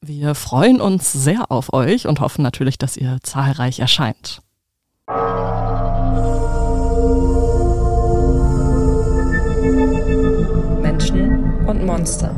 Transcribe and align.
Wir 0.00 0.36
freuen 0.36 0.80
uns 0.80 1.12
sehr 1.12 1.50
auf 1.50 1.72
euch 1.72 2.06
und 2.06 2.20
hoffen 2.20 2.42
natürlich, 2.42 2.78
dass 2.78 2.96
ihr 2.96 3.18
zahlreich 3.24 3.80
erscheint. 3.80 4.40
Menschen 10.80 11.66
und 11.66 11.84
Monster. 11.84 12.30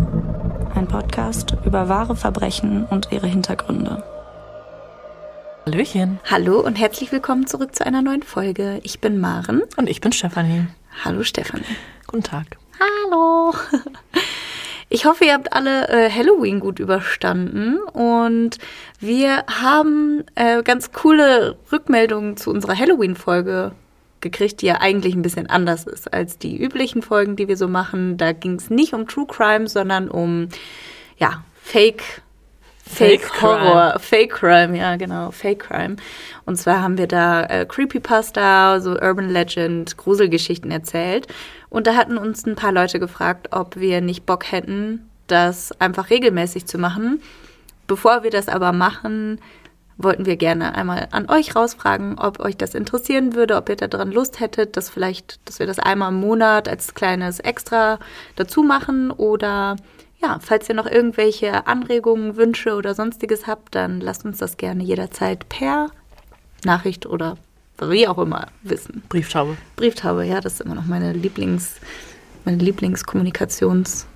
Ein 0.75 0.89
Podcast 0.89 1.55
über 1.67 1.91
wahre 1.91 2.17
Verbrechen 2.17 2.87
und 2.87 3.09
ihre 3.13 3.27
Hintergründe. 3.27 4.03
Hallöchen. 5.67 6.19
Hallo 6.31 6.61
und 6.61 6.77
herzlich 6.77 7.13
willkommen 7.13 7.47
zurück 7.47 7.77
zu 7.77 7.85
einer 7.85 8.01
neuen 8.01 8.23
Folge. 8.23 8.81
Ich 8.85 9.01
bin 9.01 9.21
Maren. 9.21 9.63
Und 9.77 9.91
ich 9.91 10.01
bin 10.01 10.13
Stefanie. 10.13 10.67
Hallo 11.05 11.23
Stefanie. 11.25 11.77
Guten 12.07 12.23
Tag. 12.23 12.57
Hallo. 12.81 13.53
Ich 14.93 15.05
hoffe, 15.05 15.25
ihr 15.25 15.35
habt 15.35 15.53
alle 15.53 15.89
äh, 15.89 16.11
Halloween 16.11 16.59
gut 16.59 16.81
überstanden 16.81 17.79
und 17.93 18.59
wir 18.99 19.45
haben 19.47 20.25
äh, 20.35 20.65
ganz 20.65 20.91
coole 20.91 21.57
Rückmeldungen 21.71 22.37
zu 22.37 22.51
unserer 22.51 22.77
Halloween-Folge 22.77 23.71
gekriegt, 24.21 24.63
die 24.63 24.67
ja 24.67 24.81
eigentlich 24.81 25.15
ein 25.15 25.23
bisschen 25.23 25.49
anders 25.49 25.87
ist 25.87 26.13
als 26.13 26.39
die 26.39 26.61
üblichen 26.61 27.03
Folgen, 27.03 27.37
die 27.37 27.47
wir 27.47 27.57
so 27.57 27.69
machen. 27.69 28.17
Da 28.17 28.33
ging 28.33 28.57
es 28.57 28.69
nicht 28.69 28.93
um 28.93 29.07
True 29.07 29.29
Crime, 29.29 29.69
sondern 29.69 30.11
um 30.11 30.49
ja, 31.19 31.45
Fake 31.63 32.03
Fake, 32.85 33.21
Fake 33.21 33.43
Horror, 33.43 34.01
Fake 34.01 34.33
Crime, 34.33 34.77
ja 34.77 34.97
genau, 34.97 35.31
Fake 35.31 35.61
Crime. 35.61 35.97
Und 36.45 36.57
zwar 36.57 36.83
haben 36.83 36.99
wir 36.99 37.07
da 37.07 37.45
äh, 37.45 37.65
Creepypasta, 37.65 38.81
so 38.81 38.99
Urban 38.99 39.29
Legend, 39.29 39.97
Gruselgeschichten 39.97 40.73
erzählt. 40.73 41.29
Und 41.71 41.87
da 41.87 41.95
hatten 41.95 42.19
uns 42.19 42.45
ein 42.47 42.57
paar 42.57 42.73
Leute 42.73 42.99
gefragt, 42.99 43.49
ob 43.53 43.77
wir 43.77 44.01
nicht 44.01 44.27
Bock 44.27 44.51
hätten, 44.51 45.09
das 45.29 45.73
einfach 45.81 46.11
regelmäßig 46.11 46.67
zu 46.67 46.79
machen. 46.79 47.23
Bevor 47.87 48.25
wir 48.25 48.31
das 48.31 48.49
aber 48.49 48.73
machen, 48.73 49.41
wollten 49.97 50.27
wir 50.27 50.37
gerne 50.37 50.75
einmal 50.75 51.09
an 51.13 51.29
euch 51.31 51.55
rausfragen, 51.55 52.19
ob 52.19 52.41
euch 52.41 52.57
das 52.57 52.75
interessieren 52.75 53.35
würde, 53.35 53.57
ob 53.57 53.69
ihr 53.69 53.77
daran 53.77 54.11
Lust 54.11 54.41
hättet, 54.41 54.77
dass 54.77 54.91
vielleicht, 54.91 55.41
dass 55.49 55.59
wir 55.59 55.67
das 55.67 55.79
einmal 55.79 56.11
im 56.11 56.21
Monat 56.21 56.69
als 56.69 56.95
kleines 56.95 57.39
Extra 57.39 57.99
dazu 58.37 58.63
machen 58.63 59.11
oder 59.11 59.77
ja, 60.23 60.39
falls 60.41 60.69
ihr 60.69 60.75
noch 60.75 60.87
irgendwelche 60.87 61.67
Anregungen, 61.67 62.37
Wünsche 62.37 62.75
oder 62.75 62.95
sonstiges 62.95 63.47
habt, 63.47 63.75
dann 63.75 64.01
lasst 64.01 64.25
uns 64.25 64.39
das 64.39 64.57
gerne 64.57 64.83
jederzeit 64.83 65.49
per 65.49 65.89
Nachricht 66.65 67.07
oder 67.07 67.37
wie 67.89 68.07
auch 68.09 68.19
immer 68.19 68.49
wissen. 68.63 69.03
Brieftaube. 69.09 69.57
Brieftaube, 69.77 70.25
ja, 70.25 70.41
das 70.41 70.55
ist 70.55 70.61
immer 70.61 70.75
noch 70.75 70.87
meine 70.87 71.13
Lieblings, 71.13 71.77
meine 72.45 72.59
Lieblingskommunikationssache. 72.59 74.07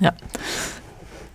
Ja. 0.00 0.12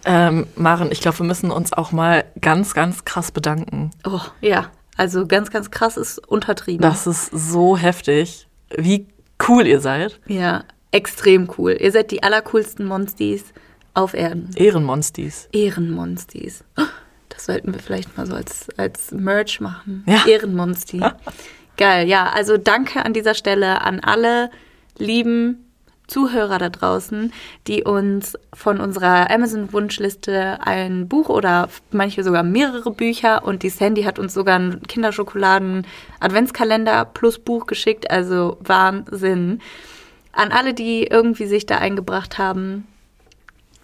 Ähm, 0.05 0.47
Maren, 0.55 0.92
ich 0.92 1.02
glaube, 1.02 1.20
wir 1.20 1.25
müssen 1.25 1.52
uns 1.52 1.73
auch 1.73 1.92
mal 1.92 2.25
ganz, 2.42 2.73
ganz 2.73 3.05
krass 3.05 3.31
bedanken. 3.31 3.92
Oh, 4.05 4.22
ja, 4.42 4.70
also 4.97 5.25
ganz, 5.28 5.50
ganz 5.52 5.72
krass 5.72 5.97
ist 5.97 6.20
untertrieben. 6.28 6.81
Das 6.81 7.08
ist 7.08 7.27
so 7.31 7.77
heftig, 7.77 8.48
wie 8.75 9.08
cool 9.48 9.67
ihr 9.67 9.80
seid. 9.80 10.20
ja, 10.27 10.64
extrem 10.92 11.50
cool. 11.58 11.77
Ihr 11.80 11.92
seid 11.92 12.11
die 12.11 12.22
allercoolsten 12.23 12.86
Monsties 12.86 13.45
auf 13.93 14.14
Erden. 14.14 14.49
Ehrenmonstis. 14.55 15.49
Ehrenmonstis. 15.52 16.64
Oh, 16.77 16.83
Das 17.33 17.45
sollten 17.45 17.73
wir 17.73 17.82
vielleicht 17.82 18.16
mal 18.16 18.27
so 18.27 18.36
als, 18.36 18.67
als 18.77 19.11
Merch 19.11 19.60
machen. 19.60 20.04
Ja. 20.08 20.26
Ehrenmonsti. 20.27 21.02
Geil, 21.77 22.08
ja. 22.08 22.30
Also 22.30 22.58
danke 22.58 23.04
an 23.04 23.14
dieser 23.14 23.33
Stelle 23.33 23.82
an 23.82 23.99
alle 23.99 24.52
lieben 24.98 25.64
Zuhörer 26.08 26.58
da 26.60 26.70
draußen, 26.70 27.33
die 27.67 27.83
uns 27.83 28.38
von 28.54 28.80
unserer 28.80 29.30
Amazon-Wunschliste 29.32 30.60
ein 30.61 31.08
Buch 31.08 31.30
oder 31.30 31.70
manche 31.92 32.23
sogar 32.23 32.44
mehrere 32.44 32.92
Bücher 32.92 33.44
und 33.45 33.64
die 33.64 33.70
Sandy 33.70 34.04
hat 34.04 34.20
uns 34.20 34.33
sogar 34.33 34.55
einen 34.55 34.83
Kinderschokoladen-Adventskalender 34.83 37.05
plus 37.05 37.39
Buch 37.39 37.65
geschickt. 37.65 38.11
Also 38.11 38.58
Wahnsinn. 38.60 39.61
An 40.33 40.52
alle, 40.52 40.73
die 40.73 41.05
irgendwie 41.05 41.48
sich 41.48 41.65
da 41.65 41.77
eingebracht 41.77 42.38
haben, 42.38 42.86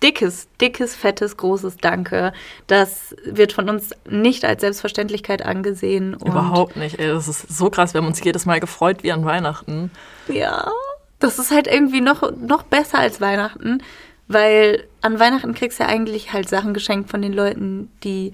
dickes, 0.01 0.47
dickes, 0.59 0.95
fettes, 0.95 1.37
großes 1.37 1.77
Danke. 1.77 2.33
Das 2.67 3.15
wird 3.25 3.53
von 3.53 3.69
uns 3.69 3.91
nicht 4.09 4.45
als 4.45 4.61
Selbstverständlichkeit 4.61 5.45
angesehen. 5.45 6.15
Überhaupt 6.25 6.77
nicht. 6.77 6.99
Ey, 6.99 7.07
das 7.07 7.27
ist 7.27 7.49
so 7.49 7.69
krass. 7.69 7.93
Wir 7.93 8.01
haben 8.01 8.07
uns 8.07 8.23
jedes 8.23 8.45
Mal 8.45 8.59
gefreut 8.59 9.03
wie 9.03 9.11
an 9.11 9.25
Weihnachten. 9.25 9.91
Ja, 10.27 10.71
das 11.19 11.37
ist 11.37 11.51
halt 11.51 11.67
irgendwie 11.67 12.01
noch, 12.01 12.31
noch 12.37 12.63
besser 12.63 12.99
als 12.99 13.19
Weihnachten, 13.21 13.83
weil 14.27 14.85
an 15.01 15.19
Weihnachten 15.19 15.53
kriegst 15.53 15.79
du 15.79 15.83
ja 15.83 15.89
eigentlich 15.89 16.33
halt 16.33 16.49
Sachen 16.49 16.73
geschenkt 16.73 17.09
von 17.09 17.21
den 17.21 17.33
Leuten, 17.33 17.91
die, 18.03 18.31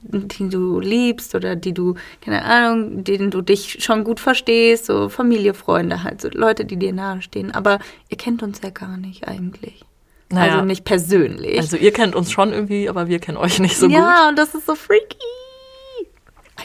die 0.00 0.48
du 0.48 0.80
liebst 0.80 1.34
oder 1.34 1.54
die 1.54 1.74
du, 1.74 1.96
keine 2.20 2.44
Ahnung, 2.44 3.04
denen 3.04 3.30
du 3.30 3.42
dich 3.42 3.84
schon 3.84 4.04
gut 4.04 4.20
verstehst, 4.20 4.86
so 4.86 5.08
Familie, 5.08 5.54
Freunde 5.54 6.02
halt, 6.02 6.22
so 6.22 6.28
Leute, 6.32 6.64
die 6.64 6.76
dir 6.76 6.92
nahestehen. 6.92 7.50
Aber 7.52 7.78
ihr 8.08 8.16
kennt 8.16 8.42
uns 8.42 8.60
ja 8.62 8.70
gar 8.70 8.96
nicht 8.96 9.28
eigentlich. 9.28 9.84
Naja. 10.30 10.52
Also 10.54 10.64
nicht 10.64 10.84
persönlich. 10.84 11.58
Also 11.58 11.76
ihr 11.76 11.92
kennt 11.92 12.14
uns 12.14 12.30
schon 12.30 12.52
irgendwie, 12.52 12.88
aber 12.88 13.08
wir 13.08 13.18
kennen 13.18 13.38
euch 13.38 13.58
nicht 13.60 13.76
so 13.76 13.86
gut. 13.86 13.94
ja, 13.96 14.28
und 14.28 14.38
das 14.38 14.54
ist 14.54 14.66
so 14.66 14.74
freaky. 14.74 15.16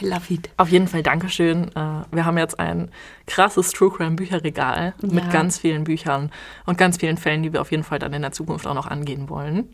I 0.02 0.06
love 0.06 0.22
it. 0.34 0.50
Auf 0.56 0.70
jeden 0.70 0.88
Fall 0.88 1.04
Dankeschön. 1.04 1.68
Äh, 1.76 2.02
Wir 2.10 2.24
haben 2.24 2.36
jetzt 2.36 2.58
ein 2.58 2.90
krasses 3.28 3.70
True 3.70 3.92
Crime 3.92 4.16
Bücherregal 4.16 4.92
mit 5.02 5.24
Ja. 5.24 5.30
ganz 5.30 5.56
vielen 5.58 5.84
Büchern 5.84 6.32
und 6.66 6.78
ganz 6.78 6.96
vielen 6.96 7.16
Fällen, 7.16 7.44
die 7.44 7.52
wir 7.52 7.60
auf 7.60 7.70
jeden 7.70 7.84
Fall 7.84 8.00
dann 8.00 8.12
in 8.12 8.22
der 8.22 8.32
Zukunft 8.32 8.66
auch 8.66 8.74
noch 8.74 8.88
angehen 8.88 9.28
wollen. 9.28 9.68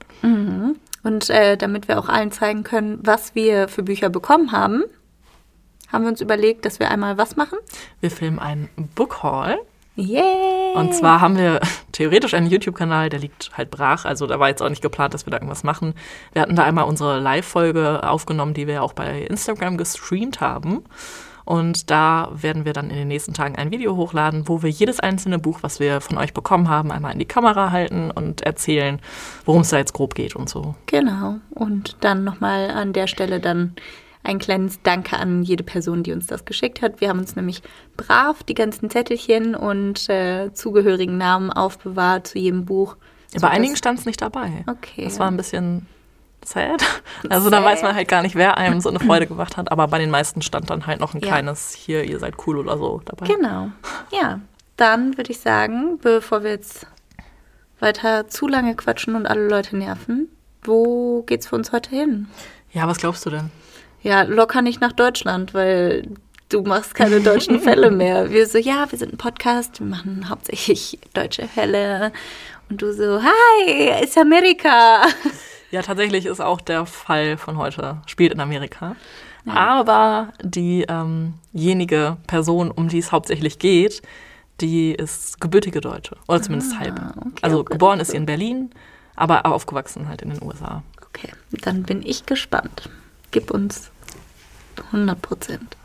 Und 1.03 1.31
äh, 1.31 1.57
damit 1.57 1.89
wir 1.89 1.99
auch 1.99 2.11
allen 2.11 2.31
zeigen 2.33 2.65
können, 2.65 2.99
was 3.03 3.35
wir 3.35 3.69
für 3.69 3.83
Bücher 3.83 4.11
bekommen 4.11 4.53
haben, 4.53 4.85
haben 5.91 6.05
wir 6.05 6.11
uns 6.11 6.21
überlegt, 6.21 6.67
dass 6.67 6.79
wir 6.81 6.91
einmal 6.91 7.17
was 7.17 7.37
machen. 7.37 7.59
Wir 8.01 8.11
filmen 8.11 8.39
einen 8.39 8.69
Book 8.95 9.23
Haul. 9.23 9.59
Yay! 10.01 10.75
Und 10.75 10.95
zwar 10.95 11.21
haben 11.21 11.37
wir 11.37 11.61
theoretisch 11.93 12.35
einen 12.35 12.49
YouTube-Kanal, 12.49 13.11
der 13.11 13.21
liegt 13.21 13.51
halt 13.57 13.71
brach. 13.71 14.05
Also 14.05 14.27
da 14.27 14.41
war 14.41 14.49
jetzt 14.49 14.63
auch 14.63 14.69
nicht 14.69 14.83
geplant, 14.83 15.15
dass 15.15 15.27
wir 15.27 15.31
da 15.31 15.37
irgendwas 15.37 15.63
machen. 15.63 15.95
Wir 16.33 16.43
hatten 16.43 16.57
da 16.57 16.65
einmal 16.65 16.85
unsere 16.85 17.21
Live-Folge 17.21 18.09
aufgenommen, 18.09 18.55
die 18.55 18.67
wir 18.67 18.75
ja 18.75 18.83
auch 18.83 18.95
bei 18.95 19.23
Instagram 19.23 19.77
gestreamt 19.77 20.41
haben. 20.41 20.85
Und 21.45 21.91
da 21.91 22.31
werden 22.33 22.65
wir 22.65 22.73
dann 22.73 22.91
in 22.91 22.97
den 22.97 23.09
nächsten 23.09 23.35
Tagen 23.35 23.57
ein 23.57 23.73
Video 23.73 23.97
hochladen, 23.97 24.47
wo 24.47 24.63
wir 24.63 24.71
jedes 24.71 25.01
einzelne 25.01 25.39
Buch, 25.39 25.59
was 25.63 25.81
wir 25.81 26.01
von 26.01 26.17
euch 26.17 26.33
bekommen 26.33 26.69
haben, 26.69 26.93
einmal 26.93 27.13
in 27.13 27.19
die 27.19 27.25
Kamera 27.25 27.73
halten 27.73 28.11
und 28.11 28.43
erzählen, 28.43 29.01
worum 29.45 29.63
es 29.63 29.71
da 29.71 29.79
jetzt 29.79 29.93
grob 29.93 30.15
geht 30.15 30.37
und 30.37 30.49
so. 30.49 30.77
Genau. 30.87 31.37
Und 31.51 31.97
dann 32.01 32.25
nochmal 32.25 32.71
an 32.71 32.93
der 32.93 33.09
Stelle 33.09 33.41
dann 33.41 33.75
ein 34.23 34.39
kleines 34.39 34.81
Danke 34.83 35.17
an 35.19 35.43
jede 35.43 35.65
Person, 35.65 36.03
die 36.03 36.13
uns 36.13 36.27
das 36.27 36.45
geschickt 36.45 36.83
hat. 36.83 37.01
Wir 37.01 37.09
haben 37.09 37.19
uns 37.19 37.37
nämlich 37.37 37.63
brav 37.97 38.43
die 38.43 38.55
ganzen 38.55 38.91
Zettelchen 38.91 39.55
und 39.55 40.09
äh, 40.09 40.53
zugehörigen 40.53 41.17
Namen 41.19 41.51
aufbewahrt 41.51 42.27
zu 42.27 42.39
jedem 42.39 42.65
Buch. 42.67 42.97
Bei 43.33 43.39
sodass- 43.39 43.51
einigen 43.53 43.77
stand 43.77 43.99
es 43.99 44.07
nicht 44.07 44.21
dabei. 44.21 44.65
Okay. 44.67 45.05
Das 45.05 45.19
war 45.19 45.29
ein 45.29 45.37
bisschen 45.37 45.87
sad. 46.45 46.83
Also 47.29 47.49
da 47.51 47.63
weiß 47.65 47.83
man 47.83 47.95
halt 47.95 48.09
gar 48.09 48.23
nicht, 48.23 48.35
wer 48.35 48.57
einem 48.59 48.81
so 48.81 48.89
eine 48.89 48.99
Freude 49.01 49.27
gemacht 49.27 49.57
hat. 49.57 49.71
Aber 49.73 49.87
bei 49.89 49.99
den 49.99 50.11
meisten 50.11 50.43
stand 50.43 50.69
dann 50.71 50.87
halt 50.87 51.01
noch 51.01 51.15
ein 51.15 51.21
Ja. 51.21 51.29
kleines 51.29 51.73
hier, 51.75 52.05
ihr 52.05 52.19
seid 52.19 52.35
cool 52.47 52.59
oder 52.59 52.77
so 52.79 53.01
dabei. 53.05 53.27
Genau. 53.27 53.71
Ja, 54.11 54.41
dann 54.77 55.17
würde 55.17 55.31
ich 55.33 55.41
sagen, 55.41 55.99
bevor 56.01 56.43
wir 56.43 56.51
jetzt 56.51 56.87
weiter 57.79 58.29
zu 58.29 58.49
lange 58.49 58.75
quatschen 58.75 59.15
und 59.17 59.27
alle 59.27 59.49
Leute 59.49 59.77
nerven, 59.77 60.29
wo 60.63 61.23
geht's 61.23 61.47
für 61.47 61.57
uns 61.57 61.73
heute 61.73 61.91
hin? 61.91 62.29
Ja, 62.73 62.87
was 62.87 62.99
glaubst 62.99 63.25
du 63.27 63.31
denn? 63.31 63.51
Ja, 64.03 64.23
locker 64.23 64.63
nicht 64.63 64.81
nach 64.81 64.93
Deutschland, 64.93 65.53
weil 65.55 66.09
du 66.49 66.63
machst 66.63 66.95
keine 66.95 67.21
deutschen 67.21 67.61
Fälle 67.61 67.91
mehr. 67.91 68.31
Wir 68.31 68.47
so, 68.47 68.59
ja, 68.59 68.91
wir 68.91 68.99
sind 68.99 69.13
ein 69.15 69.19
Podcast, 69.19 69.81
wir 69.81 69.87
machen 69.87 70.29
hauptsächlich 70.29 70.99
deutsche 71.13 71.47
Fälle. 71.49 72.13
Und 72.69 72.83
du 72.83 72.93
so, 72.93 73.21
hi, 73.23 74.03
ist 74.03 74.17
Amerika. 74.17 75.03
Ja, 75.71 75.83
tatsächlich 75.83 76.27
ist 76.27 76.41
auch 76.41 76.61
der 76.61 76.87
Fall 76.87 77.37
von 77.37 77.57
heute, 77.57 77.99
spielt 78.07 78.33
in 78.33 78.41
Amerika. 78.41 78.97
Aber 79.47 80.33
diejenige 80.43 82.17
Person, 82.27 82.71
um 82.71 82.89
die 82.89 82.99
es 82.99 83.11
hauptsächlich 83.11 83.59
geht, 83.59 84.03
die 84.61 84.93
ist 84.93 85.41
gebürtige 85.41 85.81
Deutsche. 85.81 86.17
Oder 86.29 86.43
zumindest 86.43 86.79
halb. 86.79 86.99
Ah, 87.01 87.15
okay, 87.17 87.31
also 87.43 87.61
okay, 87.61 87.73
geboren 87.73 87.95
okay. 87.95 88.03
ist 88.03 88.11
sie 88.11 88.17
in 88.17 88.27
Berlin, 88.27 88.71
aber 89.17 89.47
aufgewachsen 89.47 90.09
halt 90.09 90.23
in 90.23 90.31
den 90.31 90.43
USA. 90.43 90.83
Okay, 91.09 91.31
dann 91.63 91.85
bin 91.85 92.03
ich 92.05 92.27
gespannt. 92.27 92.91
Gib 93.31 93.51
uns 93.51 93.91
100 94.87 95.21
Prozent. 95.23 95.77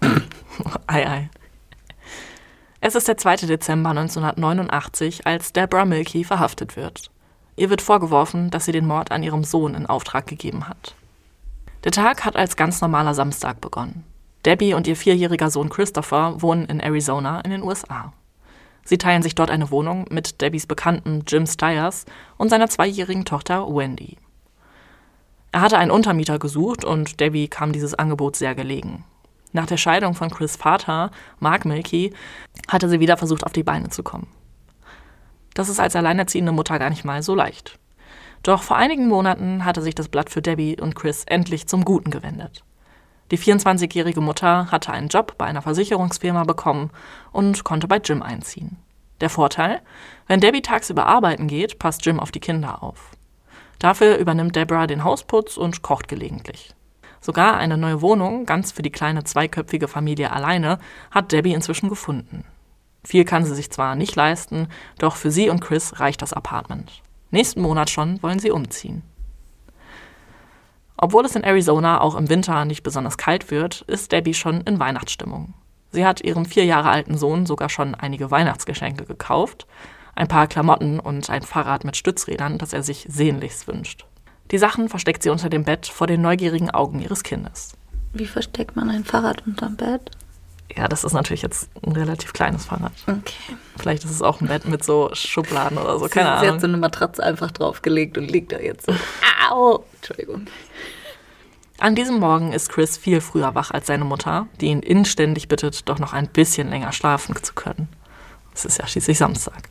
ei, 0.86 1.08
ei. 1.08 1.30
Es 2.80 2.94
ist 2.94 3.08
der 3.08 3.16
2. 3.16 3.36
Dezember 3.46 3.90
1989, 3.90 5.26
als 5.26 5.52
Deborah 5.52 5.84
Milky 5.84 6.24
verhaftet 6.24 6.76
wird. 6.76 7.10
Ihr 7.56 7.70
wird 7.70 7.82
vorgeworfen, 7.82 8.50
dass 8.50 8.64
sie 8.64 8.72
den 8.72 8.86
Mord 8.86 9.12
an 9.12 9.22
ihrem 9.22 9.44
Sohn 9.44 9.74
in 9.74 9.86
Auftrag 9.86 10.26
gegeben 10.26 10.68
hat. 10.68 10.94
Der 11.84 11.92
Tag 11.92 12.24
hat 12.24 12.36
als 12.36 12.56
ganz 12.56 12.80
normaler 12.80 13.14
Samstag 13.14 13.60
begonnen. 13.60 14.04
Debbie 14.44 14.74
und 14.74 14.86
ihr 14.86 14.96
vierjähriger 14.96 15.50
Sohn 15.50 15.68
Christopher 15.68 16.40
wohnen 16.40 16.66
in 16.66 16.80
Arizona 16.80 17.40
in 17.40 17.50
den 17.50 17.62
USA. 17.62 18.12
Sie 18.84 18.98
teilen 18.98 19.22
sich 19.22 19.34
dort 19.34 19.50
eine 19.50 19.70
Wohnung 19.70 20.06
mit 20.10 20.40
Debbies 20.40 20.66
Bekannten 20.66 21.22
Jim 21.26 21.46
Stiers 21.46 22.04
und 22.36 22.48
seiner 22.48 22.68
zweijährigen 22.68 23.24
Tochter 23.24 23.66
Wendy. 23.68 24.18
Er 25.52 25.60
hatte 25.60 25.76
einen 25.76 25.90
Untermieter 25.90 26.38
gesucht 26.38 26.84
und 26.84 27.20
Debbie 27.20 27.46
kam 27.46 27.72
dieses 27.72 27.94
Angebot 27.94 28.36
sehr 28.36 28.54
gelegen. 28.54 29.04
Nach 29.52 29.66
der 29.66 29.76
Scheidung 29.76 30.14
von 30.14 30.30
Chris 30.30 30.56
Vater, 30.56 31.10
Mark 31.38 31.66
Milky, 31.66 32.14
hatte 32.68 32.88
sie 32.88 33.00
wieder 33.00 33.18
versucht, 33.18 33.44
auf 33.44 33.52
die 33.52 33.62
Beine 33.62 33.90
zu 33.90 34.02
kommen. 34.02 34.28
Das 35.52 35.68
ist 35.68 35.78
als 35.78 35.94
alleinerziehende 35.94 36.52
Mutter 36.52 36.78
gar 36.78 36.88
nicht 36.88 37.04
mal 37.04 37.22
so 37.22 37.34
leicht. 37.34 37.78
Doch 38.42 38.62
vor 38.62 38.78
einigen 38.78 39.08
Monaten 39.08 39.66
hatte 39.66 39.82
sich 39.82 39.94
das 39.94 40.08
Blatt 40.08 40.30
für 40.30 40.40
Debbie 40.40 40.80
und 40.80 40.94
Chris 40.94 41.24
endlich 41.26 41.68
zum 41.68 41.84
Guten 41.84 42.10
gewendet. 42.10 42.64
Die 43.30 43.38
24-jährige 43.38 44.20
Mutter 44.20 44.70
hatte 44.70 44.92
einen 44.92 45.08
Job 45.08 45.36
bei 45.36 45.44
einer 45.44 45.62
Versicherungsfirma 45.62 46.44
bekommen 46.44 46.90
und 47.30 47.62
konnte 47.62 47.86
bei 47.86 47.98
Jim 47.98 48.22
einziehen. 48.22 48.78
Der 49.20 49.30
Vorteil, 49.30 49.82
wenn 50.26 50.40
Debbie 50.40 50.62
tagsüber 50.62 51.06
arbeiten 51.06 51.46
geht, 51.46 51.78
passt 51.78 52.04
Jim 52.04 52.18
auf 52.18 52.32
die 52.32 52.40
Kinder 52.40 52.82
auf. 52.82 53.11
Dafür 53.82 54.16
übernimmt 54.16 54.54
Deborah 54.54 54.86
den 54.86 55.02
Hausputz 55.02 55.56
und 55.56 55.82
kocht 55.82 56.06
gelegentlich. 56.06 56.72
Sogar 57.20 57.56
eine 57.56 57.76
neue 57.76 58.00
Wohnung, 58.00 58.46
ganz 58.46 58.70
für 58.70 58.82
die 58.82 58.92
kleine 58.92 59.24
zweiköpfige 59.24 59.88
Familie 59.88 60.30
alleine, 60.30 60.78
hat 61.10 61.32
Debbie 61.32 61.52
inzwischen 61.52 61.88
gefunden. 61.88 62.44
Viel 63.02 63.24
kann 63.24 63.44
sie 63.44 63.56
sich 63.56 63.72
zwar 63.72 63.96
nicht 63.96 64.14
leisten, 64.14 64.68
doch 65.00 65.16
für 65.16 65.32
sie 65.32 65.50
und 65.50 65.58
Chris 65.58 65.98
reicht 65.98 66.22
das 66.22 66.32
Apartment. 66.32 67.02
Nächsten 67.32 67.60
Monat 67.60 67.90
schon 67.90 68.22
wollen 68.22 68.38
sie 68.38 68.52
umziehen. 68.52 69.02
Obwohl 70.96 71.24
es 71.24 71.34
in 71.34 71.42
Arizona 71.42 72.00
auch 72.02 72.14
im 72.14 72.28
Winter 72.28 72.64
nicht 72.64 72.84
besonders 72.84 73.18
kalt 73.18 73.50
wird, 73.50 73.80
ist 73.88 74.12
Debbie 74.12 74.34
schon 74.34 74.60
in 74.60 74.78
Weihnachtsstimmung. 74.78 75.54
Sie 75.90 76.06
hat 76.06 76.20
ihrem 76.20 76.44
vier 76.44 76.66
Jahre 76.66 76.90
alten 76.90 77.18
Sohn 77.18 77.46
sogar 77.46 77.68
schon 77.68 77.96
einige 77.96 78.30
Weihnachtsgeschenke 78.30 79.06
gekauft, 79.06 79.66
ein 80.14 80.28
paar 80.28 80.46
Klamotten 80.46 81.00
und 81.00 81.30
ein 81.30 81.42
Fahrrad 81.42 81.84
mit 81.84 81.96
Stützrädern, 81.96 82.58
das 82.58 82.72
er 82.72 82.82
sich 82.82 83.06
sehnlichst 83.08 83.66
wünscht. 83.66 84.04
Die 84.50 84.58
Sachen 84.58 84.88
versteckt 84.88 85.22
sie 85.22 85.30
unter 85.30 85.48
dem 85.48 85.64
Bett 85.64 85.86
vor 85.86 86.06
den 86.06 86.20
neugierigen 86.20 86.70
Augen 86.70 87.00
ihres 87.00 87.22
Kindes. 87.22 87.72
Wie 88.12 88.26
versteckt 88.26 88.76
man 88.76 88.90
ein 88.90 89.04
Fahrrad 89.04 89.46
unterm 89.46 89.76
Bett? 89.76 90.10
Ja, 90.76 90.88
das 90.88 91.04
ist 91.04 91.12
natürlich 91.12 91.42
jetzt 91.42 91.68
ein 91.84 91.92
relativ 91.92 92.32
kleines 92.32 92.66
Fahrrad. 92.66 92.92
Okay. 93.06 93.56
Vielleicht 93.78 94.04
ist 94.04 94.10
es 94.10 94.22
auch 94.22 94.40
ein 94.40 94.48
Bett 94.48 94.64
mit 94.66 94.84
so 94.84 95.10
Schubladen 95.12 95.78
oder 95.78 95.98
so, 95.98 96.08
keine 96.08 96.26
sie, 96.26 96.30
Ahnung. 96.30 96.44
Sie 96.44 96.50
hat 96.50 96.60
so 96.60 96.66
eine 96.66 96.76
Matratze 96.76 97.22
einfach 97.22 97.50
draufgelegt 97.50 98.16
und 98.16 98.30
liegt 98.30 98.52
da 98.52 98.58
jetzt 98.58 98.86
so. 98.86 98.94
Au! 99.50 99.84
Entschuldigung. 99.96 100.46
An 101.78 101.94
diesem 101.94 102.20
Morgen 102.20 102.52
ist 102.52 102.68
Chris 102.68 102.96
viel 102.96 103.20
früher 103.20 103.54
wach 103.54 103.70
als 103.70 103.86
seine 103.88 104.04
Mutter, 104.04 104.46
die 104.60 104.66
ihn 104.66 104.80
inständig 104.80 105.48
bittet, 105.48 105.88
doch 105.88 105.98
noch 105.98 106.12
ein 106.12 106.28
bisschen 106.28 106.70
länger 106.70 106.92
schlafen 106.92 107.34
zu 107.42 107.54
können. 107.54 107.88
Es 108.54 108.64
ist 108.64 108.78
ja 108.78 108.86
schließlich 108.86 109.18
Samstag. 109.18 109.68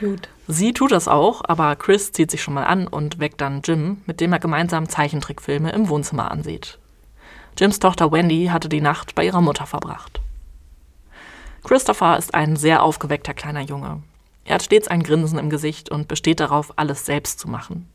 Gut. 0.00 0.28
Sie 0.46 0.72
tut 0.72 0.92
das 0.92 1.08
auch, 1.08 1.42
aber 1.44 1.74
Chris 1.76 2.12
zieht 2.12 2.30
sich 2.30 2.42
schon 2.42 2.54
mal 2.54 2.64
an 2.64 2.86
und 2.86 3.18
weckt 3.18 3.40
dann 3.40 3.62
Jim, 3.62 4.02
mit 4.06 4.20
dem 4.20 4.32
er 4.32 4.38
gemeinsam 4.38 4.88
Zeichentrickfilme 4.88 5.72
im 5.72 5.88
Wohnzimmer 5.88 6.30
ansieht. 6.30 6.78
Jims 7.58 7.78
Tochter 7.78 8.12
Wendy 8.12 8.46
hatte 8.52 8.68
die 8.68 8.82
Nacht 8.82 9.14
bei 9.14 9.24
ihrer 9.24 9.40
Mutter 9.40 9.66
verbracht. 9.66 10.20
Christopher 11.64 12.18
ist 12.18 12.34
ein 12.34 12.56
sehr 12.56 12.82
aufgeweckter 12.82 13.34
kleiner 13.34 13.62
Junge. 13.62 14.02
Er 14.44 14.56
hat 14.56 14.62
stets 14.62 14.86
ein 14.86 15.02
Grinsen 15.02 15.38
im 15.38 15.50
Gesicht 15.50 15.90
und 15.90 16.06
besteht 16.06 16.38
darauf, 16.38 16.72
alles 16.76 17.06
selbst 17.06 17.40
zu 17.40 17.48
machen. 17.48 17.90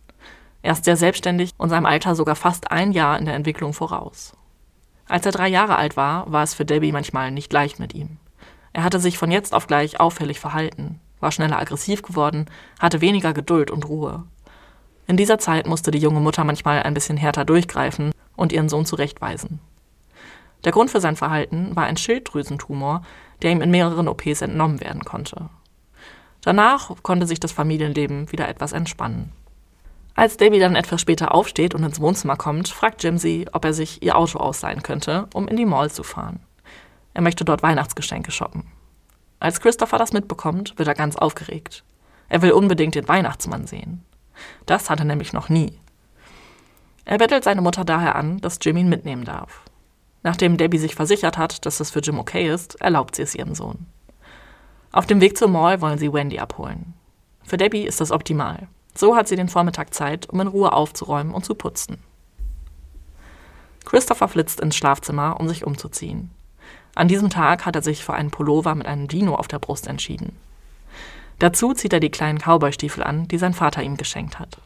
Er 0.63 0.73
ist 0.73 0.83
sehr 0.83 0.97
selbstständig 0.97 1.51
und 1.57 1.69
seinem 1.69 1.85
Alter 1.85 2.15
sogar 2.15 2.35
fast 2.35 2.71
ein 2.71 2.91
Jahr 2.91 3.17
in 3.17 3.25
der 3.25 3.35
Entwicklung 3.35 3.73
voraus. 3.73 4.33
Als 5.07 5.25
er 5.25 5.31
drei 5.31 5.47
Jahre 5.47 5.77
alt 5.77 5.95
war, 5.95 6.29
war 6.31 6.43
es 6.43 6.53
für 6.53 6.65
Debbie 6.65 6.91
manchmal 6.91 7.31
nicht 7.31 7.53
leicht 7.53 7.79
mit 7.79 7.93
ihm. 7.93 8.17
Er 8.73 8.83
hatte 8.83 8.99
sich 8.99 9.17
von 9.17 9.31
jetzt 9.31 9.53
auf 9.53 9.67
gleich 9.67 9.99
auffällig 9.99 10.39
verhalten, 10.39 10.99
war 11.21 11.31
schneller 11.31 11.59
aggressiv 11.59 12.01
geworden, 12.01 12.47
hatte 12.79 12.99
weniger 12.99 13.33
Geduld 13.33 13.71
und 13.71 13.87
Ruhe. 13.87 14.23
In 15.07 15.17
dieser 15.17 15.39
Zeit 15.39 15.67
musste 15.67 15.91
die 15.91 15.99
junge 15.99 16.19
Mutter 16.19 16.43
manchmal 16.43 16.83
ein 16.83 16.93
bisschen 16.93 17.17
härter 17.17 17.45
durchgreifen 17.45 18.11
und 18.35 18.51
ihren 18.51 18.69
Sohn 18.69 18.85
zurechtweisen. 18.85 19.59
Der 20.63 20.71
Grund 20.71 20.91
für 20.91 21.01
sein 21.01 21.15
Verhalten 21.15 21.75
war 21.75 21.85
ein 21.85 21.97
Schilddrüsentumor, 21.97 23.03
der 23.41 23.51
ihm 23.51 23.61
in 23.61 23.71
mehreren 23.71 24.07
OPs 24.07 24.41
entnommen 24.41 24.79
werden 24.79 25.03
konnte. 25.03 25.49
Danach 26.41 26.91
konnte 27.03 27.27
sich 27.27 27.39
das 27.39 27.51
Familienleben 27.51 28.31
wieder 28.31 28.47
etwas 28.47 28.71
entspannen. 28.71 29.31
Als 30.15 30.37
Debbie 30.37 30.59
dann 30.59 30.75
etwas 30.75 31.01
später 31.01 31.33
aufsteht 31.33 31.73
und 31.73 31.83
ins 31.83 31.99
Wohnzimmer 31.99 32.35
kommt, 32.35 32.69
fragt 32.69 33.03
Jim 33.03 33.17
sie, 33.17 33.47
ob 33.53 33.65
er 33.65 33.73
sich 33.73 34.03
ihr 34.03 34.17
Auto 34.17 34.39
ausleihen 34.39 34.83
könnte, 34.83 35.27
um 35.33 35.47
in 35.47 35.55
die 35.55 35.65
Mall 35.65 35.89
zu 35.89 36.03
fahren. 36.03 36.39
Er 37.13 37.21
möchte 37.21 37.45
dort 37.45 37.63
Weihnachtsgeschenke 37.63 38.31
shoppen. 38.31 38.65
Als 39.41 39.59
Christopher 39.59 39.97
das 39.97 40.13
mitbekommt, 40.13 40.77
wird 40.77 40.87
er 40.87 40.93
ganz 40.93 41.15
aufgeregt. 41.15 41.83
Er 42.29 42.43
will 42.43 42.51
unbedingt 42.51 42.93
den 42.93 43.07
Weihnachtsmann 43.07 43.65
sehen. 43.65 44.05
Das 44.67 44.91
hat 44.91 44.99
er 44.99 45.05
nämlich 45.05 45.33
noch 45.33 45.49
nie. 45.49 45.79
Er 47.05 47.17
bettelt 47.17 47.43
seine 47.43 47.61
Mutter 47.61 47.83
daher 47.83 48.15
an, 48.15 48.39
dass 48.41 48.59
Jim 48.61 48.77
ihn 48.77 48.87
mitnehmen 48.87 49.25
darf. 49.25 49.63
Nachdem 50.21 50.57
Debbie 50.57 50.77
sich 50.77 50.93
versichert 50.93 51.39
hat, 51.39 51.65
dass 51.65 51.79
es 51.79 51.89
für 51.89 52.01
Jim 52.01 52.19
okay 52.19 52.53
ist, 52.53 52.79
erlaubt 52.81 53.15
sie 53.15 53.23
es 53.23 53.33
ihrem 53.33 53.55
Sohn. 53.55 53.87
Auf 54.91 55.07
dem 55.07 55.21
Weg 55.21 55.35
zur 55.39 55.47
Mall 55.47 55.81
wollen 55.81 55.97
sie 55.97 56.13
Wendy 56.13 56.37
abholen. 56.37 56.93
Für 57.43 57.57
Debbie 57.57 57.87
ist 57.87 57.99
das 57.99 58.11
optimal. 58.11 58.67
So 58.93 59.15
hat 59.15 59.27
sie 59.27 59.37
den 59.37 59.49
Vormittag 59.49 59.91
Zeit, 59.91 60.29
um 60.29 60.39
in 60.39 60.47
Ruhe 60.49 60.71
aufzuräumen 60.71 61.33
und 61.33 61.45
zu 61.45 61.55
putzen. 61.55 61.97
Christopher 63.85 64.27
flitzt 64.27 64.59
ins 64.59 64.75
Schlafzimmer, 64.75 65.39
um 65.39 65.47
sich 65.47 65.65
umzuziehen. 65.65 66.29
An 66.95 67.07
diesem 67.07 67.29
Tag 67.29 67.65
hat 67.65 67.75
er 67.75 67.81
sich 67.81 68.03
für 68.03 68.13
einen 68.13 68.31
Pullover 68.31 68.75
mit 68.75 68.87
einem 68.87 69.07
Dino 69.07 69.35
auf 69.35 69.47
der 69.47 69.59
Brust 69.59 69.87
entschieden. 69.87 70.35
Dazu 71.39 71.73
zieht 71.73 71.93
er 71.93 71.99
die 71.99 72.11
kleinen 72.11 72.39
Cowboystiefel 72.39 73.03
an, 73.03 73.27
die 73.27 73.37
sein 73.37 73.53
Vater 73.53 73.81
ihm 73.81 73.97
geschenkt 73.97 74.39
hat. 74.39 74.57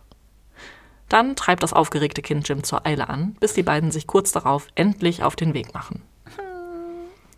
Dann 1.07 1.35
treibt 1.35 1.63
das 1.63 1.73
aufgeregte 1.73 2.21
Kind 2.21 2.47
Jim 2.49 2.63
zur 2.63 2.85
Eile 2.85 3.09
an, 3.09 3.35
bis 3.39 3.53
die 3.53 3.63
beiden 3.63 3.91
sich 3.91 4.07
kurz 4.07 4.31
darauf 4.31 4.67
endlich 4.75 5.23
auf 5.23 5.35
den 5.35 5.53
Weg 5.53 5.73
machen. 5.73 6.01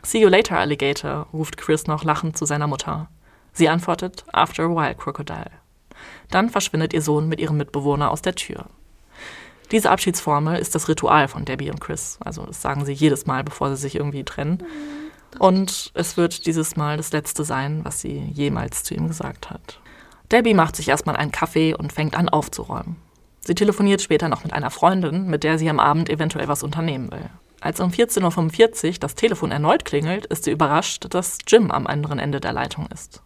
See 0.04 0.22
you 0.22 0.30
later, 0.30 0.58
Alligator, 0.58 1.28
ruft 1.34 1.58
Chris 1.58 1.86
noch 1.86 2.04
lachend 2.04 2.38
zu 2.38 2.46
seiner 2.46 2.68
Mutter. 2.68 3.10
Sie 3.52 3.68
antwortet, 3.68 4.24
After 4.32 4.64
a 4.64 4.70
while, 4.70 4.96
Crocodile. 4.96 5.52
Dann 6.32 6.50
verschwindet 6.50 6.94
ihr 6.94 7.02
Sohn 7.02 7.28
mit 7.28 7.40
ihrem 7.40 7.58
Mitbewohner 7.58 8.10
aus 8.10 8.22
der 8.22 8.36
Tür. 8.36 8.68
Diese 9.72 9.90
Abschiedsformel 9.90 10.60
ist 10.60 10.76
das 10.76 10.88
Ritual 10.88 11.28
von 11.28 11.46
Debbie 11.46 11.70
und 11.70 11.82
Chris. 11.82 12.18
Also 12.22 12.46
das 12.46 12.62
sagen 12.62 12.86
sie 12.86 12.94
jedes 12.94 13.26
Mal, 13.26 13.44
bevor 13.44 13.70
sie 13.70 13.82
sich 13.82 13.96
irgendwie 13.96 14.24
trennen. 14.24 14.64
Und 15.40 15.92
es 15.94 16.18
wird 16.18 16.46
dieses 16.46 16.76
Mal 16.76 16.98
das 16.98 17.12
letzte 17.12 17.44
sein, 17.44 17.82
was 17.84 18.02
sie 18.02 18.18
jemals 18.34 18.84
zu 18.84 18.96
ihm 18.96 19.08
gesagt 19.08 19.50
hat. 19.50 19.80
Debbie 20.32 20.54
macht 20.54 20.76
sich 20.76 20.90
erstmal 20.90 21.16
einen 21.16 21.32
Kaffee 21.32 21.74
und 21.74 21.94
fängt 21.94 22.16
an 22.16 22.30
aufzuräumen. 22.30 22.98
Sie 23.40 23.56
telefoniert 23.56 24.02
später 24.02 24.30
noch 24.30 24.44
mit 24.44 24.54
einer 24.54 24.72
Freundin, 24.72 25.28
mit 25.28 25.44
der 25.44 25.58
sie 25.58 25.70
am 25.70 25.80
Abend 25.80 26.10
eventuell 26.10 26.48
was 26.48 26.64
unternehmen 26.64 27.12
will. 27.12 27.30
Als 27.62 27.80
um 27.80 27.90
14.45 27.92 28.88
Uhr 28.88 29.00
das 29.00 29.16
Telefon 29.16 29.52
erneut 29.52 29.86
klingelt, 29.86 30.26
ist 30.26 30.44
sie 30.44 30.52
überrascht, 30.52 31.08
dass 31.10 31.40
Jim 31.48 31.72
am 31.72 31.88
anderen 31.88 32.20
Ende 32.20 32.40
der 32.40 32.54
Leitung 32.54 32.88
ist. 32.94 33.22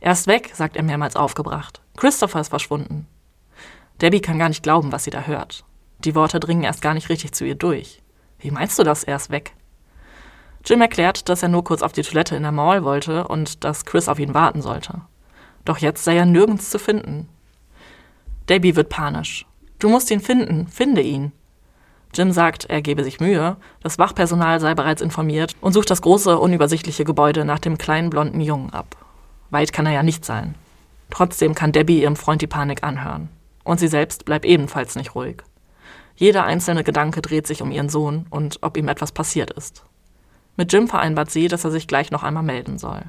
Er 0.00 0.12
ist 0.12 0.26
weg, 0.26 0.50
sagt 0.54 0.76
er 0.76 0.82
mehrmals 0.82 1.16
aufgebracht. 1.16 1.80
Christopher 1.96 2.40
ist 2.40 2.48
verschwunden. 2.48 3.06
Debbie 4.00 4.20
kann 4.20 4.38
gar 4.38 4.48
nicht 4.48 4.62
glauben, 4.62 4.92
was 4.92 5.04
sie 5.04 5.10
da 5.10 5.22
hört. 5.22 5.64
Die 6.04 6.14
Worte 6.14 6.40
dringen 6.40 6.62
erst 6.62 6.82
gar 6.82 6.94
nicht 6.94 7.08
richtig 7.08 7.32
zu 7.32 7.44
ihr 7.44 7.54
durch. 7.54 8.00
Wie 8.38 8.50
meinst 8.50 8.78
du 8.78 8.82
das, 8.82 9.04
er 9.04 9.16
ist 9.16 9.30
weg? 9.30 9.54
Jim 10.64 10.80
erklärt, 10.80 11.28
dass 11.28 11.42
er 11.42 11.48
nur 11.48 11.64
kurz 11.64 11.82
auf 11.82 11.92
die 11.92 12.02
Toilette 12.02 12.36
in 12.36 12.42
der 12.42 12.52
Mall 12.52 12.84
wollte 12.84 13.28
und 13.28 13.64
dass 13.64 13.84
Chris 13.84 14.08
auf 14.08 14.18
ihn 14.18 14.34
warten 14.34 14.62
sollte. 14.62 15.02
Doch 15.64 15.78
jetzt 15.78 16.04
sei 16.04 16.16
er 16.16 16.26
nirgends 16.26 16.70
zu 16.70 16.78
finden. 16.78 17.28
Debbie 18.48 18.76
wird 18.76 18.88
panisch. 18.88 19.46
Du 19.78 19.88
musst 19.88 20.10
ihn 20.10 20.20
finden, 20.20 20.66
finde 20.68 21.02
ihn. 21.02 21.32
Jim 22.12 22.32
sagt, 22.32 22.64
er 22.64 22.82
gebe 22.82 23.04
sich 23.04 23.20
Mühe, 23.20 23.56
das 23.82 23.98
Wachpersonal 23.98 24.60
sei 24.60 24.74
bereits 24.74 25.00
informiert 25.00 25.54
und 25.60 25.72
sucht 25.72 25.90
das 25.90 26.02
große, 26.02 26.38
unübersichtliche 26.38 27.04
Gebäude 27.04 27.44
nach 27.44 27.60
dem 27.60 27.78
kleinen 27.78 28.10
blonden 28.10 28.40
Jungen 28.40 28.70
ab. 28.70 28.96
Weit 29.50 29.72
kann 29.72 29.86
er 29.86 29.92
ja 29.92 30.02
nicht 30.02 30.24
sein. 30.24 30.54
Trotzdem 31.10 31.54
kann 31.54 31.72
Debbie 31.72 32.02
ihrem 32.02 32.16
Freund 32.16 32.42
die 32.42 32.46
Panik 32.46 32.82
anhören. 32.82 33.28
Und 33.64 33.80
sie 33.80 33.88
selbst 33.88 34.24
bleibt 34.24 34.44
ebenfalls 34.44 34.96
nicht 34.96 35.14
ruhig. 35.14 35.42
Jeder 36.16 36.44
einzelne 36.44 36.84
Gedanke 36.84 37.22
dreht 37.22 37.46
sich 37.46 37.62
um 37.62 37.70
ihren 37.70 37.88
Sohn 37.88 38.26
und 38.30 38.58
ob 38.62 38.76
ihm 38.76 38.88
etwas 38.88 39.12
passiert 39.12 39.50
ist. 39.50 39.84
Mit 40.56 40.72
Jim 40.72 40.88
vereinbart 40.88 41.30
sie, 41.30 41.48
dass 41.48 41.64
er 41.64 41.70
sich 41.70 41.86
gleich 41.86 42.10
noch 42.10 42.22
einmal 42.22 42.42
melden 42.42 42.78
soll. 42.78 43.02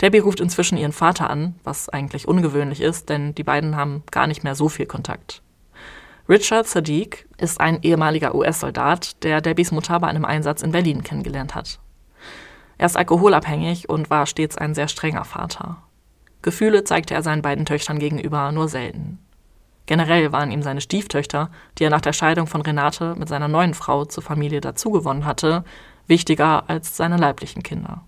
Debbie 0.00 0.18
ruft 0.18 0.40
inzwischen 0.40 0.78
ihren 0.78 0.92
Vater 0.92 1.30
an, 1.30 1.54
was 1.64 1.88
eigentlich 1.88 2.28
ungewöhnlich 2.28 2.80
ist, 2.80 3.08
denn 3.08 3.34
die 3.34 3.44
beiden 3.44 3.76
haben 3.76 4.02
gar 4.10 4.26
nicht 4.26 4.44
mehr 4.44 4.54
so 4.54 4.68
viel 4.68 4.86
Kontakt. 4.86 5.42
Richard 6.28 6.66
Sadiq 6.66 7.26
ist 7.38 7.60
ein 7.60 7.82
ehemaliger 7.82 8.34
US-Soldat, 8.34 9.22
der 9.22 9.40
Debbies 9.40 9.70
Mutter 9.70 10.00
bei 10.00 10.08
einem 10.08 10.24
Einsatz 10.24 10.62
in 10.62 10.72
Berlin 10.72 11.02
kennengelernt 11.02 11.54
hat. 11.54 11.78
Er 12.78 12.86
ist 12.86 12.96
alkoholabhängig 12.96 13.88
und 13.88 14.10
war 14.10 14.26
stets 14.26 14.58
ein 14.58 14.74
sehr 14.74 14.88
strenger 14.88 15.24
Vater. 15.24 15.82
Gefühle 16.42 16.84
zeigte 16.84 17.14
er 17.14 17.22
seinen 17.22 17.42
beiden 17.42 17.64
Töchtern 17.64 17.98
gegenüber 17.98 18.52
nur 18.52 18.68
selten. 18.68 19.18
Generell 19.86 20.32
waren 20.32 20.50
ihm 20.50 20.62
seine 20.62 20.80
Stieftöchter, 20.80 21.50
die 21.78 21.84
er 21.84 21.90
nach 21.90 22.00
der 22.00 22.12
Scheidung 22.12 22.46
von 22.46 22.60
Renate 22.60 23.14
mit 23.16 23.28
seiner 23.28 23.48
neuen 23.48 23.74
Frau 23.74 24.04
zur 24.04 24.22
Familie 24.22 24.60
dazugewonnen 24.60 25.24
hatte, 25.24 25.64
wichtiger 26.08 26.68
als 26.68 26.96
seine 26.96 27.16
leiblichen 27.16 27.62
Kinder. 27.62 28.04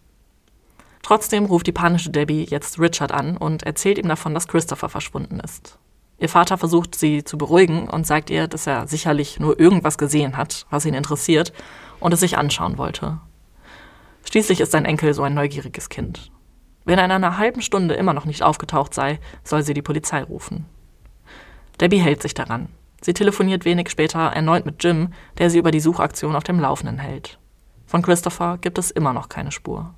Trotzdem 1.03 1.47
ruft 1.47 1.67
die 1.67 1.73
panische 1.73 2.11
Debbie 2.11 2.45
jetzt 2.45 2.79
Richard 2.79 3.13
an 3.13 3.37
und 3.37 3.63
erzählt 3.63 3.99
ihm 3.99 4.09
davon, 4.09 4.35
dass 4.35 4.49
Christopher 4.49 4.89
verschwunden 4.89 5.41
ist. 5.41 5.79
Ihr 6.19 6.29
Vater 6.29 6.59
versucht 6.59 6.97
sie 6.97 7.23
zu 7.23 7.39
beruhigen 7.39 7.89
und 7.89 8.07
sagt 8.07 8.29
ihr, 8.29 8.49
dass 8.49 8.67
er 8.67 8.89
sicherlich 8.89 9.39
nur 9.39 9.59
irgendwas 9.59 9.99
gesehen 9.99 10.37
hat, 10.37 10.67
was 10.69 10.85
ihn 10.85 10.95
interessiert 10.95 11.53
und 12.01 12.13
es 12.13 12.21
sich 12.21 12.37
anschauen 12.37 12.77
wollte. 12.77 13.21
Schließlich 14.29 14.61
ist 14.61 14.73
sein 14.73 14.85
Enkel 14.85 15.15
so 15.15 15.23
ein 15.23 15.35
neugieriges 15.35 15.89
Kind. 15.89 16.33
Wenn 16.85 16.99
er 16.99 17.05
in 17.05 17.13
einer 17.13 17.39
halben 17.39 17.63
Stunde 17.63 17.95
immer 17.95 18.15
noch 18.15 18.25
nicht 18.25 18.43
aufgetaucht 18.43 18.95
sei, 18.95 19.21
soll 19.45 19.63
sie 19.63 19.75
die 19.75 19.83
Polizei 19.83 20.23
rufen. 20.23 20.67
Debbie 21.81 22.01
hält 22.01 22.23
sich 22.23 22.35
daran. 22.35 22.69
Sie 23.01 23.15
telefoniert 23.15 23.65
wenig 23.65 23.91
später 23.91 24.21
erneut 24.21 24.67
mit 24.67 24.83
Jim, 24.83 25.13
der 25.39 25.51
sie 25.51 25.59
über 25.59 25.71
die 25.71 25.81
Suchaktion 25.81 26.35
auf 26.35 26.45
dem 26.45 26.59
Laufenden 26.59 26.99
hält. 26.99 27.39
Von 27.87 28.03
Christopher 28.03 28.59
gibt 28.59 28.79
es 28.79 28.91
immer 28.91 29.13
noch 29.13 29.29
keine 29.29 29.53
Spur. 29.53 29.95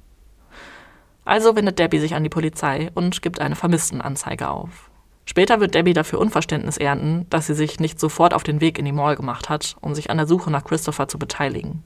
Also 1.24 1.56
wendet 1.56 1.78
Debbie 1.78 1.98
sich 1.98 2.14
an 2.14 2.22
die 2.22 2.28
Polizei 2.28 2.90
und 2.94 3.22
gibt 3.22 3.40
eine 3.40 3.56
Vermisstenanzeige 3.56 4.48
auf. 4.48 4.90
Später 5.24 5.60
wird 5.60 5.74
Debbie 5.74 5.92
dafür 5.92 6.18
Unverständnis 6.18 6.76
ernten, 6.76 7.26
dass 7.30 7.46
sie 7.46 7.54
sich 7.54 7.78
nicht 7.78 8.00
sofort 8.00 8.34
auf 8.34 8.42
den 8.42 8.60
Weg 8.60 8.78
in 8.78 8.84
die 8.84 8.92
Mall 8.92 9.16
gemacht 9.16 9.48
hat, 9.48 9.76
um 9.80 9.94
sich 9.94 10.10
an 10.10 10.16
der 10.16 10.26
Suche 10.26 10.50
nach 10.50 10.64
Christopher 10.64 11.08
zu 11.08 11.18
beteiligen. 11.18 11.84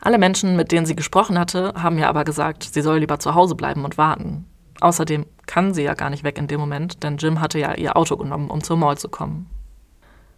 Alle 0.00 0.18
Menschen, 0.18 0.56
mit 0.56 0.72
denen 0.72 0.84
sie 0.84 0.96
gesprochen 0.96 1.38
hatte, 1.38 1.72
haben 1.76 1.98
ihr 1.98 2.08
aber 2.08 2.24
gesagt, 2.24 2.64
sie 2.64 2.82
soll 2.82 2.98
lieber 2.98 3.18
zu 3.18 3.34
Hause 3.34 3.54
bleiben 3.54 3.84
und 3.84 3.96
warten. 3.96 4.46
Außerdem 4.80 5.26
kann 5.46 5.74
sie 5.74 5.82
ja 5.82 5.94
gar 5.94 6.10
nicht 6.10 6.24
weg 6.24 6.38
in 6.38 6.46
dem 6.46 6.60
Moment, 6.60 7.02
denn 7.02 7.16
Jim 7.16 7.40
hatte 7.40 7.58
ja 7.58 7.74
ihr 7.74 7.96
Auto 7.96 8.16
genommen, 8.16 8.50
um 8.50 8.62
zur 8.62 8.76
Mall 8.76 8.98
zu 8.98 9.08
kommen. 9.08 9.48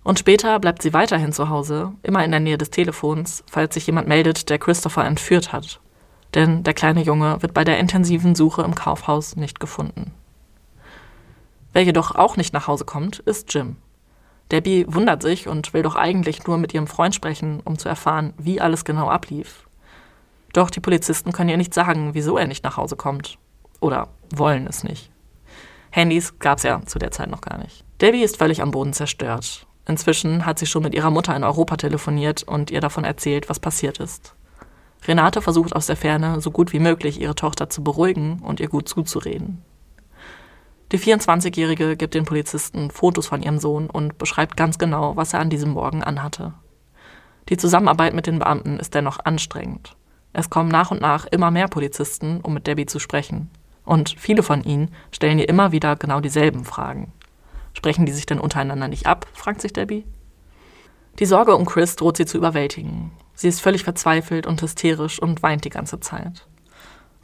Und 0.05 0.19
später 0.19 0.59
bleibt 0.61 0.83
sie 0.83 0.93
weiterhin 0.93 1.33
zu 1.33 1.49
Hause, 1.49 1.93
immer 2.02 2.25
in 2.25 2.31
der 2.31 2.40
Nähe 2.40 2.59
des 2.59 2.71
Telefons, 2.71 3.43
falls 3.50 3.75
sich 3.75 3.87
jemand 3.87 4.07
meldet, 4.07 4.49
der 4.50 4.59
Christopher 4.59 5.05
entführt 5.05 5.52
hat. 5.52 5.81
Denn 6.35 6.62
der 6.62 6.75
kleine 6.75 7.02
Junge 7.02 7.43
wird 7.43 7.55
bei 7.55 7.64
der 7.64 7.78
intensiven 7.78 8.35
Suche 8.35 8.62
im 8.62 8.75
Kaufhaus 8.75 9.37
nicht 9.37 9.59
gefunden. 9.59 10.12
Wer 11.73 11.83
jedoch 11.83 12.14
auch 12.14 12.37
nicht 12.37 12.52
nach 12.55 12.69
Hause 12.69 12.85
kommt, 12.85 13.19
ist 13.21 13.52
Jim. 13.52 13.76
Debbie 14.52 14.87
wundert 14.88 15.23
sich 15.23 15.49
und 15.49 15.75
will 15.75 15.83
doch 15.83 15.97
eigentlich 15.97 16.47
nur 16.47 16.57
mit 16.57 16.73
ihrem 16.73 16.87
Freund 16.87 17.14
sprechen, 17.14 17.61
um 17.64 17.78
zu 17.78 17.88
erfahren, 17.88 18.33
wie 18.38 18.61
alles 18.61 18.85
genau 18.85 19.09
ablief. 19.09 19.66
Doch 20.52 20.71
die 20.71 20.81
Polizisten 20.81 21.33
können 21.33 21.50
ihr 21.50 21.57
nicht 21.57 21.75
sagen, 21.75 22.14
wieso 22.14 22.38
er 22.38 22.47
nicht 22.47 22.64
nach 22.64 22.76
Hause 22.76 22.97
kommt. 22.97 23.38
Oder 23.80 24.09
wollen 24.35 24.66
es 24.66 24.85
nicht. 24.85 25.11
Handys 25.90 26.38
gab 26.38 26.59
es 26.59 26.64
ja 26.64 26.83
zu 26.85 26.99
der 26.99 27.11
Zeit 27.11 27.30
noch 27.30 27.40
gar 27.40 27.59
nicht. 27.59 27.85
Debbie 28.00 28.23
ist 28.23 28.37
völlig 28.37 28.61
am 28.61 28.71
Boden 28.71 28.92
zerstört. 28.92 29.66
Inzwischen 29.88 30.45
hat 30.45 30.59
sie 30.59 30.66
schon 30.66 30.83
mit 30.83 30.95
ihrer 30.95 31.11
Mutter 31.11 31.35
in 31.35 31.45
Europa 31.45 31.76
telefoniert 31.76 32.42
und 32.42 32.71
ihr 32.71 32.80
davon 32.80 33.04
erzählt, 33.04 33.49
was 33.49 33.61
passiert 33.61 33.99
ist. 33.99 34.35
Renate 35.06 35.40
versucht 35.40 35.75
aus 35.75 35.87
der 35.87 35.97
Ferne 35.97 36.40
so 36.40 36.50
gut 36.50 36.73
wie 36.73 36.80
möglich 36.80 37.21
ihre 37.21 37.35
Tochter 37.35 37.71
zu 37.71 37.85
beruhigen 37.85 38.40
und 38.40 38.61
ihr 38.61 38.68
gut 38.68 38.88
zuzureden. 38.88 39.62
Die 40.92 40.99
24-Jährige 40.99 41.97
gibt 41.97 42.14
den 42.14 42.25
Polizisten 42.25 42.90
Fotos 42.90 43.26
von 43.26 43.42
ihrem 43.42 43.59
Sohn 43.59 43.88
und 43.90 44.18
beschreibt 44.18 44.56
ganz 44.56 44.78
genau, 44.78 45.16
was 45.16 45.33
er 45.33 45.40
an 45.40 45.50
diesem 45.50 45.71
Morgen 45.71 46.02
anhatte. 46.02 46.54
Die 47.49 47.56
Zusammenarbeit 47.56 48.14
mit 48.14 48.26
den 48.26 48.38
Beamten 48.38 48.78
ist 48.78 48.95
dennoch 48.95 49.18
anstrengend. 49.25 49.97
Es 50.33 50.50
kommen 50.50 50.68
nach 50.68 50.90
und 50.90 51.00
nach 51.00 51.26
immer 51.26 51.50
mehr 51.50 51.68
Polizisten, 51.68 52.40
um 52.40 52.54
mit 52.54 52.66
Debbie 52.66 52.87
zu 52.87 52.99
sprechen. 52.99 53.50
Und 53.87 54.14
viele 54.19 54.43
von 54.43 54.62
ihnen 54.62 54.90
stellen 55.12 55.38
ihr 55.38 55.49
immer 55.49 55.73
wieder 55.73 55.97
genau 55.97 56.21
dieselben 56.21 56.66
Fragen. 56.66 57.12
Sprechen 57.73 58.05
die 58.05 58.12
sich 58.12 58.26
denn 58.26 58.40
untereinander 58.40 58.88
nicht 58.88 59.07
ab? 59.07 59.26
fragt 59.33 59.62
sich 59.62 59.73
Debbie. 59.73 60.05
Die 61.19 61.25
Sorge 61.25 61.57
um 61.57 61.64
Chris 61.64 61.97
droht 61.97 62.19
sie 62.19 62.26
zu 62.26 62.37
überwältigen. 62.37 63.12
Sie 63.35 63.49
ist 63.49 63.61
völlig 63.61 63.85
verzweifelt 63.85 64.47
und 64.47 64.61
hysterisch 64.61 65.19
und 65.19 65.43
weint 65.43 65.64
die 65.64 65.71
ganze 65.71 66.00
Zeit. 66.00 66.47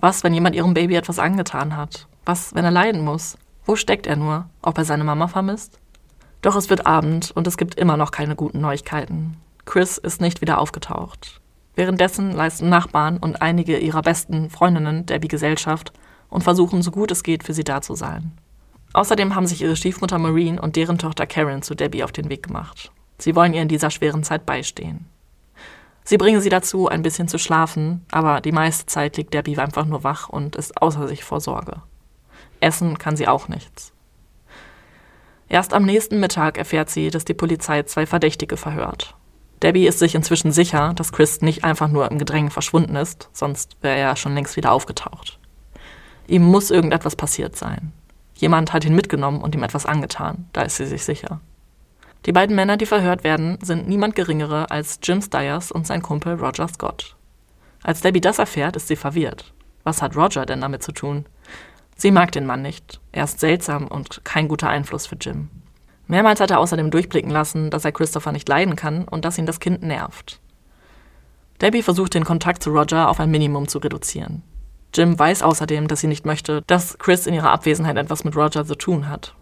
Was, 0.00 0.24
wenn 0.24 0.34
jemand 0.34 0.56
ihrem 0.56 0.72
Baby 0.72 0.94
etwas 0.94 1.18
angetan 1.18 1.76
hat? 1.76 2.06
Was, 2.24 2.54
wenn 2.54 2.64
er 2.64 2.70
leiden 2.70 3.02
muss? 3.02 3.36
Wo 3.66 3.76
steckt 3.76 4.06
er 4.06 4.16
nur? 4.16 4.48
Ob 4.62 4.78
er 4.78 4.84
seine 4.84 5.04
Mama 5.04 5.28
vermisst? 5.28 5.78
Doch 6.42 6.56
es 6.56 6.70
wird 6.70 6.86
Abend 6.86 7.32
und 7.32 7.46
es 7.46 7.56
gibt 7.56 7.74
immer 7.74 7.96
noch 7.96 8.10
keine 8.10 8.36
guten 8.36 8.60
Neuigkeiten. 8.60 9.36
Chris 9.64 9.98
ist 9.98 10.20
nicht 10.20 10.40
wieder 10.40 10.58
aufgetaucht. 10.58 11.40
Währenddessen 11.74 12.32
leisten 12.32 12.68
Nachbarn 12.68 13.16
und 13.16 13.40
einige 13.40 13.78
ihrer 13.78 14.02
besten 14.02 14.50
Freundinnen 14.50 15.06
Debbie 15.06 15.28
Gesellschaft 15.28 15.92
und 16.32 16.42
versuchen, 16.42 16.82
so 16.82 16.90
gut 16.90 17.10
es 17.10 17.22
geht, 17.22 17.44
für 17.44 17.52
sie 17.52 17.62
da 17.62 17.82
zu 17.82 17.94
sein. 17.94 18.32
Außerdem 18.94 19.34
haben 19.34 19.46
sich 19.46 19.62
ihre 19.62 19.76
Stiefmutter 19.76 20.18
Marine 20.18 20.60
und 20.60 20.76
deren 20.76 20.98
Tochter 20.98 21.26
Karen 21.26 21.62
zu 21.62 21.74
Debbie 21.74 22.02
auf 22.02 22.12
den 22.12 22.30
Weg 22.30 22.44
gemacht. 22.44 22.90
Sie 23.18 23.36
wollen 23.36 23.54
ihr 23.54 23.62
in 23.62 23.68
dieser 23.68 23.90
schweren 23.90 24.24
Zeit 24.24 24.46
beistehen. 24.46 25.06
Sie 26.04 26.16
bringen 26.16 26.40
sie 26.40 26.48
dazu, 26.48 26.88
ein 26.88 27.02
bisschen 27.02 27.28
zu 27.28 27.38
schlafen, 27.38 28.04
aber 28.10 28.40
die 28.40 28.50
meiste 28.50 28.86
Zeit 28.86 29.16
liegt 29.16 29.34
Debbie 29.34 29.58
einfach 29.58 29.84
nur 29.84 30.04
wach 30.04 30.28
und 30.28 30.56
ist 30.56 30.80
außer 30.80 31.06
sich 31.06 31.22
vor 31.22 31.40
Sorge. 31.40 31.82
Essen 32.60 32.98
kann 32.98 33.16
sie 33.16 33.28
auch 33.28 33.48
nichts. 33.48 33.92
Erst 35.48 35.74
am 35.74 35.84
nächsten 35.84 36.18
Mittag 36.18 36.56
erfährt 36.56 36.88
sie, 36.88 37.10
dass 37.10 37.24
die 37.24 37.34
Polizei 37.34 37.82
zwei 37.82 38.06
Verdächtige 38.06 38.56
verhört. 38.56 39.14
Debbie 39.62 39.86
ist 39.86 39.98
sich 39.98 40.14
inzwischen 40.14 40.50
sicher, 40.50 40.92
dass 40.94 41.12
Chris 41.12 41.40
nicht 41.42 41.62
einfach 41.62 41.88
nur 41.88 42.10
im 42.10 42.18
Gedränge 42.18 42.50
verschwunden 42.50 42.96
ist, 42.96 43.28
sonst 43.32 43.76
wäre 43.82 43.98
er 43.98 44.16
schon 44.16 44.34
längst 44.34 44.56
wieder 44.56 44.72
aufgetaucht. 44.72 45.38
Ihm 46.26 46.42
muss 46.42 46.70
irgendetwas 46.70 47.16
passiert 47.16 47.56
sein. 47.56 47.92
Jemand 48.34 48.72
hat 48.72 48.84
ihn 48.84 48.94
mitgenommen 48.94 49.40
und 49.40 49.54
ihm 49.54 49.62
etwas 49.62 49.86
angetan, 49.86 50.46
da 50.52 50.62
ist 50.62 50.76
sie 50.76 50.86
sich 50.86 51.04
sicher. 51.04 51.40
Die 52.26 52.32
beiden 52.32 52.54
Männer, 52.54 52.76
die 52.76 52.86
verhört 52.86 53.24
werden, 53.24 53.58
sind 53.62 53.88
niemand 53.88 54.14
Geringere 54.14 54.70
als 54.70 55.00
Jim 55.02 55.20
Stiers 55.20 55.72
und 55.72 55.86
sein 55.86 56.02
Kumpel 56.02 56.34
Roger 56.34 56.68
Scott. 56.68 57.16
Als 57.82 58.00
Debbie 58.00 58.20
das 58.20 58.38
erfährt, 58.38 58.76
ist 58.76 58.88
sie 58.88 58.96
verwirrt. 58.96 59.52
Was 59.82 60.02
hat 60.02 60.16
Roger 60.16 60.46
denn 60.46 60.60
damit 60.60 60.82
zu 60.84 60.92
tun? 60.92 61.26
Sie 61.96 62.12
mag 62.12 62.30
den 62.32 62.46
Mann 62.46 62.62
nicht. 62.62 63.00
Er 63.10 63.24
ist 63.24 63.40
seltsam 63.40 63.88
und 63.88 64.24
kein 64.24 64.48
guter 64.48 64.68
Einfluss 64.68 65.06
für 65.06 65.16
Jim. 65.16 65.48
Mehrmals 66.06 66.40
hat 66.40 66.50
er 66.50 66.60
außerdem 66.60 66.90
durchblicken 66.90 67.30
lassen, 67.30 67.70
dass 67.70 67.84
er 67.84 67.92
Christopher 67.92 68.32
nicht 68.32 68.48
leiden 68.48 68.76
kann 68.76 69.06
und 69.08 69.24
dass 69.24 69.38
ihn 69.38 69.46
das 69.46 69.60
Kind 69.60 69.82
nervt. 69.82 70.40
Debbie 71.60 71.82
versucht 71.82 72.14
den 72.14 72.24
Kontakt 72.24 72.62
zu 72.62 72.70
Roger 72.70 73.08
auf 73.08 73.20
ein 73.20 73.30
Minimum 73.30 73.68
zu 73.68 73.78
reduzieren. 73.78 74.42
Jim 74.94 75.18
weiß 75.18 75.42
außerdem, 75.42 75.88
dass 75.88 76.00
sie 76.00 76.06
nicht 76.06 76.26
möchte, 76.26 76.62
dass 76.66 76.98
Chris 76.98 77.26
in 77.26 77.34
ihrer 77.34 77.50
Abwesenheit 77.50 77.96
etwas 77.96 78.24
mit 78.24 78.36
Roger 78.36 78.64
zu 78.64 78.74
tun 78.74 79.08
hat. 79.08 79.34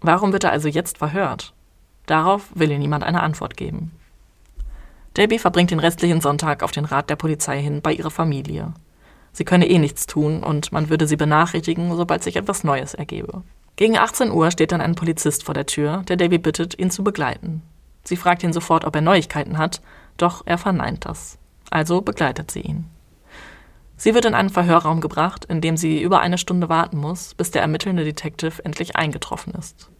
Warum 0.00 0.32
wird 0.32 0.44
er 0.44 0.52
also 0.52 0.68
jetzt 0.68 0.98
verhört? 0.98 1.54
Darauf 2.06 2.48
will 2.54 2.70
ihr 2.70 2.78
niemand 2.78 3.04
eine 3.04 3.22
Antwort 3.22 3.56
geben. 3.56 3.92
Debbie 5.16 5.38
verbringt 5.38 5.70
den 5.70 5.80
restlichen 5.80 6.20
Sonntag 6.20 6.62
auf 6.62 6.72
den 6.72 6.84
Rat 6.84 7.08
der 7.08 7.16
Polizei 7.16 7.60
hin 7.62 7.80
bei 7.80 7.92
ihrer 7.92 8.10
Familie. 8.10 8.74
Sie 9.32 9.44
könne 9.44 9.68
eh 9.68 9.78
nichts 9.78 10.06
tun 10.06 10.42
und 10.42 10.72
man 10.72 10.88
würde 10.88 11.06
sie 11.06 11.16
benachrichtigen, 11.16 11.94
sobald 11.96 12.22
sich 12.22 12.36
etwas 12.36 12.64
Neues 12.64 12.94
ergebe. 12.94 13.42
Gegen 13.76 13.98
18 13.98 14.30
Uhr 14.30 14.50
steht 14.50 14.72
dann 14.72 14.80
ein 14.80 14.94
Polizist 14.94 15.44
vor 15.44 15.54
der 15.54 15.66
Tür, 15.66 16.02
der 16.08 16.16
Debbie 16.16 16.38
bittet, 16.38 16.78
ihn 16.78 16.90
zu 16.90 17.04
begleiten. 17.04 17.62
Sie 18.04 18.16
fragt 18.16 18.42
ihn 18.42 18.52
sofort, 18.52 18.84
ob 18.84 18.94
er 18.94 19.02
Neuigkeiten 19.02 19.58
hat, 19.58 19.82
doch 20.16 20.42
er 20.46 20.58
verneint 20.58 21.04
das. 21.04 21.38
Also 21.70 22.00
begleitet 22.00 22.50
sie 22.50 22.60
ihn. 22.60 22.86
Sie 23.96 24.14
wird 24.14 24.26
in 24.26 24.34
einen 24.34 24.50
Verhörraum 24.50 25.00
gebracht, 25.00 25.46
in 25.46 25.60
dem 25.60 25.76
sie 25.76 26.02
über 26.02 26.20
eine 26.20 26.38
Stunde 26.38 26.68
warten 26.68 26.98
muss, 26.98 27.34
bis 27.34 27.50
der 27.50 27.62
ermittelnde 27.62 28.04
Detective 28.04 28.64
endlich 28.64 28.96
eingetroffen 28.96 29.54
ist. 29.54 29.90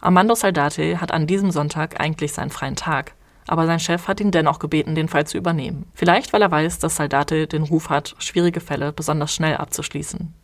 Armando 0.00 0.34
Saldate 0.34 1.00
hat 1.00 1.12
an 1.12 1.28
diesem 1.28 1.52
Sonntag 1.52 2.00
eigentlich 2.00 2.32
seinen 2.32 2.50
freien 2.50 2.74
Tag, 2.74 3.14
aber 3.46 3.66
sein 3.66 3.78
Chef 3.78 4.08
hat 4.08 4.20
ihn 4.20 4.32
dennoch 4.32 4.58
gebeten, 4.58 4.96
den 4.96 5.08
Fall 5.08 5.26
zu 5.26 5.38
übernehmen. 5.38 5.86
Vielleicht, 5.94 6.32
weil 6.32 6.42
er 6.42 6.50
weiß, 6.50 6.80
dass 6.80 6.96
Saldate 6.96 7.46
den 7.46 7.62
Ruf 7.62 7.88
hat, 7.88 8.16
schwierige 8.18 8.60
Fälle 8.60 8.92
besonders 8.92 9.32
schnell 9.32 9.56
abzuschließen. 9.56 10.34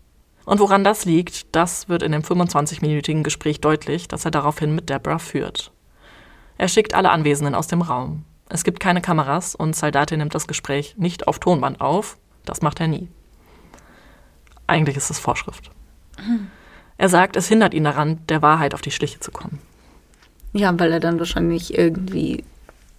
Und 0.45 0.61
woran 0.61 0.85
das 0.85 1.05
liegt, 1.05 1.55
das 1.55 1.89
wird 1.89 2.03
in 2.03 2.13
dem 2.13 2.23
25-minütigen 2.23 3.23
Gespräch 3.23 3.61
deutlich, 3.61 4.09
das 4.09 4.25
er 4.25 4.31
daraufhin 4.31 4.75
mit 4.75 4.89
Deborah 4.89 5.19
führt. 5.19 5.73
Er 6.57 6.69
schickt 6.69 6.95
alle 6.95 7.11
Anwesenden 7.11 7.55
aus 7.55 7.67
dem 7.67 7.83
Raum. 7.83 8.25
Es 8.49 8.65
gibt 8.65 8.81
keine 8.81 9.03
Kameras 9.03 9.55
und 9.55 9.77
Saldate 9.77 10.17
nimmt 10.17 10.35
das 10.35 10.47
Gespräch 10.47 10.95
nicht 10.97 11.29
auf 11.29 11.39
Tonband 11.39 11.81
auf. 11.81 12.17
Das 12.45 12.63
macht 12.63 12.81
er 12.81 12.89
nie. 12.89 13.09
Eigentlich 14.67 14.97
ist 14.97 15.11
es 15.11 15.19
Vorschrift. 15.19 15.71
Er 16.97 17.09
sagt, 17.09 17.37
es 17.37 17.49
hindert 17.49 17.75
ihn 17.75 17.85
daran, 17.85 18.21
der 18.29 18.43
Wahrheit 18.43 18.75
auf 18.75 18.81
die 18.81 18.91
Schliche 18.91 19.21
zu 19.21 19.31
kommen. 19.31 19.61
Ja, 20.53 20.79
weil 20.79 20.93
er 20.93 21.01
dann 21.01 21.19
wahrscheinlich 21.19 21.77
irgendwie 21.77 22.45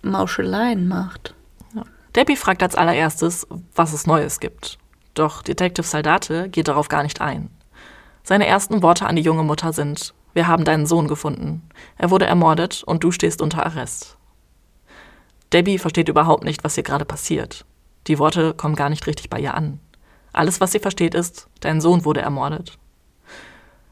Mauscheleien 0.02 0.88
macht. 0.88 1.36
Ja. 1.76 1.84
Debbie 2.16 2.36
fragt 2.36 2.64
als 2.64 2.76
allererstes, 2.76 3.48
was 3.76 3.94
es 3.94 4.08
Neues 4.08 4.40
gibt. 4.40 4.78
Doch 5.14 5.42
Detective 5.42 5.86
Saldate 5.86 6.50
geht 6.50 6.68
darauf 6.68 6.88
gar 6.88 7.04
nicht 7.04 7.22
ein. 7.22 7.50
Seine 8.24 8.48
ersten 8.48 8.82
Worte 8.84 9.06
an 9.08 9.16
die 9.16 9.22
junge 9.22 9.44
Mutter 9.44 9.74
sind, 9.74 10.14
Wir 10.34 10.48
haben 10.48 10.64
deinen 10.64 10.86
Sohn 10.86 11.08
gefunden. 11.08 11.64
Er 11.98 12.12
wurde 12.12 12.26
ermordet 12.26 12.84
und 12.86 13.04
du 13.04 13.12
stehst 13.12 13.42
unter 13.42 13.66
Arrest. 13.66 14.18
Debbie 15.52 15.80
versteht 15.80 16.10
überhaupt 16.10 16.44
nicht, 16.44 16.64
was 16.64 16.76
hier 16.76 16.84
gerade 16.84 17.06
passiert. 17.06 17.66
Die 18.10 18.18
Worte 18.18 18.56
kommen 18.56 18.76
gar 18.76 18.90
nicht 18.90 19.06
richtig 19.06 19.30
bei 19.30 19.40
ihr 19.40 19.54
an. 19.54 19.80
Alles, 20.34 20.60
was 20.60 20.72
sie 20.72 20.80
versteht, 20.80 21.14
ist, 21.14 21.48
dein 21.60 21.80
Sohn 21.80 22.06
wurde 22.06 22.22
ermordet. 22.22 22.80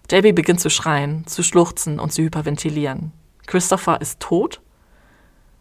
Debbie 0.09 0.33
beginnt 0.33 0.59
zu 0.59 0.71
schreien, 0.71 1.27
zu 1.27 1.43
schluchzen 1.43 1.99
und 1.99 2.11
zu 2.11 2.23
hyperventilieren. 2.23 3.13
Christopher 3.45 4.01
ist 4.01 4.19
tot? 4.19 4.59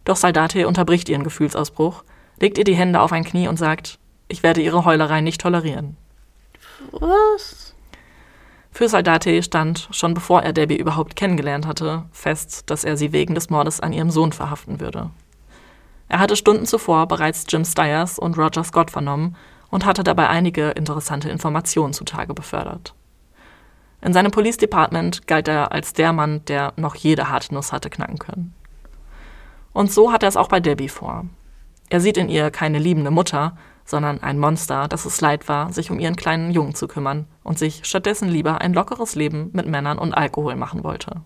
Doch 0.05 0.15
Saldate 0.15 0.67
unterbricht 0.67 1.07
ihren 1.07 1.23
Gefühlsausbruch, 1.23 2.03
legt 2.39 2.57
ihr 2.57 2.63
die 2.63 2.75
Hände 2.75 2.99
auf 2.99 3.11
ein 3.11 3.25
Knie 3.25 3.47
und 3.47 3.57
sagt, 3.57 3.99
ich 4.27 4.41
werde 4.41 4.61
ihre 4.61 4.85
Heulerei 4.85 5.21
nicht 5.21 5.41
tolerieren. 5.41 5.95
Was? 6.91 7.75
Für 8.71 8.89
Saldate 8.89 9.43
stand, 9.43 9.87
schon 9.91 10.15
bevor 10.15 10.41
er 10.41 10.53
Debbie 10.53 10.77
überhaupt 10.77 11.15
kennengelernt 11.15 11.67
hatte, 11.67 12.05
fest, 12.11 12.71
dass 12.71 12.83
er 12.83 12.97
sie 12.97 13.11
wegen 13.11 13.35
des 13.35 13.51
Mordes 13.51 13.81
an 13.81 13.93
ihrem 13.93 14.09
Sohn 14.09 14.31
verhaften 14.31 14.79
würde. 14.79 15.11
Er 16.09 16.19
hatte 16.19 16.35
Stunden 16.35 16.65
zuvor 16.65 17.07
bereits 17.07 17.45
Jim 17.49 17.65
Stiers 17.65 18.17
und 18.17 18.37
Roger 18.37 18.63
Scott 18.63 18.91
vernommen 18.91 19.35
und 19.69 19.85
hatte 19.85 20.03
dabei 20.03 20.29
einige 20.29 20.69
interessante 20.69 21.29
Informationen 21.29 21.93
zutage 21.93 22.33
befördert. 22.33 22.93
In 24.01 24.13
seinem 24.13 24.31
Police 24.31 24.57
Department 24.57 25.27
galt 25.27 25.47
er 25.47 25.71
als 25.71 25.93
der 25.93 26.13
Mann, 26.13 26.45
der 26.45 26.73
noch 26.77 26.95
jede 26.95 27.29
harte 27.29 27.53
Nuss 27.53 27.73
hatte 27.73 27.89
knacken 27.89 28.19
können. 28.19 28.53
Und 29.73 29.91
so 29.91 30.11
hat 30.11 30.23
er 30.23 30.29
es 30.29 30.37
auch 30.37 30.47
bei 30.49 30.59
Debbie 30.59 30.89
vor. 30.89 31.25
Er 31.89 31.99
sieht 31.99 32.17
in 32.17 32.29
ihr 32.29 32.51
keine 32.51 32.79
liebende 32.79 33.11
Mutter, 33.11 33.57
sondern 33.85 34.21
ein 34.21 34.37
Monster, 34.37 34.87
das 34.87 35.05
es 35.05 35.21
leid 35.21 35.47
war, 35.47 35.71
sich 35.71 35.89
um 35.89 35.99
ihren 35.99 36.15
kleinen 36.15 36.51
Jungen 36.51 36.75
zu 36.75 36.87
kümmern 36.87 37.25
und 37.43 37.57
sich 37.57 37.85
stattdessen 37.85 38.27
lieber 38.27 38.61
ein 38.61 38.73
lockeres 38.73 39.15
Leben 39.15 39.49
mit 39.53 39.65
Männern 39.65 39.97
und 39.97 40.13
Alkohol 40.13 40.55
machen 40.55 40.83
wollte. 40.83 41.21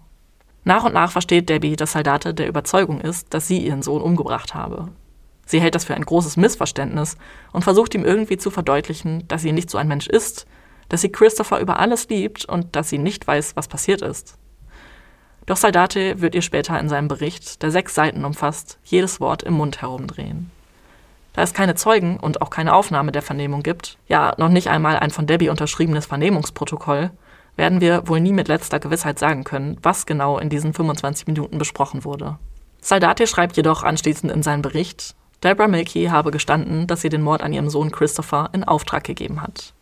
Nach 0.63 0.83
und 0.83 0.93
nach 0.93 1.11
versteht 1.11 1.49
Debbie, 1.49 1.75
dass 1.75 1.93
Saldate 1.93 2.33
der 2.33 2.47
Überzeugung 2.47 3.01
ist, 3.01 3.33
dass 3.33 3.47
sie 3.47 3.59
ihren 3.59 3.81
Sohn 3.81 4.01
umgebracht 4.01 4.53
habe. 4.53 4.89
Sie 5.45 5.59
hält 5.59 5.75
das 5.75 5.85
für 5.85 5.95
ein 5.95 6.05
großes 6.05 6.37
Missverständnis 6.37 7.17
und 7.51 7.63
versucht 7.63 7.95
ihm 7.95 8.05
irgendwie 8.05 8.37
zu 8.37 8.51
verdeutlichen, 8.51 9.27
dass 9.27 9.41
sie 9.41 9.51
nicht 9.51 9.69
so 9.69 9.77
ein 9.77 9.87
Mensch 9.87 10.07
ist, 10.07 10.45
dass 10.87 11.01
sie 11.01 11.11
Christopher 11.11 11.59
über 11.59 11.79
alles 11.79 12.09
liebt 12.09 12.45
und 12.45 12.75
dass 12.75 12.89
sie 12.89 12.99
nicht 12.99 13.25
weiß, 13.25 13.55
was 13.55 13.67
passiert 13.67 14.01
ist. 14.01 14.37
Doch 15.47 15.57
Saldate 15.57 16.21
wird 16.21 16.35
ihr 16.35 16.41
später 16.41 16.79
in 16.79 16.89
seinem 16.89 17.07
Bericht, 17.07 17.63
der 17.63 17.71
sechs 17.71 17.95
Seiten 17.95 18.23
umfasst, 18.23 18.77
jedes 18.83 19.19
Wort 19.19 19.41
im 19.43 19.55
Mund 19.55 19.81
herumdrehen. 19.81 20.51
Da 21.33 21.41
es 21.41 21.53
keine 21.53 21.75
Zeugen 21.75 22.17
und 22.17 22.41
auch 22.41 22.49
keine 22.49 22.73
Aufnahme 22.73 23.11
der 23.11 23.21
Vernehmung 23.21 23.63
gibt, 23.63 23.97
ja 24.07 24.33
noch 24.37 24.49
nicht 24.49 24.67
einmal 24.69 24.97
ein 24.97 25.11
von 25.11 25.27
Debbie 25.27 25.49
unterschriebenes 25.49 26.05
Vernehmungsprotokoll, 26.05 27.11
werden 27.55 27.81
wir 27.81 28.07
wohl 28.07 28.19
nie 28.19 28.33
mit 28.33 28.47
letzter 28.47 28.79
Gewissheit 28.79 29.19
sagen 29.19 29.43
können, 29.43 29.77
was 29.81 30.05
genau 30.05 30.37
in 30.37 30.49
diesen 30.49 30.73
25 30.73 31.27
Minuten 31.27 31.57
besprochen 31.57 32.03
wurde. 32.03 32.37
Saldate 32.79 33.27
schreibt 33.27 33.57
jedoch 33.57 33.83
anschließend 33.83 34.31
in 34.31 34.43
seinen 34.43 34.61
Bericht, 34.61 35.15
Deborah 35.43 35.67
Milkey 35.67 36.05
habe 36.05 36.29
gestanden, 36.29 36.85
dass 36.85 37.01
sie 37.01 37.09
den 37.09 37.23
Mord 37.23 37.41
an 37.41 37.51
ihrem 37.51 37.69
Sohn 37.69 37.91
Christopher 37.91 38.49
in 38.53 38.63
Auftrag 38.63 39.03
gegeben 39.03 39.41
hat. 39.41 39.73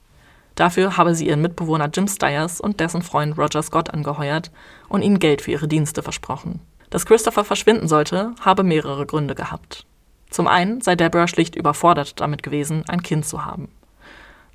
Dafür 0.56 0.98
habe 0.98 1.16
sie 1.16 1.28
ihren 1.28 1.42
Mitbewohner 1.42 1.90
Jim 1.94 2.08
Stiers 2.08 2.62
und 2.62 2.80
dessen 2.80 3.02
Freund 3.02 3.38
Roger 3.38 3.62
Scott 3.62 3.94
angeheuert 3.94 4.52
und 4.88 5.02
ihnen 5.02 5.20
Geld 5.20 5.42
für 5.42 5.52
ihre 5.52 5.68
Dienste 5.68 6.02
versprochen. 6.02 6.62
Dass 6.90 7.06
Christopher 7.06 7.44
verschwinden 7.44 7.88
sollte, 7.88 8.34
habe 8.42 8.64
mehrere 8.64 9.06
Gründe 9.06 9.36
gehabt. 9.36 9.86
Zum 10.30 10.48
einen 10.48 10.82
sei 10.82 10.96
Deborah 10.96 11.28
schlicht 11.28 11.56
überfordert 11.56 12.20
damit 12.20 12.44
gewesen, 12.44 12.84
ein 12.88 13.04
Kind 13.04 13.26
zu 13.26 13.46
haben. 13.46 13.70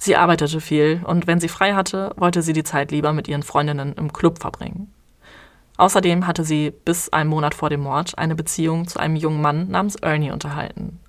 Sie 0.04 0.16
arbeitete 0.16 0.60
viel 0.60 1.00
und 1.06 1.26
wenn 1.26 1.40
sie 1.40 1.48
frei 1.48 1.72
hatte, 1.72 2.12
wollte 2.16 2.42
sie 2.42 2.52
die 2.52 2.62
Zeit 2.62 2.90
lieber 2.90 3.14
mit 3.14 3.26
ihren 3.26 3.42
Freundinnen 3.42 3.94
im 3.94 4.12
Club 4.12 4.38
verbringen. 4.38 4.92
Außerdem 5.78 6.26
hatte 6.26 6.44
sie 6.44 6.74
bis 6.84 7.08
einen 7.08 7.30
Monat 7.30 7.54
vor 7.54 7.70
dem 7.70 7.80
Mord 7.80 8.18
eine 8.18 8.34
Beziehung 8.34 8.86
zu 8.86 8.98
einem 8.98 9.16
jungen 9.16 9.40
Mann 9.40 9.70
namens 9.70 9.96
Ernie 9.96 10.30
unterhalten. 10.30 11.00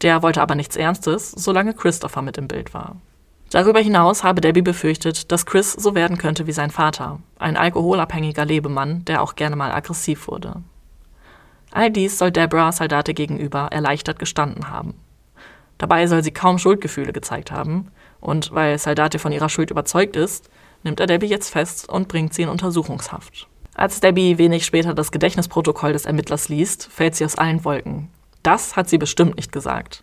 Der 0.00 0.22
wollte 0.22 0.40
aber 0.40 0.54
nichts 0.54 0.76
Ernstes, 0.76 1.30
solange 1.32 1.74
Christopher 1.74 2.22
mit 2.22 2.38
im 2.38 2.48
Bild 2.48 2.72
war. 2.72 2.96
Darüber 3.50 3.80
hinaus 3.80 4.24
habe 4.24 4.40
Debbie 4.40 4.62
befürchtet, 4.62 5.30
dass 5.30 5.44
Chris 5.44 5.74
so 5.74 5.94
werden 5.94 6.16
könnte 6.16 6.46
wie 6.46 6.52
sein 6.52 6.70
Vater, 6.70 7.20
ein 7.38 7.58
alkoholabhängiger 7.58 8.46
Lebemann, 8.46 9.04
der 9.04 9.20
auch 9.20 9.34
gerne 9.34 9.56
mal 9.56 9.72
aggressiv 9.72 10.26
wurde. 10.26 10.62
All 11.70 11.90
dies 11.90 12.16
soll 12.16 12.30
Deborah 12.30 12.72
Saldate 12.72 13.12
gegenüber 13.12 13.68
erleichtert 13.72 14.18
gestanden 14.18 14.70
haben. 14.70 14.94
Dabei 15.76 16.06
soll 16.06 16.24
sie 16.24 16.32
kaum 16.32 16.58
Schuldgefühle 16.58 17.12
gezeigt 17.12 17.52
haben, 17.52 17.92
und 18.20 18.52
weil 18.52 18.78
Saldate 18.78 19.18
von 19.18 19.32
ihrer 19.32 19.48
Schuld 19.48 19.70
überzeugt 19.70 20.16
ist, 20.16 20.48
nimmt 20.82 21.00
er 21.00 21.06
Debbie 21.06 21.26
jetzt 21.26 21.50
fest 21.50 21.88
und 21.88 22.08
bringt 22.08 22.34
sie 22.34 22.42
in 22.42 22.48
Untersuchungshaft. 22.48 23.48
Als 23.74 24.00
Debbie 24.00 24.38
wenig 24.38 24.64
später 24.64 24.94
das 24.94 25.12
Gedächtnisprotokoll 25.12 25.92
des 25.92 26.06
Ermittlers 26.06 26.48
liest, 26.48 26.88
fällt 26.90 27.14
sie 27.14 27.24
aus 27.24 27.36
allen 27.36 27.64
Wolken. 27.64 28.08
Das 28.42 28.76
hat 28.76 28.88
sie 28.88 28.98
bestimmt 28.98 29.36
nicht 29.36 29.52
gesagt. 29.52 30.02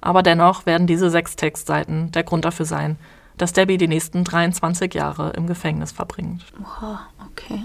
Aber 0.00 0.22
dennoch 0.22 0.66
werden 0.66 0.86
diese 0.86 1.10
sechs 1.10 1.36
Textseiten 1.36 2.12
der 2.12 2.22
Grund 2.22 2.44
dafür 2.44 2.66
sein, 2.66 2.96
dass 3.36 3.52
Debbie 3.52 3.78
die 3.78 3.88
nächsten 3.88 4.22
23 4.22 4.94
Jahre 4.94 5.30
im 5.30 5.46
Gefängnis 5.46 5.92
verbringt. 5.92 6.44
Oha, 6.62 7.00
okay. 7.30 7.62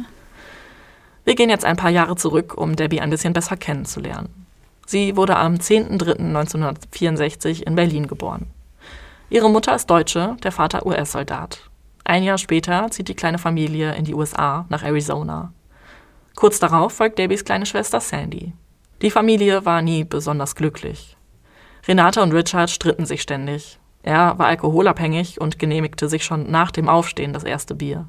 Wir 1.26 1.36
gehen 1.36 1.50
jetzt 1.50 1.66
ein 1.66 1.78
paar 1.78 1.90
Jahre 1.90 2.16
zurück, 2.16 2.58
um 2.58 2.76
Debbie 2.76 3.02
ein 3.02 3.10
bisschen 3.10 3.34
besser 3.34 3.58
kennenzulernen. 3.58 4.46
Sie 4.86 5.18
wurde 5.18 5.36
am 5.36 5.56
10.03.1964 5.56 7.64
in 7.64 7.76
Berlin 7.76 8.08
geboren. 8.08 8.46
Ihre 9.30 9.50
Mutter 9.50 9.76
ist 9.76 9.90
Deutsche, 9.90 10.38
der 10.44 10.52
Vater 10.52 10.86
US-Soldat. 10.86 11.70
Ein 12.04 12.24
Jahr 12.24 12.38
später 12.38 12.92
zieht 12.92 13.08
die 13.08 13.16
kleine 13.16 13.40
Familie 13.40 13.96
in 13.96 14.06
die 14.06 14.14
USA 14.14 14.66
nach 14.70 14.84
Arizona. 14.84 15.52
Kurz 16.36 16.60
darauf 16.60 16.94
folgt 16.94 17.18
Debbies 17.18 17.44
kleine 17.44 17.66
Schwester 17.66 18.00
Sandy. 18.00 18.54
Die 19.02 19.10
Familie 19.10 19.66
war 19.66 19.82
nie 19.82 20.04
besonders 20.04 20.56
glücklich. 20.56 21.18
Renate 21.88 22.22
und 22.22 22.34
Richard 22.34 22.70
stritten 22.70 23.08
sich 23.08 23.24
ständig. 23.24 23.80
Er 24.04 24.38
war 24.38 24.46
alkoholabhängig 24.46 25.42
und 25.42 25.58
genehmigte 25.58 26.08
sich 26.08 26.24
schon 26.24 26.52
nach 26.52 26.70
dem 26.70 26.88
Aufstehen 26.88 27.34
das 27.34 27.44
erste 27.44 27.74
Bier. 27.74 28.08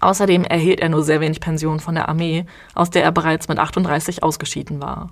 Außerdem 0.00 0.42
erhielt 0.42 0.80
er 0.80 0.88
nur 0.88 1.04
sehr 1.04 1.20
wenig 1.20 1.38
Pension 1.38 1.78
von 1.78 1.94
der 1.94 2.08
Armee, 2.08 2.44
aus 2.74 2.90
der 2.90 3.04
er 3.04 3.12
bereits 3.12 3.46
mit 3.46 3.60
38 3.60 4.24
ausgeschieden 4.24 4.82
war. 4.82 5.10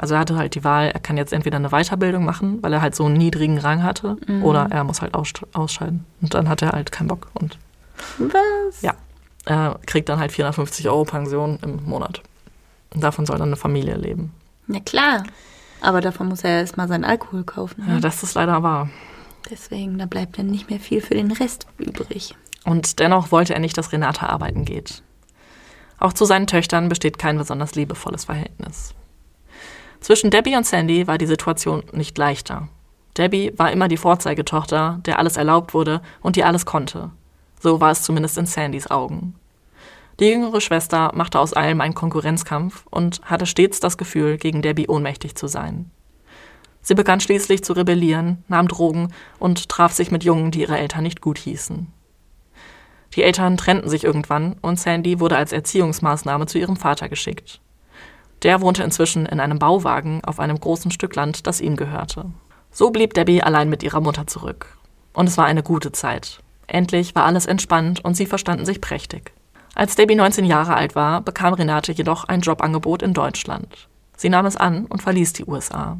Also 0.00 0.14
er 0.14 0.20
hatte 0.20 0.36
halt 0.36 0.54
die 0.54 0.62
Wahl, 0.62 0.86
er 0.86 1.00
kann 1.00 1.16
jetzt 1.16 1.32
entweder 1.32 1.56
eine 1.56 1.70
Weiterbildung 1.70 2.24
machen, 2.24 2.62
weil 2.62 2.72
er 2.72 2.80
halt 2.80 2.94
so 2.94 3.04
einen 3.04 3.16
niedrigen 3.16 3.58
Rang 3.58 3.82
hatte, 3.82 4.16
mhm. 4.28 4.44
oder 4.44 4.68
er 4.70 4.84
muss 4.84 5.02
halt 5.02 5.12
ausscheiden. 5.14 6.04
Und 6.22 6.34
dann 6.34 6.48
hat 6.48 6.62
er 6.62 6.70
halt 6.70 6.92
keinen 6.92 7.08
Bock. 7.08 7.28
Und 7.34 7.58
Was? 8.18 8.80
Ja. 8.80 8.94
Er 9.44 9.80
kriegt 9.86 10.08
dann 10.08 10.20
halt 10.20 10.30
450 10.30 10.88
Euro 10.88 11.04
Pension 11.04 11.58
im 11.62 11.84
Monat. 11.84 12.22
Und 12.94 13.02
davon 13.02 13.26
soll 13.26 13.38
dann 13.38 13.48
eine 13.48 13.56
Familie 13.56 13.96
leben. 13.96 14.32
Na 14.68 14.78
klar. 14.80 15.24
Aber 15.80 16.00
davon 16.00 16.28
muss 16.28 16.44
er 16.44 16.60
erst 16.60 16.76
mal 16.76 16.86
seinen 16.86 17.04
Alkohol 17.04 17.42
kaufen. 17.42 17.84
Ne? 17.84 17.94
Ja, 17.94 18.00
das 18.00 18.22
ist 18.22 18.34
leider 18.34 18.62
wahr. 18.62 18.88
Deswegen, 19.50 19.98
da 19.98 20.06
bleibt 20.06 20.38
dann 20.38 20.46
nicht 20.46 20.70
mehr 20.70 20.80
viel 20.80 21.00
für 21.00 21.14
den 21.14 21.32
Rest 21.32 21.66
übrig. 21.78 22.36
Und 22.64 23.00
dennoch 23.00 23.32
wollte 23.32 23.54
er 23.54 23.60
nicht, 23.60 23.78
dass 23.78 23.92
Renata 23.92 24.26
arbeiten 24.26 24.64
geht. 24.64 25.02
Auch 25.98 26.12
zu 26.12 26.24
seinen 26.24 26.46
Töchtern 26.46 26.88
besteht 26.88 27.18
kein 27.18 27.38
besonders 27.38 27.74
liebevolles 27.74 28.26
Verhältnis. 28.26 28.94
Zwischen 30.00 30.30
Debbie 30.30 30.56
und 30.56 30.66
Sandy 30.66 31.06
war 31.06 31.18
die 31.18 31.26
Situation 31.26 31.82
nicht 31.92 32.16
leichter. 32.18 32.68
Debbie 33.16 33.52
war 33.56 33.72
immer 33.72 33.88
die 33.88 33.96
Vorzeigetochter, 33.96 35.00
der 35.04 35.18
alles 35.18 35.36
erlaubt 35.36 35.74
wurde 35.74 36.00
und 36.20 36.36
die 36.36 36.44
alles 36.44 36.66
konnte. 36.66 37.10
So 37.60 37.80
war 37.80 37.90
es 37.90 38.02
zumindest 38.02 38.38
in 38.38 38.46
Sandys 38.46 38.90
Augen. 38.90 39.34
Die 40.20 40.26
jüngere 40.26 40.60
Schwester 40.60 41.12
machte 41.14 41.38
aus 41.38 41.52
allem 41.52 41.80
einen 41.80 41.94
Konkurrenzkampf 41.94 42.86
und 42.90 43.20
hatte 43.22 43.46
stets 43.46 43.80
das 43.80 43.98
Gefühl, 43.98 44.36
gegen 44.36 44.62
Debbie 44.62 44.88
ohnmächtig 44.88 45.34
zu 45.34 45.46
sein. 45.46 45.90
Sie 46.80 46.94
begann 46.94 47.20
schließlich 47.20 47.62
zu 47.62 47.72
rebellieren, 47.72 48.44
nahm 48.48 48.68
Drogen 48.68 49.12
und 49.38 49.68
traf 49.68 49.92
sich 49.92 50.10
mit 50.10 50.24
Jungen, 50.24 50.50
die 50.50 50.60
ihre 50.62 50.78
Eltern 50.78 51.02
nicht 51.02 51.20
gut 51.20 51.38
hießen. 51.38 51.88
Die 53.14 53.22
Eltern 53.22 53.56
trennten 53.56 53.88
sich 53.88 54.04
irgendwann 54.04 54.56
und 54.60 54.78
Sandy 54.78 55.20
wurde 55.20 55.36
als 55.36 55.52
Erziehungsmaßnahme 55.52 56.46
zu 56.46 56.58
ihrem 56.58 56.76
Vater 56.76 57.08
geschickt. 57.08 57.60
Der 58.42 58.60
wohnte 58.60 58.82
inzwischen 58.82 59.26
in 59.26 59.40
einem 59.40 59.58
Bauwagen 59.58 60.22
auf 60.24 60.40
einem 60.40 60.58
großen 60.58 60.90
Stück 60.90 61.14
Land, 61.16 61.46
das 61.46 61.60
ihm 61.60 61.76
gehörte. 61.76 62.26
So 62.70 62.90
blieb 62.90 63.14
Debbie 63.14 63.42
allein 63.42 63.68
mit 63.68 63.82
ihrer 63.82 64.00
Mutter 64.00 64.26
zurück. 64.26 64.78
Und 65.12 65.26
es 65.26 65.36
war 65.36 65.46
eine 65.46 65.62
gute 65.62 65.90
Zeit. 65.92 66.40
Endlich 66.66 67.14
war 67.14 67.24
alles 67.24 67.46
entspannt 67.46 68.04
und 68.04 68.14
sie 68.14 68.26
verstanden 68.26 68.66
sich 68.66 68.80
prächtig. 68.80 69.32
Als 69.74 69.96
Debbie 69.96 70.14
19 70.14 70.44
Jahre 70.44 70.74
alt 70.74 70.94
war, 70.94 71.20
bekam 71.20 71.54
Renate 71.54 71.92
jedoch 71.92 72.24
ein 72.24 72.40
Jobangebot 72.40 73.02
in 73.02 73.14
Deutschland. 73.14 73.88
Sie 74.16 74.28
nahm 74.28 74.46
es 74.46 74.56
an 74.56 74.86
und 74.86 75.02
verließ 75.02 75.32
die 75.32 75.44
USA. 75.44 75.98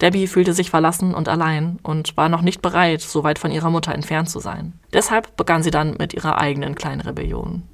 Debbie 0.00 0.28
fühlte 0.28 0.52
sich 0.52 0.70
verlassen 0.70 1.14
und 1.14 1.28
allein 1.28 1.78
und 1.82 2.16
war 2.16 2.28
noch 2.28 2.42
nicht 2.42 2.62
bereit, 2.62 3.00
so 3.00 3.24
weit 3.24 3.38
von 3.38 3.50
ihrer 3.50 3.70
Mutter 3.70 3.94
entfernt 3.94 4.30
zu 4.30 4.38
sein. 4.38 4.78
Deshalb 4.92 5.36
begann 5.36 5.62
sie 5.62 5.70
dann 5.70 5.96
mit 5.98 6.14
ihrer 6.14 6.38
eigenen 6.38 6.76
kleinen 6.76 7.00
Rebellion. 7.00 7.64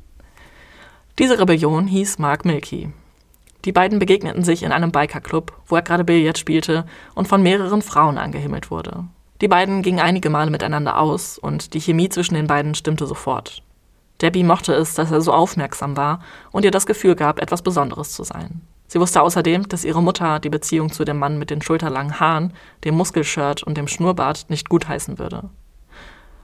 Diese 1.19 1.39
Rebellion 1.39 1.87
hieß 1.87 2.19
Mark 2.19 2.45
Milky. 2.45 2.93
Die 3.65 3.73
beiden 3.73 3.99
begegneten 3.99 4.45
sich 4.45 4.63
in 4.63 4.73
einem 4.73 4.93
Bikerclub, 4.93 5.53
wo 5.67 5.77
er 5.77 5.83
gerade 5.83 6.05
Billard 6.05 6.39
spielte 6.39 6.85
und 7.15 7.29
von 7.29 7.43
mehreren 7.43 7.83
Frauen 7.83 8.19
angehimmelt 8.19 8.71
wurde. 8.71 9.05
Die 9.41 9.49
beiden 9.49 9.83
gingen 9.83 10.01
einige 10.01 10.31
Male 10.31 10.51
miteinander 10.51 10.99
aus 10.99 11.39
und 11.39 11.75
die 11.75 11.81
Chemie 11.81 12.09
zwischen 12.09 12.35
den 12.35 12.47
beiden 12.47 12.75
stimmte 12.75 13.07
sofort. 13.07 13.63
Debbie 14.21 14.45
mochte 14.45 14.75
es, 14.75 14.95
dass 14.95 15.11
er 15.11 15.21
so 15.21 15.33
aufmerksam 15.33 15.97
war 15.97 16.21
und 16.53 16.65
ihr 16.65 16.71
das 16.71 16.87
Gefühl 16.87 17.17
gab, 17.17 17.41
etwas 17.41 17.63
Besonderes 17.63 18.13
zu 18.13 18.23
sein. 18.23 18.61
Sie 18.87 19.01
wusste 19.01 19.23
außerdem, 19.23 19.69
dass 19.69 19.85
ihre 19.85 20.03
Mutter 20.03 20.39
die 20.39 20.51
Beziehung 20.51 20.93
zu 20.93 21.05
dem 21.05 21.19
Mann 21.19 21.39
mit 21.39 21.51
den 21.51 21.63
schulterlangen 21.63 22.21
Haaren, 22.21 22.53
dem 22.85 22.95
Muskelshirt 22.95 23.63
und 23.63 23.77
dem 23.77 23.89
Schnurrbart 23.89 24.51
nicht 24.51 24.69
gutheißen 24.69 25.19
würde. 25.19 25.51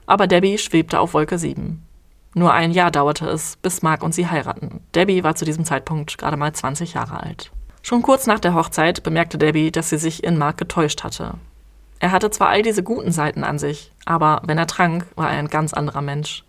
Aber 0.05 0.27
Debbie 0.27 0.57
schwebte 0.57 0.99
auf 0.99 1.13
Wolke 1.13 1.37
7. 1.37 1.85
Nur 2.33 2.53
ein 2.53 2.71
Jahr 2.71 2.91
dauerte 2.91 3.27
es, 3.27 3.57
bis 3.57 3.81
Mark 3.81 4.03
und 4.03 4.13
sie 4.13 4.27
heiraten. 4.27 4.81
Debbie 4.95 5.23
war 5.23 5.35
zu 5.35 5.45
diesem 5.45 5.65
Zeitpunkt 5.65 6.17
gerade 6.17 6.37
mal 6.37 6.53
20 6.53 6.93
Jahre 6.93 7.21
alt. 7.21 7.51
Schon 7.81 8.01
kurz 8.01 8.27
nach 8.27 8.39
der 8.39 8.53
Hochzeit 8.53 9.03
bemerkte 9.03 9.37
Debbie, 9.37 9.71
dass 9.71 9.89
sie 9.89 9.97
sich 9.97 10.23
in 10.23 10.37
Mark 10.37 10.57
getäuscht 10.57 11.03
hatte. 11.03 11.33
Er 11.99 12.11
hatte 12.11 12.31
zwar 12.31 12.49
all 12.49 12.61
diese 12.61 12.83
guten 12.83 13.11
Seiten 13.11 13.43
an 13.43 13.59
sich, 13.59 13.91
aber 14.05 14.41
wenn 14.45 14.57
er 14.57 14.67
trank, 14.67 15.05
war 15.15 15.29
er 15.29 15.37
ein 15.37 15.49
ganz 15.49 15.73
anderer 15.73 16.01
Mensch. 16.01 16.43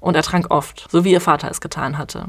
Und 0.00 0.16
er 0.16 0.22
trank 0.22 0.50
oft, 0.50 0.86
so 0.90 1.04
wie 1.04 1.12
ihr 1.12 1.20
Vater 1.20 1.50
es 1.50 1.60
getan 1.60 1.98
hatte. 1.98 2.28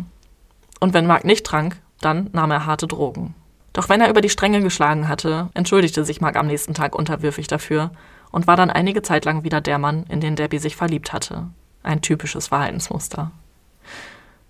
Und 0.80 0.94
wenn 0.94 1.08
Mark 1.08 1.24
nicht 1.24 1.46
trank, 1.46 1.78
dann 2.02 2.30
nahm 2.34 2.52
er 2.52 2.66
harte 2.66 2.88
Drogen. 2.88 3.36
Doch 3.74 3.88
wenn 3.88 4.02
er 4.02 4.10
über 4.10 4.22
die 4.22 4.30
Stränge 4.30 4.62
geschlagen 4.62 5.08
hatte, 5.08 5.50
entschuldigte 5.54 6.04
sich 6.04 6.20
Mark 6.20 6.36
am 6.36 6.48
nächsten 6.48 6.74
Tag 6.74 6.96
unterwürfig 6.96 7.48
dafür 7.48 7.92
und 8.32 8.48
war 8.48 8.58
dann 8.58 8.70
einige 8.70 9.02
Zeit 9.02 9.24
lang 9.24 9.44
wieder 9.44 9.62
der 9.62 9.78
Mann, 9.78 10.06
in 10.10 10.20
den 10.20 10.36
Debbie 10.36 10.60
sich 10.60 10.76
verliebt 10.76 11.14
hatte. 11.14 11.48
Ein 11.84 12.02
typisches 12.02 12.48
Verhaltensmuster. 12.48 13.32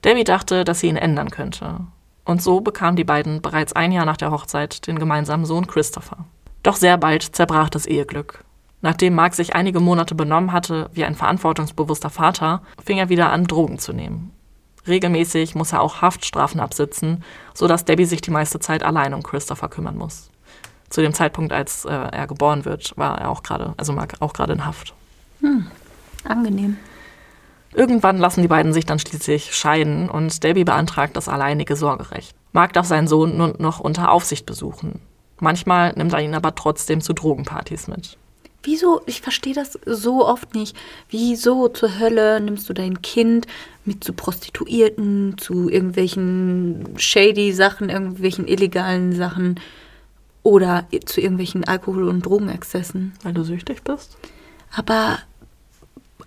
Debbie 0.04 0.24
dachte, 0.24 0.64
dass 0.64 0.80
sie 0.80 0.88
ihn 0.88 0.98
ändern 0.98 1.30
könnte. 1.30 1.82
Und 2.26 2.42
so 2.42 2.62
bekamen 2.62 2.96
die 2.96 3.04
beiden 3.04 3.42
bereits 3.42 3.74
ein 3.74 3.92
Jahr 3.92 4.06
nach 4.06 4.18
der 4.18 4.32
Hochzeit 4.32 4.88
den 4.88 5.00
gemeinsamen 5.00 5.46
Sohn 5.46 5.68
Christopher. 5.68 6.26
Doch 6.64 6.76
sehr 6.76 6.98
bald 6.98 7.24
zerbrach 7.24 7.70
das 7.70 7.86
Eheglück. 7.86 8.44
Nachdem 8.82 9.14
Mark 9.14 9.36
sich 9.36 9.56
einige 9.56 9.80
Monate 9.80 10.16
benommen 10.16 10.52
hatte 10.52 10.90
wie 10.94 11.06
ein 11.06 11.16
verantwortungsbewusster 11.16 12.10
Vater, 12.10 12.64
fing 12.84 12.98
er 12.98 13.10
wieder 13.10 13.32
an, 13.32 13.46
Drogen 13.46 13.80
zu 13.80 13.94
nehmen. 13.94 14.32
Regelmäßig 14.88 15.54
muss 15.54 15.74
er 15.74 15.82
auch 15.82 16.02
Haftstrafen 16.02 16.60
absitzen, 16.60 17.24
sodass 17.54 17.86
Debbie 17.86 18.06
sich 18.06 18.22
die 18.22 18.32
meiste 18.32 18.60
Zeit 18.60 18.82
allein 18.82 19.14
um 19.14 19.22
Christopher 19.22 19.70
kümmern 19.70 19.98
muss. 19.98 20.32
Zu 20.90 21.02
dem 21.02 21.14
Zeitpunkt, 21.14 21.54
als 21.54 21.86
äh, 21.86 21.92
er 21.92 22.28
geboren 22.28 22.66
wird, 22.66 22.98
war 22.98 23.20
er 23.20 23.30
auch 23.30 23.44
gerade, 23.44 23.74
also 23.78 23.94
Mark 23.94 24.16
auch 24.20 24.34
gerade 24.34 24.54
in 24.54 24.66
Haft. 24.66 24.94
Hm, 25.42 25.68
angenehm. 26.24 26.78
Irgendwann 27.74 28.18
lassen 28.18 28.42
die 28.42 28.48
beiden 28.48 28.74
sich 28.74 28.86
dann 28.86 29.00
schließlich 29.00 29.54
scheiden 29.54 30.10
und 30.10 30.44
Debbie 30.44 30.64
beantragt 30.64 31.16
das 31.16 31.30
alleinige 31.30 31.76
Sorgerecht. 31.76 32.36
Mark 32.52 32.74
darf 32.74 32.86
seinen 32.86 33.08
Sohn 33.08 33.38
nun 33.38 33.56
noch 33.60 33.80
unter 33.80 34.12
Aufsicht 34.12 34.46
besuchen. 34.46 35.00
Manchmal 35.40 35.94
nimmt 35.94 36.14
er 36.14 36.22
ihn 36.22 36.36
aber 36.36 36.54
trotzdem 36.54 37.02
zu 37.02 37.14
Drogenpartys 37.14 37.88
mit. 37.88 38.18
Wieso, 38.64 39.02
ich 39.08 39.22
verstehe 39.22 39.56
das 39.56 39.80
so 39.88 40.26
oft 40.26 40.54
nicht. 40.54 40.76
Wieso 41.10 41.68
zur 41.70 41.98
Hölle 41.98 42.40
nimmst 42.40 42.70
du 42.70 42.74
dein 42.74 43.02
Kind 43.02 43.48
mit 43.86 44.04
zu 44.04 44.14
Prostituierten, 44.14 45.36
zu 45.40 45.68
irgendwelchen 45.68 46.94
shady 46.98 47.54
Sachen, 47.54 47.90
irgendwelchen 47.90 48.48
illegalen 48.48 49.14
Sachen 49.14 49.60
oder 50.44 50.86
zu 51.06 51.22
irgendwelchen 51.22 51.64
Alkohol- 51.64 52.08
und 52.08 52.24
Drogenexzessen? 52.24 53.14
Weil 53.24 53.34
du 53.34 53.44
süchtig 53.44 53.84
bist? 53.84 54.18
Aber, 54.76 55.18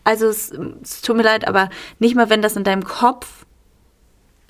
also 0.05 0.27
es, 0.27 0.53
es 0.83 1.03
tut 1.03 1.17
mir 1.17 1.23
leid, 1.23 1.49
aber 1.49 1.71
nicht 1.99 2.15
mal, 2.15 2.31
wenn 2.31 2.43
das 2.43 2.57
in 2.57 2.65
deinem 2.65 2.85
Kopf 2.85 3.45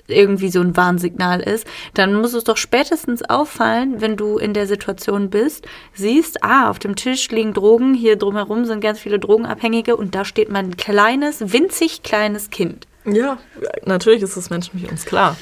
irgendwie 0.07 0.49
so 0.49 0.61
ein 0.61 0.77
Warnsignal 0.77 1.39
ist, 1.39 1.65
dann 1.93 2.13
muss 2.13 2.33
es 2.33 2.43
doch 2.43 2.57
spätestens 2.57 3.23
auffallen, 3.23 4.01
wenn 4.01 4.17
du 4.17 4.37
in 4.37 4.53
der 4.53 4.67
Situation 4.67 5.29
bist, 5.29 5.65
siehst, 5.93 6.43
ah, 6.43 6.69
auf 6.69 6.79
dem 6.79 6.95
Tisch 6.95 7.29
liegen 7.29 7.53
Drogen, 7.53 7.93
hier 7.93 8.15
drumherum 8.15 8.65
sind 8.65 8.81
ganz 8.81 8.99
viele 8.99 9.19
Drogenabhängige 9.19 9.95
und 9.95 10.13
da 10.15 10.25
steht 10.25 10.49
mein 10.49 10.77
kleines, 10.77 11.53
winzig 11.53 12.03
kleines 12.03 12.49
Kind. 12.49 12.87
Ja, 13.05 13.37
natürlich 13.85 14.21
ist 14.21 14.37
es 14.37 14.49
menschlich 14.49 14.89
uns 14.89 15.05
klar. 15.05 15.35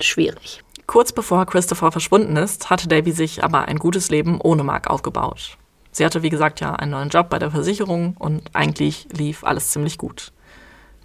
Schwierig. 0.00 0.62
Kurz 0.86 1.12
bevor 1.12 1.46
Christopher 1.46 1.90
verschwunden 1.90 2.36
ist, 2.36 2.70
hatte 2.70 2.88
Davy 2.88 3.12
sich 3.12 3.42
aber 3.42 3.62
ein 3.62 3.78
gutes 3.78 4.10
Leben 4.10 4.40
ohne 4.40 4.62
Mark 4.62 4.88
aufgebaut. 4.88 5.56
Sie 5.96 6.04
hatte, 6.04 6.22
wie 6.22 6.28
gesagt, 6.28 6.60
ja 6.60 6.74
einen 6.74 6.90
neuen 6.90 7.08
Job 7.08 7.30
bei 7.30 7.38
der 7.38 7.50
Versicherung 7.50 8.18
und 8.18 8.42
eigentlich 8.52 9.08
lief 9.16 9.44
alles 9.44 9.70
ziemlich 9.70 9.96
gut. 9.96 10.30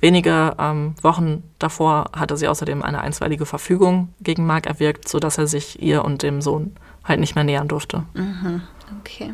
Wenige 0.01 0.54
ähm, 0.60 0.95
Wochen 1.01 1.43
davor 1.60 2.10
hatte 2.13 2.36
sie 2.36 2.49
außerdem 2.49 2.84
eine 2.84 2.99
einstweilige 2.99 3.45
Verfügung 3.45 4.13
gegen 4.19 4.45
Mark 4.45 4.65
erwirkt, 4.65 5.08
sodass 5.08 5.38
er 5.38 5.47
sich 5.47 5.82
ihr 5.82 6.04
und 6.04 6.23
dem 6.23 6.41
Sohn 6.41 6.75
halt 7.06 7.21
nicht 7.21 7.36
mehr 7.36 7.45
nähern 7.45 7.69
durfte. 7.69 8.04
Mhm. 8.15 8.63
Okay. 8.99 9.34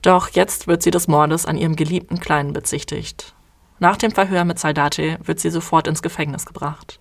Doch 0.00 0.30
jetzt 0.30 0.66
wird 0.66 0.82
sie 0.82 0.90
des 0.90 1.06
Mordes 1.06 1.44
an 1.44 1.58
ihrem 1.58 1.76
geliebten 1.76 2.18
Kleinen 2.18 2.54
bezichtigt. 2.54 3.34
Nach 3.78 3.98
dem 3.98 4.12
Verhör 4.12 4.46
mit 4.46 4.58
Saldate 4.58 5.18
wird 5.22 5.38
sie 5.38 5.50
sofort 5.50 5.86
ins 5.86 6.00
Gefängnis 6.00 6.46
gebracht. 6.46 6.98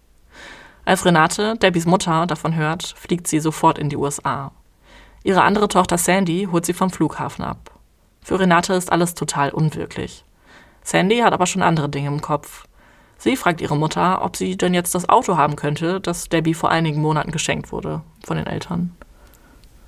Als 0.83 1.05
Renate, 1.05 1.55
Debbies 1.55 1.85
Mutter, 1.85 2.27
davon 2.27 2.53
hört, 2.53 2.83
fliegt 2.97 3.27
sie 3.27 3.39
sofort 3.39 3.79
in 3.79 3.87
die 3.87 3.95
USA. 3.95 4.51
Ihre 5.23 5.43
andere 5.43 5.67
Tochter 5.67 5.97
Sandy 5.97 6.47
holt 6.51 6.65
sie 6.65 6.73
vom 6.73 6.89
Flughafen 6.89 7.43
ab. 7.43 7.79
Für 8.23 8.39
Renate 8.39 8.73
ist 8.73 8.91
alles 8.91 9.13
total 9.13 9.51
unwirklich. 9.51 10.25
Sandy 10.83 11.19
hat 11.19 11.33
aber 11.33 11.45
schon 11.45 11.61
andere 11.61 11.89
Dinge 11.89 12.07
im 12.07 12.21
Kopf. 12.21 12.65
Sie 13.17 13.35
fragt 13.35 13.61
ihre 13.61 13.77
Mutter, 13.77 14.23
ob 14.23 14.35
sie 14.35 14.57
denn 14.57 14.73
jetzt 14.73 14.95
das 14.95 15.07
Auto 15.07 15.37
haben 15.37 15.55
könnte, 15.55 16.01
das 16.01 16.27
Debbie 16.29 16.55
vor 16.55 16.71
einigen 16.71 17.01
Monaten 17.01 17.31
geschenkt 17.31 17.71
wurde 17.71 18.01
von 18.23 18.37
den 18.37 18.47
Eltern. 18.47 18.95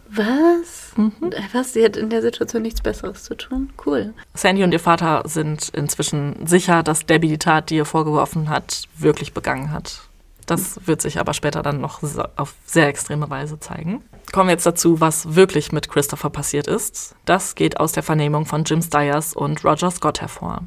Was? 0.08 0.92
Mhm. 0.96 1.12
Was? 1.52 1.74
Sie 1.74 1.84
hat 1.84 1.98
in 1.98 2.12
der 2.12 2.22
Situation 2.22 2.62
nichts 2.62 2.82
Besseres 2.82 3.24
zu 3.24 3.36
tun? 3.36 3.74
Cool. 3.84 4.14
Sandy 4.36 4.64
und 4.64 4.72
ihr 4.72 4.80
Vater 4.80 5.24
sind 5.26 5.70
inzwischen 5.70 6.46
sicher, 6.46 6.84
dass 6.84 7.08
Debbie 7.08 7.30
die 7.30 7.40
Tat, 7.40 7.72
die 7.72 7.78
ihr 7.78 7.86
vorgeworfen 7.86 8.50
hat, 8.50 8.84
wirklich 8.96 9.34
begangen 9.34 9.72
hat. 9.72 10.02
Das 10.46 10.88
wird 10.88 11.02
sich 11.02 11.20
aber 11.20 11.34
später 11.34 11.62
dann 11.62 11.80
noch 11.80 12.02
auf 12.36 12.54
sehr 12.66 12.88
extreme 12.88 13.30
Weise 13.30 13.60
zeigen. 13.60 14.04
Kommen 14.32 14.50
wir 14.50 14.54
jetzt 14.54 14.66
dazu, 14.66 15.00
was 15.00 15.36
wirklich 15.36 15.72
mit 15.72 15.90
Christopher 15.90 16.30
passiert 16.30 16.68
ist. 16.68 17.16
Das 17.26 17.56
geht 17.56 17.80
aus 17.80 17.92
der 17.92 18.04
Vernehmung 18.04 18.46
von 18.46 18.64
Jim 18.64 18.82
Stiers 18.82 19.34
und 19.34 19.64
Roger 19.64 19.92
Scott 19.92 20.22
hervor. 20.22 20.64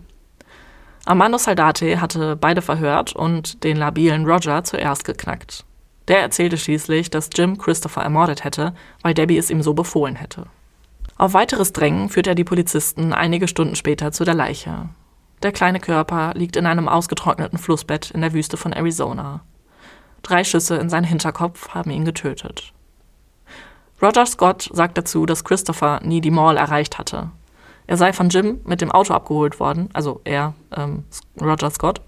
Armando 1.04 1.38
Saldate 1.38 2.00
hatte 2.00 2.36
beide 2.36 2.62
verhört 2.62 3.14
und 3.14 3.62
den 3.62 3.76
labilen 3.76 4.26
Roger 4.26 4.64
zuerst 4.64 5.04
geknackt. 5.04 5.64
Der 6.08 6.20
erzählte 6.20 6.56
schließlich, 6.56 7.10
dass 7.10 7.30
Jim 7.34 7.58
Christopher 7.58 8.02
ermordet 8.02 8.44
hätte, 8.44 8.74
weil 9.02 9.14
Debbie 9.14 9.38
es 9.38 9.50
ihm 9.50 9.62
so 9.62 9.74
befohlen 9.74 10.16
hätte. 10.16 10.46
Auf 11.18 11.32
weiteres 11.32 11.72
Drängen 11.72 12.08
führt 12.08 12.26
er 12.26 12.34
die 12.34 12.44
Polizisten 12.44 13.12
einige 13.12 13.48
Stunden 13.48 13.74
später 13.74 14.12
zu 14.12 14.24
der 14.24 14.34
Leiche. 14.34 14.88
Der 15.42 15.52
kleine 15.52 15.80
Körper 15.80 16.32
liegt 16.34 16.56
in 16.56 16.66
einem 16.66 16.88
ausgetrockneten 16.88 17.58
Flussbett 17.58 18.10
in 18.10 18.20
der 18.20 18.32
Wüste 18.32 18.56
von 18.56 18.72
Arizona. 18.72 19.42
Drei 20.26 20.42
Schüsse 20.42 20.74
in 20.74 20.90
seinen 20.90 21.04
Hinterkopf 21.04 21.68
haben 21.68 21.92
ihn 21.92 22.04
getötet. 22.04 22.72
Roger 24.02 24.26
Scott 24.26 24.68
sagt 24.72 24.98
dazu, 24.98 25.24
dass 25.24 25.44
Christopher 25.44 26.00
nie 26.02 26.20
die 26.20 26.32
Mall 26.32 26.56
erreicht 26.56 26.98
hatte. 26.98 27.30
Er 27.86 27.96
sei 27.96 28.12
von 28.12 28.28
Jim 28.28 28.60
mit 28.64 28.80
dem 28.80 28.90
Auto 28.90 29.14
abgeholt 29.14 29.60
worden, 29.60 29.88
also 29.92 30.20
er, 30.24 30.54
ähm, 30.76 31.04
Roger 31.40 31.70
Scott. 31.70 32.00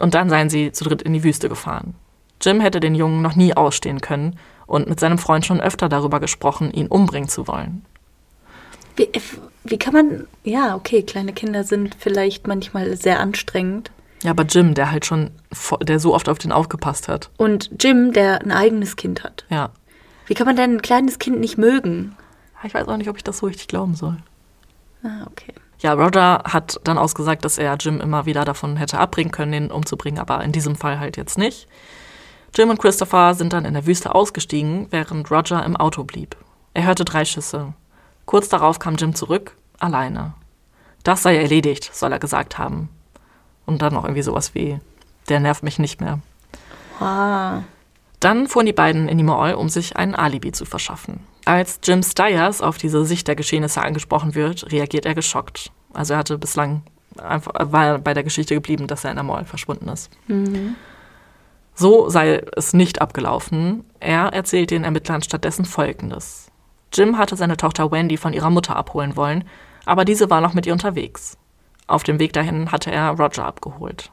Und 0.00 0.14
dann 0.14 0.28
seien 0.28 0.50
sie 0.50 0.72
zu 0.72 0.82
dritt 0.82 1.00
in 1.00 1.12
die 1.12 1.22
Wüste 1.22 1.48
gefahren. 1.48 1.94
Jim 2.42 2.60
hätte 2.60 2.80
den 2.80 2.96
Jungen 2.96 3.22
noch 3.22 3.36
nie 3.36 3.56
ausstehen 3.56 4.00
können 4.00 4.36
und 4.66 4.88
mit 4.88 4.98
seinem 4.98 5.18
Freund 5.18 5.46
schon 5.46 5.60
öfter 5.60 5.88
darüber 5.88 6.18
gesprochen, 6.18 6.72
ihn 6.72 6.88
umbringen 6.88 7.28
zu 7.28 7.46
wollen. 7.46 7.86
Wie, 8.96 9.08
wie 9.62 9.78
kann 9.78 9.92
man, 9.92 10.26
ja, 10.42 10.74
okay, 10.74 11.04
kleine 11.04 11.32
Kinder 11.32 11.62
sind 11.62 11.94
vielleicht 11.96 12.48
manchmal 12.48 12.96
sehr 12.96 13.20
anstrengend. 13.20 13.92
Ja, 14.22 14.30
aber 14.30 14.44
Jim, 14.44 14.74
der 14.74 14.90
halt 14.90 15.06
schon, 15.06 15.30
der 15.82 16.00
so 16.00 16.14
oft 16.14 16.28
auf 16.28 16.38
den 16.38 16.52
aufgepasst 16.52 17.08
hat. 17.08 17.30
Und 17.36 17.70
Jim, 17.80 18.12
der 18.12 18.40
ein 18.40 18.50
eigenes 18.50 18.96
Kind 18.96 19.22
hat. 19.22 19.44
Ja. 19.50 19.70
Wie 20.26 20.34
kann 20.34 20.46
man 20.46 20.56
denn 20.56 20.76
ein 20.76 20.82
kleines 20.82 21.18
Kind 21.18 21.38
nicht 21.38 21.58
mögen? 21.58 22.16
Ich 22.64 22.74
weiß 22.74 22.88
auch 22.88 22.96
nicht, 22.96 23.08
ob 23.08 23.16
ich 23.16 23.24
das 23.24 23.38
so 23.38 23.46
richtig 23.46 23.68
glauben 23.68 23.94
soll. 23.94 24.16
Ah, 25.02 25.26
okay. 25.30 25.52
Ja, 25.78 25.92
Roger 25.92 26.42
hat 26.44 26.80
dann 26.84 26.98
ausgesagt, 26.98 27.44
dass 27.44 27.58
er 27.58 27.76
Jim 27.76 28.00
immer 28.00 28.26
wieder 28.26 28.44
davon 28.44 28.76
hätte 28.76 28.98
abbringen 28.98 29.30
können, 29.30 29.52
ihn 29.52 29.70
umzubringen, 29.70 30.18
aber 30.18 30.42
in 30.42 30.52
diesem 30.52 30.74
Fall 30.74 30.98
halt 30.98 31.16
jetzt 31.16 31.36
nicht. 31.36 31.68
Jim 32.56 32.70
und 32.70 32.80
Christopher 32.80 33.34
sind 33.34 33.52
dann 33.52 33.66
in 33.66 33.74
der 33.74 33.86
Wüste 33.86 34.14
ausgestiegen, 34.14 34.86
während 34.90 35.30
Roger 35.30 35.64
im 35.64 35.76
Auto 35.76 36.04
blieb. 36.04 36.36
Er 36.72 36.86
hörte 36.86 37.04
drei 37.04 37.24
Schüsse. 37.24 37.74
Kurz 38.24 38.48
darauf 38.48 38.78
kam 38.78 38.96
Jim 38.96 39.14
zurück, 39.14 39.56
alleine. 39.78 40.34
Das 41.04 41.22
sei 41.22 41.36
erledigt, 41.36 41.90
soll 41.94 42.12
er 42.12 42.18
gesagt 42.18 42.58
haben. 42.58 42.88
Und 43.66 43.82
dann 43.82 43.94
noch 43.94 44.04
irgendwie 44.04 44.22
sowas 44.22 44.54
wie, 44.54 44.78
der 45.28 45.40
nervt 45.40 45.62
mich 45.62 45.78
nicht 45.78 46.00
mehr. 46.00 46.20
Ah. 47.00 47.62
Dann 48.20 48.46
fuhren 48.46 48.66
die 48.66 48.72
beiden 48.72 49.08
in 49.08 49.18
die 49.18 49.24
Mall, 49.24 49.54
um 49.54 49.68
sich 49.68 49.96
ein 49.96 50.14
Alibi 50.14 50.52
zu 50.52 50.64
verschaffen. 50.64 51.20
Als 51.44 51.80
Jim 51.82 52.02
Stiers 52.02 52.62
auf 52.62 52.78
diese 52.78 53.04
Sicht 53.04 53.28
der 53.28 53.36
Geschehnisse 53.36 53.82
angesprochen 53.82 54.34
wird, 54.34 54.72
reagiert 54.72 55.06
er 55.06 55.14
geschockt. 55.14 55.70
Also 55.92 56.14
er 56.14 56.18
hatte 56.20 56.38
bislang 56.38 56.82
einfach, 57.22 57.52
war 57.58 57.98
bei 57.98 58.14
der 58.14 58.24
Geschichte 58.24 58.54
geblieben, 58.54 58.86
dass 58.86 59.04
er 59.04 59.10
in 59.10 59.16
der 59.16 59.24
Mall 59.24 59.44
verschwunden 59.44 59.88
ist. 59.88 60.10
Mhm. 60.26 60.74
So 61.74 62.08
sei 62.08 62.42
es 62.56 62.72
nicht 62.72 63.00
abgelaufen. 63.00 63.84
Er 64.00 64.32
erzählt 64.32 64.70
den 64.70 64.84
Ermittlern 64.84 65.22
stattdessen 65.22 65.64
Folgendes. 65.64 66.50
Jim 66.92 67.18
hatte 67.18 67.36
seine 67.36 67.56
Tochter 67.56 67.92
Wendy 67.92 68.16
von 68.16 68.32
ihrer 68.32 68.50
Mutter 68.50 68.76
abholen 68.76 69.16
wollen, 69.16 69.44
aber 69.84 70.04
diese 70.04 70.30
war 70.30 70.40
noch 70.40 70.54
mit 70.54 70.66
ihr 70.66 70.72
unterwegs. 70.72 71.36
Auf 71.86 72.02
dem 72.02 72.18
Weg 72.18 72.32
dahin 72.32 72.72
hatte 72.72 72.90
er 72.90 73.10
Roger 73.10 73.44
abgeholt. 73.44 74.10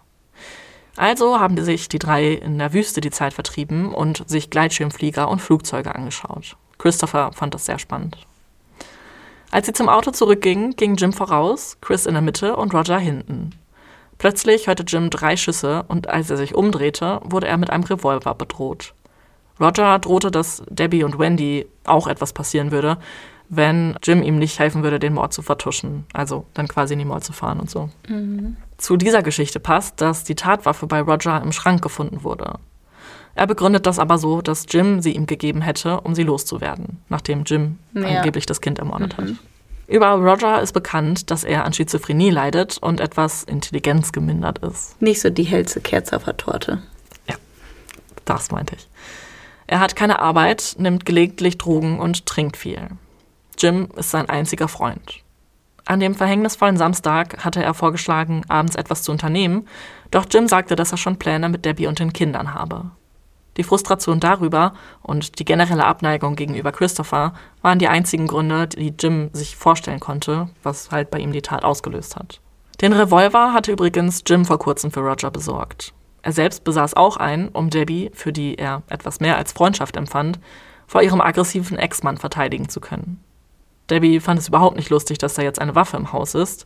Also 0.95 1.39
haben 1.39 1.61
sich 1.63 1.89
die 1.89 1.99
drei 1.99 2.33
in 2.33 2.59
der 2.59 2.73
Wüste 2.73 3.01
die 3.01 3.09
Zeit 3.09 3.33
vertrieben 3.33 3.93
und 3.93 4.29
sich 4.29 4.49
Gleitschirmflieger 4.49 5.27
und 5.27 5.41
Flugzeuge 5.41 5.95
angeschaut. 5.95 6.55
Christopher 6.77 7.31
fand 7.33 7.53
das 7.53 7.65
sehr 7.65 7.79
spannend. 7.79 8.17
Als 9.49 9.65
sie 9.67 9.73
zum 9.73 9.89
Auto 9.89 10.11
zurückgingen, 10.11 10.75
ging 10.75 10.95
Jim 10.95 11.13
voraus, 11.13 11.77
Chris 11.81 12.05
in 12.05 12.13
der 12.13 12.21
Mitte 12.21 12.55
und 12.55 12.73
Roger 12.73 12.99
hinten. 12.99 13.51
Plötzlich 14.17 14.67
hörte 14.67 14.83
Jim 14.83 15.09
drei 15.09 15.35
Schüsse 15.35 15.83
und 15.87 16.09
als 16.09 16.29
er 16.29 16.37
sich 16.37 16.55
umdrehte, 16.55 17.21
wurde 17.23 17.47
er 17.47 17.57
mit 17.57 17.69
einem 17.69 17.83
Revolver 17.83 18.35
bedroht. 18.35 18.93
Roger 19.59 19.99
drohte, 19.99 20.31
dass 20.31 20.63
Debbie 20.69 21.03
und 21.03 21.19
Wendy 21.19 21.67
auch 21.85 22.07
etwas 22.07 22.33
passieren 22.33 22.71
würde, 22.71 22.97
wenn 23.55 23.95
Jim 24.03 24.23
ihm 24.23 24.37
nicht 24.37 24.59
helfen 24.59 24.83
würde, 24.83 24.99
den 24.99 25.13
Mord 25.13 25.33
zu 25.33 25.41
vertuschen. 25.41 26.05
Also 26.13 26.45
dann 26.53 26.67
quasi 26.67 26.93
in 26.93 26.99
die 26.99 27.05
Mord 27.05 27.23
zu 27.23 27.33
fahren 27.33 27.59
und 27.59 27.69
so. 27.69 27.89
Mhm. 28.07 28.57
Zu 28.77 28.97
dieser 28.97 29.23
Geschichte 29.23 29.59
passt, 29.59 30.01
dass 30.01 30.23
die 30.23 30.35
Tatwaffe 30.35 30.87
bei 30.87 31.01
Roger 31.01 31.41
im 31.41 31.51
Schrank 31.51 31.81
gefunden 31.81 32.23
wurde. 32.23 32.55
Er 33.35 33.47
begründet 33.47 33.85
das 33.85 33.97
aber 33.97 34.17
so, 34.17 34.41
dass 34.41 34.65
Jim 34.69 35.01
sie 35.01 35.15
ihm 35.15 35.25
gegeben 35.25 35.61
hätte, 35.61 36.01
um 36.01 36.13
sie 36.13 36.23
loszuwerden, 36.23 36.99
nachdem 37.09 37.43
Jim 37.45 37.79
ja. 37.93 38.19
angeblich 38.19 38.45
das 38.45 38.61
Kind 38.61 38.79
ermordet 38.79 39.17
mhm. 39.17 39.23
hat. 39.23 39.35
Über 39.87 40.11
Roger 40.11 40.61
ist 40.61 40.73
bekannt, 40.73 41.29
dass 41.29 41.43
er 41.43 41.65
an 41.65 41.73
Schizophrenie 41.73 42.29
leidet 42.29 42.77
und 42.77 42.99
etwas 42.99 43.43
intelligenzgemindert 43.43 44.59
ist. 44.59 45.01
Nicht 45.01 45.21
so 45.21 45.29
die 45.29 45.43
hellste 45.43 45.81
Kerze 45.81 46.15
auf 46.15 46.23
der 46.23 46.37
Torte. 46.37 46.81
Ja, 47.27 47.35
das 48.25 48.51
meinte 48.51 48.75
ich. 48.75 48.87
Er 49.67 49.79
hat 49.79 49.95
keine 49.95 50.19
Arbeit, 50.19 50.75
nimmt 50.77 51.05
gelegentlich 51.05 51.57
Drogen 51.57 51.99
und 51.99 52.25
trinkt 52.25 52.57
viel. 52.57 52.89
Jim 53.57 53.89
ist 53.95 54.11
sein 54.11 54.29
einziger 54.29 54.67
Freund. 54.67 55.23
An 55.85 55.99
dem 55.99 56.15
verhängnisvollen 56.15 56.77
Samstag 56.77 57.43
hatte 57.43 57.61
er 57.61 57.73
vorgeschlagen, 57.73 58.43
abends 58.47 58.75
etwas 58.75 59.03
zu 59.03 59.11
unternehmen, 59.11 59.67
doch 60.11 60.25
Jim 60.31 60.47
sagte, 60.47 60.75
dass 60.75 60.91
er 60.91 60.97
schon 60.97 61.19
Pläne 61.19 61.49
mit 61.49 61.65
Debbie 61.65 61.87
und 61.87 61.99
den 61.99 62.13
Kindern 62.13 62.53
habe. 62.53 62.91
Die 63.57 63.63
Frustration 63.63 64.19
darüber 64.19 64.73
und 65.01 65.39
die 65.39 65.45
generelle 65.45 65.85
Abneigung 65.85 66.35
gegenüber 66.35 66.71
Christopher 66.71 67.33
waren 67.61 67.79
die 67.79 67.87
einzigen 67.87 68.27
Gründe, 68.27 68.67
die 68.67 68.93
Jim 68.97 69.29
sich 69.33 69.55
vorstellen 69.55 69.99
konnte, 69.99 70.49
was 70.63 70.89
halt 70.89 71.11
bei 71.11 71.19
ihm 71.19 71.33
die 71.33 71.41
Tat 71.41 71.63
ausgelöst 71.63 72.15
hat. 72.15 72.39
Den 72.81 72.93
Revolver 72.93 73.53
hatte 73.53 73.71
übrigens 73.71 74.23
Jim 74.25 74.45
vor 74.45 74.57
kurzem 74.57 74.91
für 74.91 75.01
Roger 75.01 75.29
besorgt. 75.29 75.93
Er 76.23 76.31
selbst 76.31 76.63
besaß 76.63 76.95
auch 76.95 77.17
einen, 77.17 77.49
um 77.49 77.69
Debbie, 77.69 78.09
für 78.13 78.33
die 78.33 78.55
er 78.55 78.81
etwas 78.87 79.19
mehr 79.19 79.37
als 79.37 79.51
Freundschaft 79.51 79.97
empfand, 79.97 80.39
vor 80.87 81.01
ihrem 81.01 81.21
aggressiven 81.21 81.77
Ex-Mann 81.77 82.17
verteidigen 82.17 82.69
zu 82.69 82.79
können. 82.79 83.23
Debbie 83.89 84.19
fand 84.19 84.39
es 84.39 84.47
überhaupt 84.47 84.77
nicht 84.77 84.89
lustig, 84.89 85.17
dass 85.17 85.33
da 85.33 85.41
jetzt 85.41 85.59
eine 85.59 85.75
Waffe 85.75 85.97
im 85.97 86.13
Haus 86.13 86.35
ist 86.35 86.65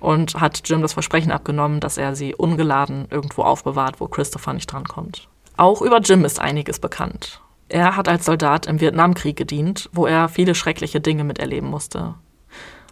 und 0.00 0.40
hat 0.40 0.62
Jim 0.64 0.82
das 0.82 0.92
Versprechen 0.92 1.32
abgenommen, 1.32 1.80
dass 1.80 1.98
er 1.98 2.14
sie 2.14 2.34
ungeladen 2.34 3.06
irgendwo 3.10 3.42
aufbewahrt, 3.42 4.00
wo 4.00 4.08
Christopher 4.08 4.52
nicht 4.52 4.70
drankommt. 4.70 5.28
Auch 5.56 5.82
über 5.82 6.00
Jim 6.00 6.24
ist 6.24 6.40
einiges 6.40 6.78
bekannt. 6.80 7.40
Er 7.68 7.96
hat 7.96 8.08
als 8.08 8.24
Soldat 8.24 8.66
im 8.66 8.80
Vietnamkrieg 8.80 9.36
gedient, 9.36 9.88
wo 9.92 10.06
er 10.06 10.28
viele 10.28 10.54
schreckliche 10.54 11.00
Dinge 11.00 11.24
miterleben 11.24 11.68
musste. 11.68 12.14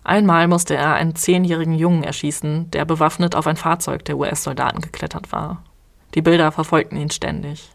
Einmal 0.02 0.48
musste 0.48 0.74
er 0.74 0.94
einen 0.94 1.14
zehnjährigen 1.14 1.74
Jungen 1.74 2.02
erschießen, 2.02 2.70
der 2.70 2.84
bewaffnet 2.84 3.36
auf 3.36 3.46
ein 3.46 3.56
Fahrzeug 3.56 4.04
der 4.04 4.18
US-Soldaten 4.18 4.80
geklettert 4.80 5.32
war. 5.32 5.62
Die 6.14 6.22
Bilder 6.22 6.52
verfolgten 6.52 6.96
ihn 6.96 7.10
ständig. 7.10 7.70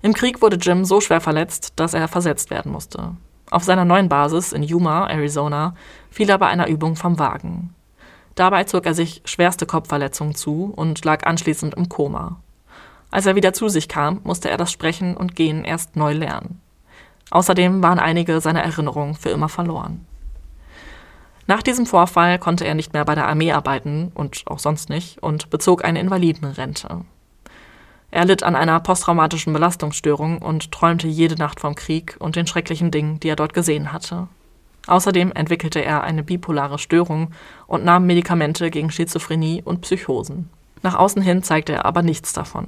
Im 0.00 0.14
Krieg 0.14 0.40
wurde 0.40 0.56
Jim 0.56 0.84
so 0.84 1.00
schwer 1.00 1.20
verletzt, 1.20 1.74
dass 1.76 1.94
er 1.94 2.08
versetzt 2.08 2.50
werden 2.50 2.72
musste. 2.72 3.16
Auf 3.52 3.64
seiner 3.64 3.84
neuen 3.84 4.08
Basis 4.08 4.54
in 4.54 4.62
Yuma, 4.62 5.10
Arizona, 5.10 5.74
fiel 6.10 6.30
er 6.30 6.38
bei 6.38 6.46
einer 6.46 6.68
Übung 6.68 6.96
vom 6.96 7.18
Wagen. 7.18 7.74
Dabei 8.34 8.64
zog 8.64 8.86
er 8.86 8.94
sich 8.94 9.20
schwerste 9.26 9.66
Kopfverletzungen 9.66 10.34
zu 10.34 10.72
und 10.74 11.04
lag 11.04 11.26
anschließend 11.26 11.74
im 11.74 11.90
Koma. 11.90 12.40
Als 13.10 13.26
er 13.26 13.36
wieder 13.36 13.52
zu 13.52 13.68
sich 13.68 13.88
kam, 13.88 14.20
musste 14.24 14.48
er 14.48 14.56
das 14.56 14.72
Sprechen 14.72 15.18
und 15.18 15.36
Gehen 15.36 15.66
erst 15.66 15.96
neu 15.96 16.14
lernen. 16.14 16.62
Außerdem 17.30 17.82
waren 17.82 17.98
einige 17.98 18.40
seiner 18.40 18.62
Erinnerungen 18.62 19.16
für 19.16 19.28
immer 19.28 19.50
verloren. 19.50 20.06
Nach 21.46 21.62
diesem 21.62 21.84
Vorfall 21.84 22.38
konnte 22.38 22.64
er 22.64 22.74
nicht 22.74 22.94
mehr 22.94 23.04
bei 23.04 23.14
der 23.14 23.28
Armee 23.28 23.52
arbeiten 23.52 24.12
und 24.14 24.44
auch 24.46 24.60
sonst 24.60 24.88
nicht 24.88 25.22
und 25.22 25.50
bezog 25.50 25.84
eine 25.84 26.00
Invalidenrente. 26.00 27.02
Er 28.12 28.26
litt 28.26 28.42
an 28.42 28.54
einer 28.54 28.78
posttraumatischen 28.78 29.54
Belastungsstörung 29.54 30.38
und 30.38 30.70
träumte 30.70 31.08
jede 31.08 31.34
Nacht 31.36 31.60
vom 31.60 31.74
Krieg 31.74 32.14
und 32.18 32.36
den 32.36 32.46
schrecklichen 32.46 32.90
Dingen, 32.90 33.18
die 33.20 33.28
er 33.28 33.36
dort 33.36 33.54
gesehen 33.54 33.90
hatte. 33.90 34.28
Außerdem 34.86 35.32
entwickelte 35.32 35.82
er 35.82 36.04
eine 36.04 36.22
bipolare 36.22 36.78
Störung 36.78 37.30
und 37.66 37.86
nahm 37.86 38.06
Medikamente 38.06 38.70
gegen 38.70 38.90
Schizophrenie 38.90 39.62
und 39.64 39.80
Psychosen. 39.80 40.50
Nach 40.82 40.94
außen 40.94 41.22
hin 41.22 41.42
zeigte 41.42 41.72
er 41.72 41.86
aber 41.86 42.02
nichts 42.02 42.34
davon. 42.34 42.66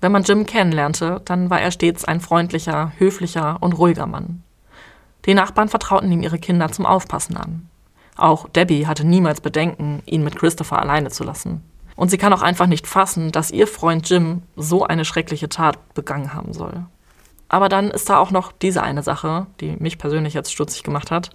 Wenn 0.00 0.12
man 0.12 0.22
Jim 0.22 0.46
kennenlernte, 0.46 1.22
dann 1.24 1.50
war 1.50 1.60
er 1.60 1.72
stets 1.72 2.04
ein 2.04 2.20
freundlicher, 2.20 2.92
höflicher 2.96 3.56
und 3.60 3.72
ruhiger 3.72 4.06
Mann. 4.06 4.44
Die 5.24 5.34
Nachbarn 5.34 5.68
vertrauten 5.68 6.12
ihm 6.12 6.22
ihre 6.22 6.38
Kinder 6.38 6.70
zum 6.70 6.86
Aufpassen 6.86 7.36
an. 7.36 7.68
Auch 8.16 8.48
Debbie 8.48 8.86
hatte 8.86 9.04
niemals 9.04 9.40
Bedenken, 9.40 10.02
ihn 10.06 10.22
mit 10.22 10.36
Christopher 10.36 10.80
alleine 10.80 11.08
zu 11.08 11.24
lassen. 11.24 11.64
Und 11.96 12.10
sie 12.10 12.18
kann 12.18 12.32
auch 12.32 12.42
einfach 12.42 12.66
nicht 12.66 12.86
fassen, 12.86 13.30
dass 13.30 13.50
ihr 13.50 13.66
Freund 13.66 14.08
Jim 14.08 14.42
so 14.56 14.84
eine 14.84 15.04
schreckliche 15.04 15.48
Tat 15.48 15.94
begangen 15.94 16.34
haben 16.34 16.52
soll. 16.52 16.86
Aber 17.48 17.68
dann 17.68 17.90
ist 17.90 18.10
da 18.10 18.18
auch 18.18 18.30
noch 18.30 18.52
diese 18.52 18.82
eine 18.82 19.02
Sache, 19.02 19.46
die 19.60 19.76
mich 19.78 19.98
persönlich 19.98 20.34
jetzt 20.34 20.52
stutzig 20.52 20.82
gemacht 20.82 21.10
hat. 21.10 21.30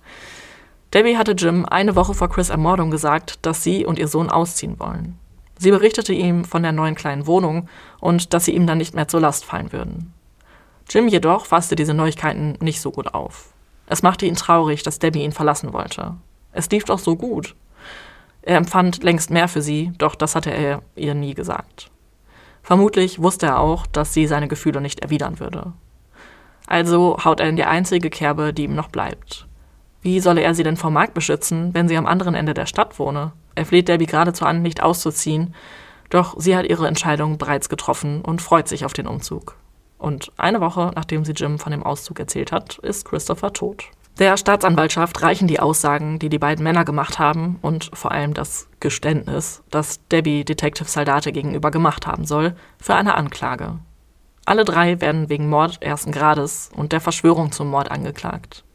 Debbie 0.93 1.17
hatte 1.17 1.33
Jim 1.33 1.65
eine 1.65 1.95
Woche 1.95 2.13
vor 2.13 2.29
Chris' 2.29 2.49
Ermordung 2.49 2.91
gesagt, 2.91 3.45
dass 3.45 3.63
sie 3.63 3.85
und 3.85 3.99
ihr 3.99 4.07
Sohn 4.07 4.29
ausziehen 4.29 4.79
wollen. 4.79 5.17
Sie 5.57 5.71
berichtete 5.71 6.13
ihm 6.13 6.45
von 6.45 6.63
der 6.63 6.71
neuen 6.71 6.95
kleinen 6.95 7.27
Wohnung 7.27 7.69
und 7.99 8.33
dass 8.33 8.45
sie 8.45 8.55
ihm 8.55 8.65
dann 8.65 8.79
nicht 8.79 8.95
mehr 8.95 9.07
zur 9.07 9.19
Last 9.19 9.45
fallen 9.45 9.71
würden. 9.71 10.13
Jim 10.89 11.07
jedoch 11.07 11.45
fasste 11.45 11.75
diese 11.75 11.93
Neuigkeiten 11.93 12.57
nicht 12.61 12.81
so 12.81 12.91
gut 12.91 13.13
auf. 13.13 13.53
Es 13.85 14.01
machte 14.01 14.25
ihn 14.25 14.35
traurig, 14.35 14.83
dass 14.83 14.99
Debbie 14.99 15.23
ihn 15.23 15.31
verlassen 15.31 15.73
wollte. 15.73 16.15
Es 16.51 16.69
lief 16.69 16.85
doch 16.85 16.99
so 16.99 17.15
gut. 17.15 17.55
Er 18.41 18.57
empfand 18.57 19.03
längst 19.03 19.31
mehr 19.31 19.47
für 19.47 19.61
sie, 19.61 19.91
doch 19.97 20.15
das 20.15 20.35
hatte 20.35 20.51
er 20.51 20.81
ihr 20.95 21.13
nie 21.13 21.33
gesagt. 21.33 21.91
Vermutlich 22.63 23.21
wusste 23.21 23.47
er 23.47 23.59
auch, 23.59 23.87
dass 23.87 24.13
sie 24.13 24.27
seine 24.27 24.47
Gefühle 24.47 24.81
nicht 24.81 24.99
erwidern 24.99 25.39
würde. 25.39 25.73
Also 26.67 27.17
haut 27.23 27.39
er 27.39 27.49
in 27.49 27.55
die 27.55 27.63
einzige 27.63 28.09
Kerbe, 28.09 28.53
die 28.53 28.65
ihm 28.65 28.75
noch 28.75 28.89
bleibt. 28.89 29.47
Wie 30.01 30.19
solle 30.19 30.41
er 30.41 30.53
sie 30.53 30.63
denn 30.63 30.77
vom 30.77 30.93
Markt 30.93 31.13
beschützen, 31.13 31.73
wenn 31.73 31.87
sie 31.87 31.97
am 31.97 32.05
anderen 32.05 32.35
Ende 32.35 32.53
der 32.53 32.67
Stadt 32.67 32.99
wohne? 32.99 33.33
Er 33.55 33.65
fleht 33.65 33.87
Debbie 33.89 34.05
geradezu 34.05 34.45
an, 34.45 34.61
nicht 34.61 34.81
auszuziehen, 34.81 35.53
doch 36.09 36.35
sie 36.37 36.55
hat 36.55 36.65
ihre 36.65 36.87
Entscheidung 36.87 37.37
bereits 37.37 37.69
getroffen 37.69 38.21
und 38.21 38.41
freut 38.41 38.67
sich 38.67 38.85
auf 38.85 38.93
den 38.93 39.07
Umzug. 39.07 39.57
Und 39.97 40.31
eine 40.37 40.61
Woche 40.61 40.91
nachdem 40.95 41.25
sie 41.25 41.33
Jim 41.33 41.59
von 41.59 41.71
dem 41.71 41.83
Auszug 41.83 42.19
erzählt 42.19 42.51
hat, 42.51 42.77
ist 42.77 43.03
Christopher 43.03 43.51
tot. 43.51 43.85
Der 44.19 44.35
Staatsanwaltschaft 44.35 45.21
reichen 45.21 45.47
die 45.47 45.61
Aussagen, 45.61 46.19
die 46.19 46.27
die 46.27 46.39
beiden 46.39 46.61
Männer 46.61 46.83
gemacht 46.83 47.19
haben 47.19 47.57
und 47.61 47.89
vor 47.93 48.11
allem 48.11 48.33
das 48.33 48.67
Geständnis, 48.81 49.63
das 49.71 50.05
Debbie 50.09 50.43
Detective 50.43 50.89
Saldate 50.89 51.31
gegenüber 51.31 51.71
gemacht 51.71 52.05
haben 52.05 52.25
soll, 52.25 52.53
für 52.81 52.95
eine 52.95 53.15
Anklage. 53.15 53.79
Alle 54.43 54.65
drei 54.65 54.99
werden 54.99 55.29
wegen 55.29 55.47
Mord 55.47 55.81
ersten 55.81 56.11
Grades 56.11 56.69
und 56.75 56.91
der 56.91 56.99
Verschwörung 56.99 57.53
zum 57.53 57.69
Mord 57.69 57.91
angeklagt. 57.91 58.65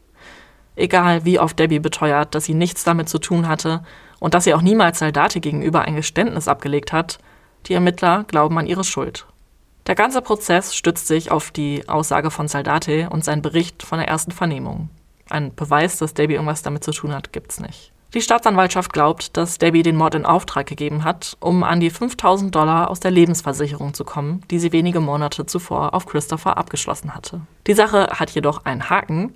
Egal 0.76 1.26
wie 1.26 1.38
oft 1.38 1.59
Debbie 1.59 1.78
beteuert, 1.78 2.35
dass 2.35 2.46
sie 2.46 2.54
nichts 2.54 2.83
damit 2.83 3.11
zu 3.11 3.18
tun 3.18 3.46
hatte 3.46 3.83
und 4.20 4.33
dass 4.33 4.44
sie 4.44 4.54
auch 4.54 4.62
niemals 4.62 4.98
Saldate 4.98 5.40
gegenüber 5.40 5.83
ein 5.83 5.96
Geständnis 5.96 6.48
abgelegt 6.48 6.90
hat, 6.90 7.18
die 7.66 7.74
Ermittler 7.74 8.24
glauben 8.28 8.59
an 8.59 8.66
ihre 8.66 8.85
Schuld. 8.85 9.26
Der 9.88 9.94
ganze 9.94 10.22
Prozess 10.22 10.74
stützt 10.74 11.07
sich 11.07 11.30
auf 11.30 11.50
die 11.50 11.87
Aussage 11.87 12.30
von 12.30 12.48
Saldate 12.48 13.11
und 13.11 13.26
seinen 13.26 13.42
Bericht 13.42 13.83
von 13.83 13.98
der 13.98 14.09
ersten 14.09 14.33
Vernehmung. 14.33 14.88
Ein 15.30 15.54
Beweis, 15.54 15.98
dass 15.98 16.14
Debbie 16.14 16.34
irgendwas 16.34 16.62
damit 16.62 16.84
zu 16.84 16.92
tun 16.92 17.14
hat, 17.14 17.32
gibt's 17.32 17.60
nicht. 17.60 17.92
Die 18.14 18.20
Staatsanwaltschaft 18.20 18.92
glaubt, 18.92 19.37
dass 19.37 19.58
Debbie 19.58 19.82
den 19.82 19.96
Mord 19.96 20.14
in 20.14 20.24
Auftrag 20.24 20.66
gegeben 20.66 21.02
hat, 21.02 21.37
um 21.40 21.64
an 21.64 21.80
die 21.80 21.90
5000 21.90 22.54
Dollar 22.54 22.88
aus 22.88 23.00
der 23.00 23.10
Lebensversicherung 23.10 23.92
zu 23.92 24.04
kommen, 24.04 24.42
die 24.52 24.60
sie 24.60 24.70
wenige 24.70 25.00
Monate 25.00 25.46
zuvor 25.46 25.94
auf 25.94 26.06
Christopher 26.06 26.56
abgeschlossen 26.56 27.12
hatte. 27.12 27.40
Die 27.66 27.74
Sache 27.74 28.06
hat 28.12 28.30
jedoch 28.30 28.64
einen 28.66 28.88
Haken. 28.88 29.34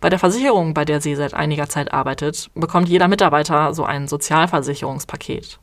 Bei 0.00 0.08
der 0.08 0.18
Versicherung, 0.18 0.74
bei 0.74 0.84
der 0.84 1.00
sie 1.00 1.14
seit 1.14 1.34
einiger 1.34 1.68
Zeit 1.68 1.92
arbeitet, 1.94 2.50
bekommt 2.56 2.88
jeder 2.88 3.06
Mitarbeiter 3.06 3.72
so 3.74 3.84
ein 3.84 4.08
Sozialversicherungspaket. 4.08 5.60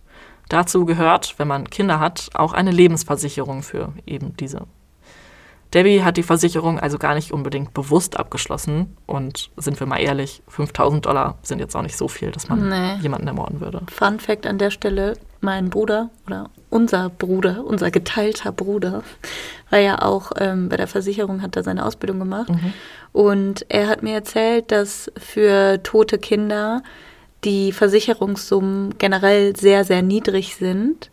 Dazu 0.47 0.85
gehört, 0.85 1.35
wenn 1.37 1.49
man 1.49 1.69
Kinder 1.69 1.99
hat, 1.99 2.29
auch 2.33 2.53
eine 2.53 2.71
Lebensversicherung 2.71 3.61
für 3.61 3.91
eben 4.05 4.37
diese 4.37 4.67
Debbie 5.73 6.03
hat 6.03 6.17
die 6.17 6.23
Versicherung 6.23 6.79
also 6.79 6.97
gar 6.97 7.15
nicht 7.15 7.31
unbedingt 7.31 7.73
bewusst 7.73 8.17
abgeschlossen. 8.17 8.95
Und 9.05 9.49
sind 9.57 9.79
wir 9.79 9.87
mal 9.87 9.99
ehrlich, 9.99 10.43
5000 10.47 11.05
Dollar 11.05 11.37
sind 11.41 11.59
jetzt 11.59 11.75
auch 11.75 11.81
nicht 11.81 11.97
so 11.97 12.07
viel, 12.07 12.31
dass 12.31 12.47
man 12.47 12.69
nee. 12.69 12.95
jemanden 13.01 13.27
ermorden 13.27 13.59
würde. 13.59 13.81
Fun 13.91 14.19
Fact 14.19 14.45
an 14.45 14.57
der 14.57 14.69
Stelle: 14.69 15.17
Mein 15.41 15.69
Bruder 15.69 16.09
oder 16.27 16.49
unser 16.69 17.09
Bruder, 17.09 17.63
unser 17.65 17.91
geteilter 17.91 18.51
Bruder, 18.51 19.03
war 19.69 19.79
ja 19.79 20.01
auch 20.01 20.31
ähm, 20.39 20.69
bei 20.69 20.77
der 20.77 20.87
Versicherung, 20.87 21.41
hat 21.41 21.55
er 21.55 21.63
seine 21.63 21.85
Ausbildung 21.85 22.19
gemacht. 22.19 22.49
Mhm. 22.49 22.73
Und 23.11 23.65
er 23.69 23.87
hat 23.87 24.03
mir 24.03 24.13
erzählt, 24.13 24.71
dass 24.71 25.11
für 25.17 25.81
tote 25.83 26.17
Kinder 26.17 26.81
die 27.43 27.71
Versicherungssummen 27.71 28.97
generell 28.97 29.55
sehr, 29.55 29.83
sehr 29.83 30.01
niedrig 30.01 30.55
sind. 30.55 31.11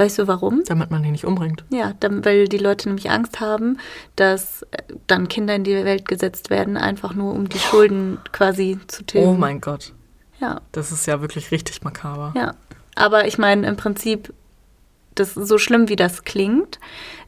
Weißt 0.00 0.18
du 0.18 0.26
warum? 0.26 0.62
Damit 0.64 0.90
man 0.90 1.02
die 1.02 1.10
nicht 1.10 1.26
umbringt. 1.26 1.62
Ja, 1.70 1.92
dann, 2.00 2.24
weil 2.24 2.48
die 2.48 2.56
Leute 2.56 2.88
nämlich 2.88 3.10
Angst 3.10 3.38
haben, 3.38 3.76
dass 4.16 4.62
äh, 4.70 4.78
dann 5.06 5.28
Kinder 5.28 5.54
in 5.54 5.62
die 5.64 5.74
Welt 5.84 6.08
gesetzt 6.08 6.48
werden, 6.48 6.78
einfach 6.78 7.12
nur 7.12 7.34
um 7.34 7.50
die 7.50 7.58
Schulden 7.58 8.16
quasi 8.32 8.78
zu 8.86 9.04
tilgen. 9.04 9.28
Oh 9.28 9.34
mein 9.34 9.60
Gott. 9.60 9.92
Ja, 10.40 10.62
Das 10.72 10.90
ist 10.90 11.04
ja 11.06 11.20
wirklich 11.20 11.50
richtig 11.50 11.82
makaber. 11.82 12.32
ja. 12.34 12.54
Aber 12.94 13.26
ich 13.26 13.36
meine, 13.36 13.66
im 13.66 13.76
Prinzip, 13.76 14.32
das 15.14 15.34
so 15.34 15.58
schlimm 15.58 15.88
wie 15.90 15.96
das 15.96 16.24
klingt, 16.24 16.78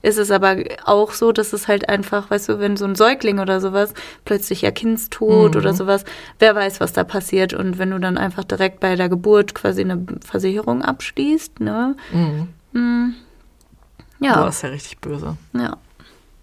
ist 0.01 0.17
es 0.19 0.31
aber 0.31 0.57
auch 0.87 1.13
so, 1.13 1.31
dass 1.33 1.53
es 1.53 1.69
halt 1.69 1.89
einfach, 1.91 2.31
weißt 2.31 2.49
du, 2.49 2.59
wenn 2.59 2.77
so 2.79 2.85
ein 2.87 2.95
Säugling 2.95 3.39
oder 3.39 3.61
sowas 3.61 3.93
plötzlich 4.25 4.63
Kindstod 4.75 5.53
Mhm. 5.55 5.61
oder 5.61 5.75
sowas, 5.75 6.05
wer 6.39 6.55
weiß, 6.55 6.81
was 6.81 6.93
da 6.95 7.05
passiert. 7.05 7.53
Und 7.53 7.77
wenn 7.79 7.91
du 7.91 7.99
dann 8.01 8.17
einfach 8.17 8.45
direkt 8.45 8.81
bei 8.81 8.97
der 8.97 9.09
Geburt 9.11 9.55
quasi 9.55 9.83
eine 9.83 10.05
Versicherung 10.25 10.81
abschließt, 10.83 11.61
ne? 11.61 11.97
Mhm. 12.13 12.49
Hm. 12.73 13.15
Boah, 14.19 14.27
Ja, 14.27 14.47
ist 14.49 14.63
ja 14.63 14.69
richtig 14.71 14.99
böse. 14.99 15.37
ja. 15.55 15.77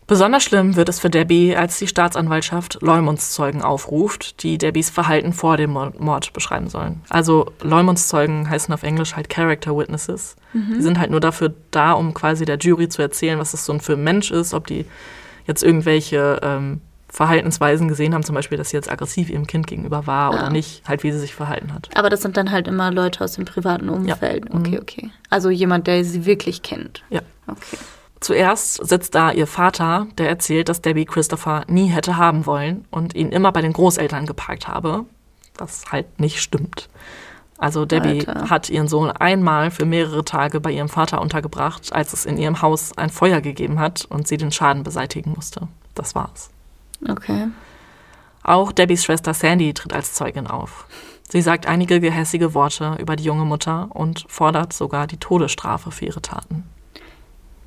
Besonders 0.08 0.42
schlimm 0.42 0.76
wird 0.76 0.90
es 0.90 1.00
für 1.00 1.12
Debbie, 1.12 1.56
als 1.56 1.78
die 1.78 1.86
Staatsanwaltschaft 1.86 2.80
Leumundszeugen 2.82 3.62
aufruft, 3.62 4.42
die 4.42 4.58
Debbies 4.58 4.90
Verhalten 4.90 5.34
vor 5.34 5.56
dem 5.56 5.70
Mor- 5.70 5.94
Mord 6.00 6.34
beschreiben 6.34 6.68
sollen. 6.68 7.02
Also 7.10 7.52
Leumundszeugen 7.62 8.50
heißen 8.50 8.74
auf 8.74 8.82
Englisch 8.82 9.16
halt 9.16 9.30
Character 9.30 9.78
Witnesses. 9.78 10.36
Die 10.54 10.82
sind 10.82 10.98
halt 10.98 11.12
nur 11.12 11.20
dafür 11.20 11.54
da, 11.70 11.92
um 11.92 12.16
quasi 12.16 12.46
der 12.46 12.58
Jury 12.58 12.90
zu 12.90 13.04
erzählen, 13.04 13.38
was 13.38 13.52
das 13.52 13.66
so 13.66 13.72
ein 13.74 13.82
für 13.82 13.94
ein 13.94 14.04
Mensch 14.04 14.32
ist, 14.32 14.56
ob 14.56 14.66
die 14.66 14.88
jetzt 15.46 15.62
irgendwelche 15.62 16.40
ähm, 16.42 16.82
Verhaltensweisen 17.12 17.88
gesehen 17.88 18.14
haben, 18.14 18.24
zum 18.24 18.36
Beispiel, 18.36 18.58
dass 18.58 18.70
sie 18.70 18.78
jetzt 18.78 18.92
aggressiv 18.92 19.30
ihrem 19.30 19.48
Kind 19.48 19.68
gegenüber 19.68 20.06
war 20.08 20.34
Ja. 20.34 20.40
oder 20.40 20.50
nicht, 20.52 20.88
halt 20.88 21.04
wie 21.04 21.12
sie 21.12 21.20
sich 21.20 21.34
verhalten 21.36 21.74
hat. 21.74 21.90
Aber 21.96 22.10
das 22.10 22.22
sind 22.22 22.38
dann 22.38 22.52
halt 22.52 22.68
immer 22.68 22.92
Leute 22.92 23.24
aus 23.24 23.34
dem 23.34 23.46
privaten 23.46 23.90
Umfeld. 23.90 24.54
Mhm. 24.54 24.60
Okay, 24.60 24.80
okay. 24.80 25.10
Also 25.30 25.50
jemand, 25.50 25.88
der 25.88 26.04
sie 26.06 26.26
wirklich 26.26 26.62
kennt. 26.62 27.04
Ja. 27.10 27.22
Okay. 27.48 27.78
Zuerst 28.20 28.86
sitzt 28.88 29.16
da 29.16 29.32
ihr 29.32 29.48
Vater, 29.48 30.08
der 30.18 30.28
erzählt, 30.30 30.68
dass 30.70 30.82
Debbie 30.82 31.06
Christopher 31.06 31.64
nie 31.68 31.88
hätte 31.88 32.18
haben 32.18 32.46
wollen 32.46 32.86
und 32.92 33.16
ihn 33.16 33.30
immer 33.32 33.52
bei 33.52 33.62
den 33.62 33.74
Großeltern 33.74 34.26
geparkt 34.26 34.68
habe, 34.68 35.06
was 35.58 35.86
halt 35.92 36.20
nicht 36.20 36.42
stimmt. 36.42 36.90
Also 37.58 37.86
Debbie 37.86 38.26
Alter. 38.28 38.50
hat 38.50 38.70
ihren 38.70 38.88
Sohn 38.88 39.10
einmal 39.12 39.72
für 39.72 39.86
mehrere 39.86 40.24
Tage 40.24 40.60
bei 40.60 40.72
ihrem 40.72 40.90
Vater 40.90 41.22
untergebracht, 41.22 41.92
als 41.92 42.14
es 42.14 42.26
in 42.26 42.38
ihrem 42.38 42.62
Haus 42.62 42.98
ein 42.98 43.10
Feuer 43.10 43.42
gegeben 43.42 43.80
hat 43.80 44.06
und 44.10 44.28
sie 44.28 44.38
den 44.38 44.52
Schaden 44.52 44.84
beseitigen 44.84 45.32
musste. 45.36 45.68
Das 45.96 46.14
war's. 46.16 46.50
Okay. 47.08 47.48
Auch 48.44 48.72
Debbies 48.72 49.04
Schwester 49.04 49.34
Sandy 49.34 49.74
tritt 49.74 49.94
als 49.94 50.14
Zeugin 50.14 50.48
auf. 50.48 50.86
Sie 51.30 51.42
sagt 51.42 51.68
einige 51.68 52.00
gehässige 52.00 52.54
Worte 52.54 52.98
über 53.00 53.16
die 53.16 53.24
junge 53.24 53.46
Mutter 53.46 53.90
und 53.92 54.26
fordert 54.28 54.74
sogar 54.74 55.06
die 55.06 55.18
Todesstrafe 55.18 55.92
für 55.92 56.06
ihre 56.06 56.22
Taten. 56.22 56.64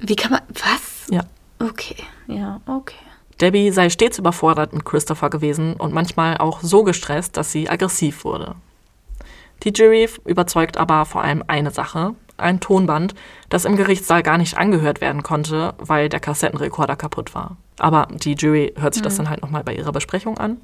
Wie 0.01 0.17
kann 0.17 0.33
man. 0.33 0.41
Was? 0.49 1.07
Ja. 1.11 1.23
Okay. 1.61 1.97
Ja, 2.27 2.61
okay. 2.67 2.97
Debbie 3.41 3.71
sei 3.71 3.89
stets 3.89 4.19
überfordert 4.19 4.73
mit 4.73 4.85
Christopher 4.85 5.31
gewesen 5.31 5.75
und 5.75 5.95
manchmal 5.95 6.39
auch 6.39 6.61
so 6.61 6.83
gestresst, 6.83 7.37
dass 7.37 7.53
sie 7.53 7.69
aggressiv 7.69 8.25
wurde. 8.25 8.57
Die 9.63 9.71
Jury 9.71 10.09
überzeugt 10.25 10.77
aber 10.77 11.05
vor 11.05 11.23
allem 11.23 11.45
eine 11.47 11.71
Sache, 11.71 12.15
ein 12.43 12.61
Tonband, 12.61 13.15
das 13.49 13.65
im 13.65 13.77
Gerichtssaal 13.77 14.23
gar 14.23 14.39
nicht 14.39 14.59
angehört 14.59 15.01
werden 15.01 15.23
konnte, 15.23 15.75
weil 15.79 16.09
der 16.09 16.21
Kassettenrekorder 16.21 16.97
kaputt 16.97 17.35
war. 17.35 17.57
Aber 17.79 18.09
die 18.13 18.35
Jury 18.35 18.75
hört 18.79 18.95
sich 18.95 19.03
das 19.03 19.17
dann 19.17 19.31
halt 19.31 19.43
nochmal 19.43 19.65
bei 19.65 19.75
ihrer 19.75 19.93
Besprechung 19.93 20.39
an. 20.39 20.59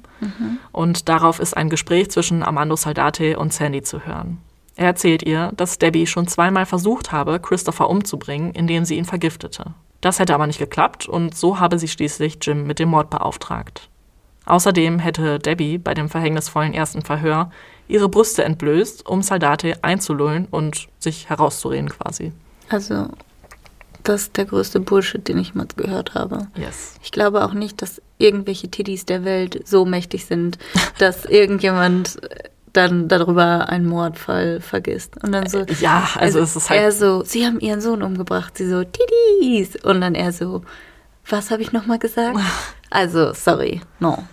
Und 0.71 1.09
darauf 1.09 1.39
ist 1.39 1.57
ein 1.57 1.69
Gespräch 1.69 2.11
zwischen 2.11 2.43
Armando 2.43 2.75
Saldate 2.75 3.37
und 3.39 3.53
Sandy 3.53 3.81
zu 3.81 4.05
hören. 4.05 4.37
Er 4.75 4.85
erzählt 4.85 5.23
ihr, 5.23 5.51
dass 5.57 5.77
Debbie 5.77 6.07
schon 6.07 6.27
zweimal 6.27 6.65
versucht 6.65 7.11
habe, 7.11 7.39
Christopher 7.39 7.89
umzubringen, 7.89 8.51
indem 8.53 8.85
sie 8.85 8.95
ihn 8.95 9.03
vergiftete. 9.03 9.73
Das 9.99 10.19
hätte 10.19 10.33
aber 10.33 10.47
nicht 10.47 10.59
geklappt 10.59 11.07
und 11.07 11.35
so 11.35 11.59
habe 11.59 11.77
sie 11.77 11.89
schließlich 11.89 12.37
Jim 12.41 12.65
mit 12.65 12.79
dem 12.79 12.87
Mord 12.89 13.09
beauftragt. 13.09 13.89
Außerdem 14.45 14.99
hätte 14.99 15.37
Debbie 15.37 15.77
bei 15.77 15.93
dem 15.93 16.09
verhängnisvollen 16.09 16.73
ersten 16.73 17.01
Verhör 17.01 17.51
ihre 17.89 18.07
Brüste 18.07 18.43
entblößt, 18.45 19.05
um 19.07 19.21
Saldate 19.21 19.83
einzulullen 19.83 20.47
und 20.49 20.87
sich 20.99 21.27
herauszureden 21.29 21.89
quasi. 21.89 22.31
Also, 22.69 23.07
das 24.03 24.21
ist 24.23 24.37
der 24.37 24.45
größte 24.45 24.79
Bullshit, 24.79 25.27
den 25.27 25.37
ich 25.39 25.49
jemals 25.49 25.75
gehört 25.75 26.13
habe. 26.13 26.47
Yes. 26.55 26.95
Ich 27.03 27.11
glaube 27.11 27.43
auch 27.43 27.53
nicht, 27.53 27.81
dass 27.81 28.01
irgendwelche 28.17 28.69
Tiddies 28.71 29.05
der 29.05 29.25
Welt 29.25 29.67
so 29.67 29.85
mächtig 29.85 30.25
sind, 30.25 30.57
dass 30.99 31.25
irgendjemand 31.25 32.17
dann 32.71 33.07
darüber 33.07 33.67
einen 33.69 33.87
Mordfall 33.87 34.61
vergisst. 34.61 35.21
Und 35.23 35.31
dann 35.31 35.49
so. 35.49 35.65
Ja, 35.81 36.07
also 36.15 36.39
es 36.39 36.55
ist 36.55 36.69
halt- 36.69 36.79
Er 36.81 36.91
so, 36.91 37.23
sie 37.23 37.45
haben 37.45 37.59
ihren 37.59 37.81
Sohn 37.81 38.03
umgebracht. 38.03 38.55
Sie 38.57 38.69
so, 38.69 38.83
Tiddies. 38.83 39.75
Und 39.83 40.01
dann 40.01 40.13
er 40.15 40.31
so, 40.31 40.61
was 41.27 41.49
habe 41.51 41.61
ich 41.63 41.71
nochmal 41.73 41.99
gesagt? 41.99 42.37
Also, 42.91 43.33
sorry, 43.33 43.81
no. 43.99 44.23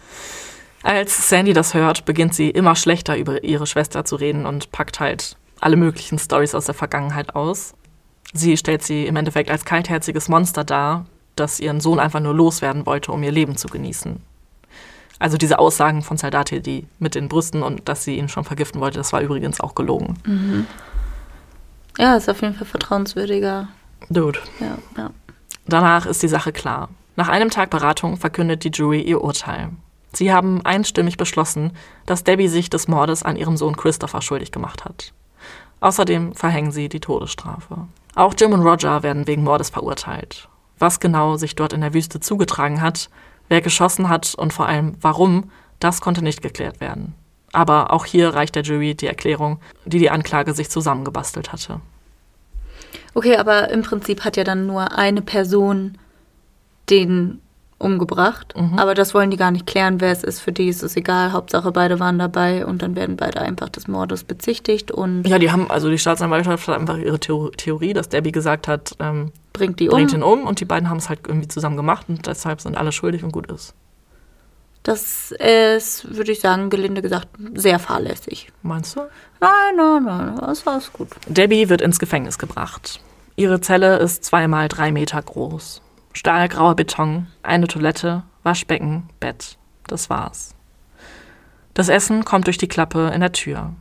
Als 0.86 1.28
Sandy 1.28 1.52
das 1.52 1.74
hört, 1.74 2.04
beginnt 2.04 2.32
sie 2.32 2.48
immer 2.48 2.76
schlechter 2.76 3.16
über 3.16 3.42
ihre 3.42 3.66
Schwester 3.66 4.04
zu 4.04 4.14
reden 4.14 4.46
und 4.46 4.70
packt 4.70 5.00
halt 5.00 5.36
alle 5.60 5.74
möglichen 5.74 6.16
Stories 6.16 6.54
aus 6.54 6.66
der 6.66 6.76
Vergangenheit 6.76 7.34
aus. 7.34 7.74
Sie 8.32 8.56
stellt 8.56 8.84
sie 8.84 9.04
im 9.04 9.16
Endeffekt 9.16 9.50
als 9.50 9.64
kaltherziges 9.64 10.28
Monster 10.28 10.62
dar, 10.62 11.06
das 11.34 11.58
ihren 11.58 11.80
Sohn 11.80 11.98
einfach 11.98 12.20
nur 12.20 12.34
loswerden 12.34 12.86
wollte, 12.86 13.10
um 13.10 13.20
ihr 13.24 13.32
Leben 13.32 13.56
zu 13.56 13.66
genießen. 13.66 14.22
Also 15.18 15.36
diese 15.36 15.58
Aussagen 15.58 16.02
von 16.02 16.18
Saldate, 16.18 16.60
die 16.60 16.86
mit 17.00 17.16
den 17.16 17.26
Brüsten 17.26 17.64
und 17.64 17.88
dass 17.88 18.04
sie 18.04 18.16
ihn 18.16 18.28
schon 18.28 18.44
vergiften 18.44 18.80
wollte, 18.80 18.98
das 18.98 19.12
war 19.12 19.22
übrigens 19.22 19.60
auch 19.60 19.74
gelogen. 19.74 20.68
Ja, 21.98 22.14
ist 22.14 22.28
auf 22.28 22.42
jeden 22.42 22.54
Fall 22.54 22.64
vertrauenswürdiger. 22.64 23.66
Dude. 24.08 24.38
Ja, 24.60 24.78
ja. 24.96 25.10
Danach 25.66 26.06
ist 26.06 26.22
die 26.22 26.28
Sache 26.28 26.52
klar. 26.52 26.90
Nach 27.16 27.28
einem 27.28 27.50
Tag 27.50 27.70
Beratung 27.70 28.18
verkündet 28.18 28.62
die 28.62 28.70
Jury 28.70 29.00
ihr 29.00 29.20
Urteil. 29.20 29.70
Sie 30.16 30.32
haben 30.32 30.64
einstimmig 30.64 31.18
beschlossen, 31.18 31.72
dass 32.06 32.24
Debbie 32.24 32.48
sich 32.48 32.70
des 32.70 32.88
Mordes 32.88 33.22
an 33.22 33.36
ihrem 33.36 33.58
Sohn 33.58 33.76
Christopher 33.76 34.22
schuldig 34.22 34.50
gemacht 34.50 34.86
hat. 34.86 35.12
Außerdem 35.80 36.34
verhängen 36.34 36.72
sie 36.72 36.88
die 36.88 37.00
Todesstrafe. 37.00 37.86
Auch 38.14 38.32
Jim 38.38 38.54
und 38.54 38.62
Roger 38.62 39.02
werden 39.02 39.26
wegen 39.26 39.44
Mordes 39.44 39.68
verurteilt. 39.68 40.48
Was 40.78 41.00
genau 41.00 41.36
sich 41.36 41.54
dort 41.54 41.74
in 41.74 41.82
der 41.82 41.92
Wüste 41.92 42.18
zugetragen 42.18 42.80
hat, 42.80 43.10
wer 43.50 43.60
geschossen 43.60 44.08
hat 44.08 44.34
und 44.34 44.54
vor 44.54 44.66
allem 44.66 44.94
warum, 45.02 45.50
das 45.80 46.00
konnte 46.00 46.24
nicht 46.24 46.40
geklärt 46.40 46.80
werden. 46.80 47.12
Aber 47.52 47.92
auch 47.92 48.06
hier 48.06 48.30
reicht 48.30 48.54
der 48.54 48.62
Jury 48.62 48.94
die 48.94 49.08
Erklärung, 49.08 49.60
die 49.84 49.98
die 49.98 50.10
Anklage 50.10 50.54
sich 50.54 50.70
zusammengebastelt 50.70 51.52
hatte. 51.52 51.82
Okay, 53.12 53.36
aber 53.36 53.68
im 53.68 53.82
Prinzip 53.82 54.24
hat 54.24 54.38
ja 54.38 54.44
dann 54.44 54.66
nur 54.66 54.96
eine 54.96 55.20
Person 55.20 55.98
den 56.88 57.42
umgebracht. 57.78 58.54
Aber 58.76 58.94
das 58.94 59.12
wollen 59.12 59.30
die 59.30 59.36
gar 59.36 59.50
nicht 59.50 59.66
klären, 59.66 60.00
wer 60.00 60.10
es 60.10 60.24
ist. 60.24 60.40
Für 60.40 60.52
die 60.52 60.68
ist 60.68 60.82
es 60.82 60.96
egal. 60.96 61.32
Hauptsache, 61.32 61.72
beide 61.72 62.00
waren 62.00 62.18
dabei 62.18 62.64
und 62.64 62.80
dann 62.82 62.96
werden 62.96 63.16
beide 63.16 63.40
einfach 63.40 63.68
des 63.68 63.86
Mordes 63.86 64.24
bezichtigt 64.24 64.90
und 64.90 65.26
Ja, 65.26 65.38
die 65.38 65.50
haben, 65.50 65.70
also 65.70 65.90
die 65.90 65.98
Staatsanwaltschaft 65.98 66.68
hat 66.68 66.78
einfach 66.78 66.96
ihre 66.96 67.20
Theo 67.20 67.50
Theorie, 67.50 67.92
dass 67.92 68.08
Debbie 68.08 68.32
gesagt 68.32 68.66
hat, 68.66 68.96
ähm, 68.98 69.32
bringt 69.52 69.78
die 69.80 69.88
um. 69.88 69.94
bringt 69.94 70.12
ihn 70.12 70.22
um 70.22 70.44
und 70.44 70.60
die 70.60 70.64
beiden 70.64 70.88
haben 70.88 70.98
es 70.98 71.08
halt 71.08 71.20
irgendwie 71.26 71.48
zusammen 71.48 71.76
gemacht 71.76 72.06
und 72.08 72.26
deshalb 72.26 72.60
sind 72.60 72.76
alle 72.76 72.92
schuldig 72.92 73.22
und 73.24 73.32
gut 73.32 73.50
ist. 73.50 73.74
Das 74.82 75.32
ist, 75.32 76.16
würde 76.16 76.30
ich 76.30 76.40
sagen, 76.40 76.70
gelinde 76.70 77.02
gesagt, 77.02 77.28
sehr 77.54 77.80
fahrlässig. 77.80 78.52
Meinst 78.62 78.94
du? 78.94 79.00
Nein, 79.40 79.50
nein, 79.76 80.04
nein, 80.04 80.36
das 80.40 80.64
war 80.64 80.80
gut. 80.92 81.08
Debbie 81.26 81.68
wird 81.68 81.80
ins 81.80 81.98
Gefängnis 81.98 82.38
gebracht. 82.38 83.00
Ihre 83.34 83.60
Zelle 83.60 83.96
ist 83.98 84.24
zweimal 84.24 84.68
drei 84.68 84.92
Meter 84.92 85.20
groß. 85.20 85.82
Stahlgrauer 86.16 86.76
Beton, 86.76 87.26
eine 87.42 87.68
Toilette, 87.68 88.22
Waschbecken, 88.42 89.10
Bett. 89.20 89.58
Das 89.86 90.08
war's. 90.08 90.54
Das 91.74 91.90
Essen 91.90 92.24
kommt 92.24 92.46
durch 92.46 92.56
die 92.56 92.68
Klappe 92.68 93.10
in 93.14 93.20
der 93.20 93.32
Tür. 93.32 93.74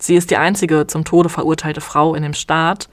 Sie 0.00 0.16
ist 0.16 0.32
die 0.32 0.38
einzige 0.38 0.88
zum 0.88 1.04
Tode 1.04 1.28
verurteilte 1.28 1.80
Frau 1.80 2.16
in 2.16 2.24
dem 2.24 2.34
Staat. 2.34 2.88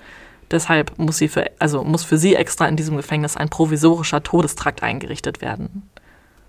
Deshalb 0.51 0.99
muss, 0.99 1.17
sie 1.17 1.29
für, 1.29 1.49
also 1.57 1.83
muss 1.83 2.03
für 2.03 2.19
sie 2.19 2.35
extra 2.35 2.67
in 2.67 2.75
diesem 2.75 2.95
Gefängnis 2.95 3.35
ein 3.35 3.49
provisorischer 3.49 4.21
Todestrakt 4.21 4.83
eingerichtet 4.83 5.41
werden. 5.41 5.89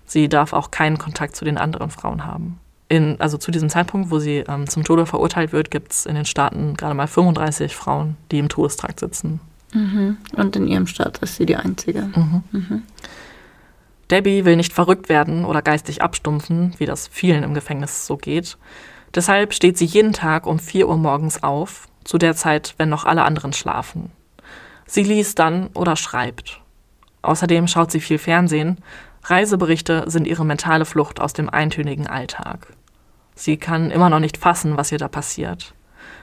Sie 0.05 0.29
darf 0.29 0.53
auch 0.53 0.69
keinen 0.69 0.99
Kontakt 0.99 1.35
zu 1.35 1.43
den 1.43 1.57
anderen 1.57 1.89
Frauen 1.89 2.23
haben. 2.23 2.59
In, 2.87 3.19
also 3.19 3.39
zu 3.39 3.49
diesem 3.49 3.69
Zeitpunkt, 3.69 4.11
wo 4.11 4.19
sie 4.19 4.43
ähm, 4.47 4.69
zum 4.69 4.83
Tode 4.83 5.07
verurteilt 5.07 5.53
wird, 5.53 5.71
gibt 5.71 5.91
es 5.91 6.05
in 6.05 6.13
den 6.13 6.25
Staaten 6.25 6.75
gerade 6.77 6.93
mal 6.93 7.07
35 7.07 7.75
Frauen, 7.75 8.15
die 8.31 8.37
im 8.37 8.47
Todestrakt 8.47 8.99
sitzen. 8.99 9.39
Und 9.73 10.55
in 10.55 10.67
ihrem 10.67 10.87
Staat 10.87 11.17
ist 11.19 11.35
sie 11.35 11.45
die 11.45 11.55
Einzige. 11.55 12.09
Debbie 14.09 14.45
will 14.45 14.55
nicht 14.55 14.73
verrückt 14.73 15.09
werden 15.09 15.43
oder 15.43 15.61
geistig 15.61 16.01
abstumpfen, 16.01 16.73
wie 16.77 16.85
das 16.85 17.07
vielen 17.07 17.43
im 17.43 17.53
Gefängnis 17.53 18.07
so 18.07 18.15
geht. 18.15 18.57
Deshalb 19.13 19.53
steht 19.53 19.77
sie 19.77 19.85
jeden 19.85 20.13
Tag 20.13 20.45
um 20.45 20.59
4 20.59 20.87
Uhr 20.87 20.97
morgens 20.97 21.43
auf, 21.43 21.87
zu 22.03 22.17
der 22.17 22.35
Zeit, 22.35 22.75
wenn 22.77 22.89
noch 22.89 23.05
alle 23.05 23.23
anderen 23.23 23.51
schlafen. 23.51 24.11
Sie 24.85 25.03
liest 25.03 25.39
dann 25.39 25.67
oder 25.73 25.97
schreibt. 25.97 26.61
Außerdem 27.21 27.67
schaut 27.67 27.91
sie 27.91 27.99
viel 27.99 28.17
Fernsehen. 28.17 28.77
Reiseberichte 29.23 30.05
sind 30.07 30.25
ihre 30.25 30.45
mentale 30.45 30.85
Flucht 30.85 31.19
aus 31.19 31.33
dem 31.33 31.49
eintönigen 31.49 32.07
Alltag. 32.07 32.67
Sie 33.35 33.57
kann 33.57 33.91
immer 33.91 34.09
noch 34.09 34.19
nicht 34.19 34.37
fassen, 34.37 34.77
was 34.77 34.91
ihr 34.91 34.97
da 34.97 35.09
passiert. 35.09 35.73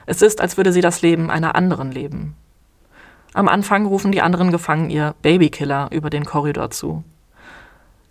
Es 0.07 0.23
ist, 0.23 0.41
als 0.41 0.57
würde 0.57 0.73
sie 0.73 0.81
das 0.81 1.03
Leben 1.03 1.29
einer 1.29 1.53
anderen 1.55 1.91
leben. 1.91 2.35
Am 3.35 3.49
Anfang 3.49 3.85
rufen 3.85 4.13
die 4.13 4.21
anderen 4.21 4.49
Gefangenen 4.49 4.89
ihr 4.89 5.13
Babykiller 5.21 5.89
über 5.91 6.09
den 6.09 6.23
Korridor 6.23 6.71
zu. 6.71 7.03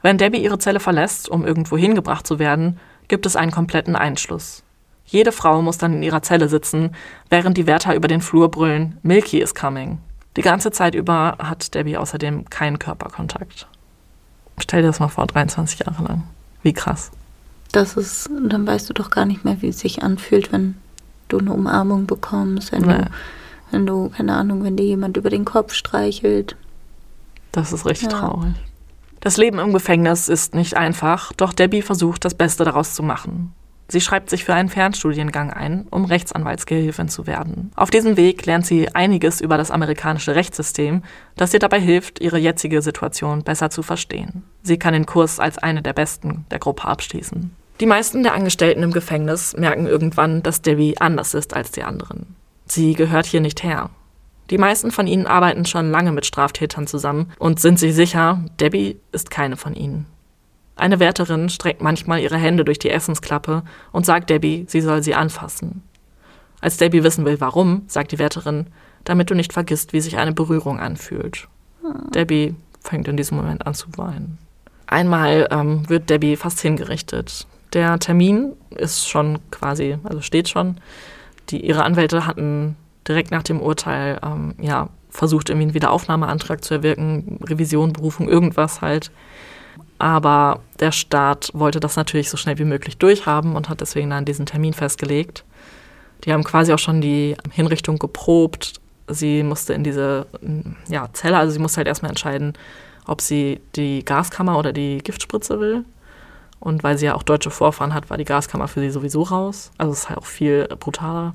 Wenn 0.02 0.18
Debbie 0.18 0.44
ihre 0.44 0.58
Zelle 0.58 0.80
verlässt, 0.80 1.30
um 1.30 1.46
irgendwo 1.46 1.78
hingebracht 1.78 2.26
zu 2.26 2.38
werden, 2.38 2.78
gibt 3.08 3.24
es 3.24 3.34
einen 3.34 3.50
kompletten 3.50 3.96
Einschluss. 3.96 4.62
Jede 5.06 5.32
Frau 5.32 5.62
muss 5.62 5.78
dann 5.78 5.94
in 5.94 6.02
ihrer 6.02 6.20
Zelle 6.20 6.50
sitzen, 6.50 6.90
während 7.30 7.56
die 7.56 7.66
Wärter 7.66 7.94
über 7.94 8.06
den 8.06 8.20
Flur 8.20 8.50
brüllen, 8.50 8.98
Milky 9.02 9.40
is 9.40 9.54
coming. 9.54 9.98
Die 10.36 10.42
ganze 10.42 10.70
Zeit 10.72 10.94
über 10.94 11.38
hat 11.38 11.74
Debbie 11.74 11.96
außerdem 11.96 12.50
keinen 12.50 12.78
Körperkontakt. 12.78 13.66
Stell 14.58 14.82
dir 14.82 14.88
das 14.88 15.00
mal 15.00 15.08
vor, 15.08 15.26
23 15.26 15.78
Jahre 15.86 16.04
lang. 16.04 16.24
Wie 16.62 16.74
krass. 16.74 17.10
Das 17.72 17.96
ist, 17.96 18.28
dann 18.46 18.66
weißt 18.66 18.90
du 18.90 18.92
doch 18.92 19.08
gar 19.08 19.24
nicht 19.24 19.42
mehr, 19.42 19.62
wie 19.62 19.68
es 19.68 19.80
sich 19.80 20.02
anfühlt, 20.02 20.52
wenn 20.52 20.74
du 21.28 21.38
eine 21.38 21.54
Umarmung 21.54 22.04
bekommst, 22.06 22.72
wenn, 22.72 22.82
Nee. 22.82 22.98
du, 22.98 23.10
wenn 23.70 23.86
du, 23.86 24.10
keine 24.10 24.34
Ahnung, 24.34 24.62
wenn 24.64 24.76
dir 24.76 24.86
jemand 24.86 25.16
über 25.16 25.30
den 25.30 25.44
Kopf 25.44 25.72
streichelt. 25.74 26.56
Das 27.52 27.72
ist 27.72 27.86
richtig 27.86 28.10
Ja. 28.12 28.18
traurig. 28.18 28.54
Das 29.20 29.36
Leben 29.36 29.58
im 29.58 29.72
Gefängnis 29.72 30.28
ist 30.28 30.54
nicht 30.54 30.76
einfach, 30.76 31.32
doch 31.32 31.52
Debbie 31.52 31.82
versucht, 31.82 32.24
das 32.24 32.34
Beste 32.34 32.64
daraus 32.64 32.94
zu 32.94 33.02
machen. 33.02 33.54
Sie 33.88 34.00
schreibt 34.00 34.30
sich 34.30 34.44
für 34.44 34.54
einen 34.54 34.70
Fernstudiengang 34.70 35.50
ein, 35.50 35.86
um 35.90 36.04
Rechtsanwaltsgehilfin 36.06 37.08
zu 37.08 37.26
werden. 37.26 37.70
Auf 37.76 37.90
diesem 37.90 38.16
Weg 38.16 38.44
lernt 38.46 38.66
sie 38.66 38.94
einiges 38.94 39.40
über 39.42 39.58
das 39.58 39.70
amerikanische 39.70 40.34
Rechtssystem, 40.34 41.02
das 41.36 41.52
ihr 41.52 41.60
dabei 41.60 41.80
hilft, 41.80 42.20
ihre 42.20 42.38
jetzige 42.38 42.80
Situation 42.82 43.42
besser 43.42 43.68
zu 43.70 43.82
verstehen. 43.82 44.42
Sie 44.62 44.78
kann 44.78 44.94
den 44.94 45.06
Kurs 45.06 45.38
als 45.38 45.58
eine 45.58 45.82
der 45.82 45.92
besten 45.92 46.46
der 46.50 46.58
Gruppe 46.58 46.84
abschließen. 46.86 47.54
Die 47.80 47.86
meisten 47.86 48.22
der 48.22 48.34
Angestellten 48.34 48.82
im 48.82 48.92
Gefängnis 48.92 49.54
merken 49.56 49.86
irgendwann, 49.86 50.42
dass 50.42 50.62
Debbie 50.62 50.98
anders 50.98 51.34
ist 51.34 51.54
als 51.54 51.70
die 51.70 51.82
anderen. 51.82 52.36
Sie 52.66 52.94
gehört 52.94 53.26
hier 53.26 53.40
nicht 53.40 53.62
her. 53.62 53.90
Die 54.50 54.58
meisten 54.58 54.90
von 54.90 55.06
ihnen 55.06 55.26
arbeiten 55.26 55.64
schon 55.64 55.90
lange 55.90 56.12
mit 56.12 56.26
Straftätern 56.26 56.86
zusammen 56.86 57.32
und 57.38 57.60
sind 57.60 57.78
sich 57.78 57.94
sicher, 57.94 58.44
Debbie 58.60 59.00
ist 59.12 59.30
keine 59.30 59.56
von 59.56 59.74
ihnen. 59.74 60.06
Eine 60.76 60.98
Wärterin 60.98 61.48
streckt 61.48 61.82
manchmal 61.82 62.20
ihre 62.20 62.36
Hände 62.36 62.64
durch 62.64 62.78
die 62.78 62.90
Essensklappe 62.90 63.62
und 63.92 64.04
sagt 64.04 64.28
Debbie, 64.28 64.64
sie 64.68 64.80
soll 64.80 65.02
sie 65.02 65.14
anfassen. 65.14 65.82
Als 66.60 66.76
Debbie 66.76 67.04
wissen 67.04 67.24
will, 67.24 67.40
warum, 67.40 67.84
sagt 67.86 68.12
die 68.12 68.18
Wärterin, 68.18 68.66
damit 69.04 69.30
du 69.30 69.34
nicht 69.34 69.52
vergisst, 69.52 69.92
wie 69.92 70.00
sich 70.00 70.16
eine 70.16 70.32
Berührung 70.32 70.80
anfühlt. 70.80 71.48
Debbie 72.14 72.54
fängt 72.80 73.08
in 73.08 73.16
diesem 73.16 73.36
Moment 73.36 73.66
an 73.66 73.74
zu 73.74 73.88
weinen. 73.96 74.38
Einmal 74.86 75.48
ähm, 75.50 75.88
wird 75.88 76.10
Debbie 76.10 76.36
fast 76.36 76.60
hingerichtet. 76.60 77.46
Der 77.72 77.98
Termin 77.98 78.52
ist 78.70 79.08
schon 79.08 79.38
quasi, 79.50 79.98
also 80.04 80.20
steht 80.20 80.48
schon. 80.48 80.76
Die, 81.50 81.64
ihre 81.64 81.84
Anwälte 81.84 82.26
hatten 82.26 82.76
direkt 83.06 83.30
nach 83.30 83.42
dem 83.42 83.60
Urteil 83.60 84.18
ähm, 84.22 84.54
ja, 84.60 84.88
versucht, 85.10 85.48
irgendwie 85.48 85.66
einen 85.66 85.74
Wiederaufnahmeantrag 85.74 86.64
zu 86.64 86.74
erwirken, 86.74 87.38
Revision, 87.44 87.92
Berufung, 87.92 88.28
irgendwas 88.28 88.80
halt. 88.80 89.10
Aber 89.98 90.60
der 90.80 90.92
Staat 90.92 91.50
wollte 91.54 91.80
das 91.80 91.96
natürlich 91.96 92.30
so 92.30 92.36
schnell 92.36 92.58
wie 92.58 92.64
möglich 92.64 92.98
durchhaben 92.98 93.54
und 93.56 93.68
hat 93.68 93.80
deswegen 93.80 94.10
dann 94.10 94.24
diesen 94.24 94.46
Termin 94.46 94.72
festgelegt. 94.72 95.44
Die 96.24 96.32
haben 96.32 96.44
quasi 96.44 96.72
auch 96.72 96.78
schon 96.78 97.00
die 97.00 97.36
Hinrichtung 97.52 97.98
geprobt. 97.98 98.80
Sie 99.08 99.42
musste 99.42 99.74
in 99.74 99.84
diese 99.84 100.26
ja, 100.88 101.08
Zelle, 101.12 101.36
also 101.36 101.52
sie 101.52 101.58
musste 101.58 101.78
halt 101.78 101.88
erstmal 101.88 102.10
entscheiden, 102.10 102.54
ob 103.06 103.20
sie 103.20 103.60
die 103.76 104.04
Gaskammer 104.04 104.58
oder 104.58 104.72
die 104.72 104.98
Giftspritze 104.98 105.60
will. 105.60 105.84
Und 106.64 106.82
weil 106.82 106.96
sie 106.96 107.04
ja 107.04 107.14
auch 107.14 107.22
deutsche 107.22 107.50
Vorfahren 107.50 107.92
hat, 107.92 108.08
war 108.08 108.16
die 108.16 108.24
Gaskammer 108.24 108.68
für 108.68 108.80
sie 108.80 108.88
sowieso 108.88 109.22
raus. 109.22 109.70
Also 109.76 109.92
es 109.92 109.98
ist 110.00 110.08
halt 110.08 110.18
auch 110.18 110.24
viel 110.24 110.66
brutaler. 110.80 111.34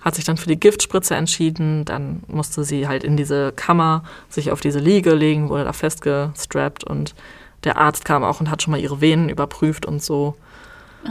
Hat 0.00 0.16
sich 0.16 0.24
dann 0.24 0.36
für 0.36 0.48
die 0.48 0.58
Giftspritze 0.58 1.14
entschieden. 1.14 1.84
Dann 1.84 2.24
musste 2.26 2.64
sie 2.64 2.88
halt 2.88 3.04
in 3.04 3.16
diese 3.16 3.52
Kammer 3.52 4.02
sich 4.28 4.50
auf 4.50 4.60
diese 4.60 4.80
Liege 4.80 5.14
legen, 5.14 5.50
wurde 5.50 5.62
da 5.62 5.72
festgestrappt 5.72 6.82
und 6.82 7.14
der 7.62 7.78
Arzt 7.78 8.04
kam 8.04 8.24
auch 8.24 8.40
und 8.40 8.50
hat 8.50 8.60
schon 8.60 8.72
mal 8.72 8.80
ihre 8.80 9.00
Venen 9.00 9.28
überprüft 9.28 9.86
und 9.86 10.02
so. 10.02 10.34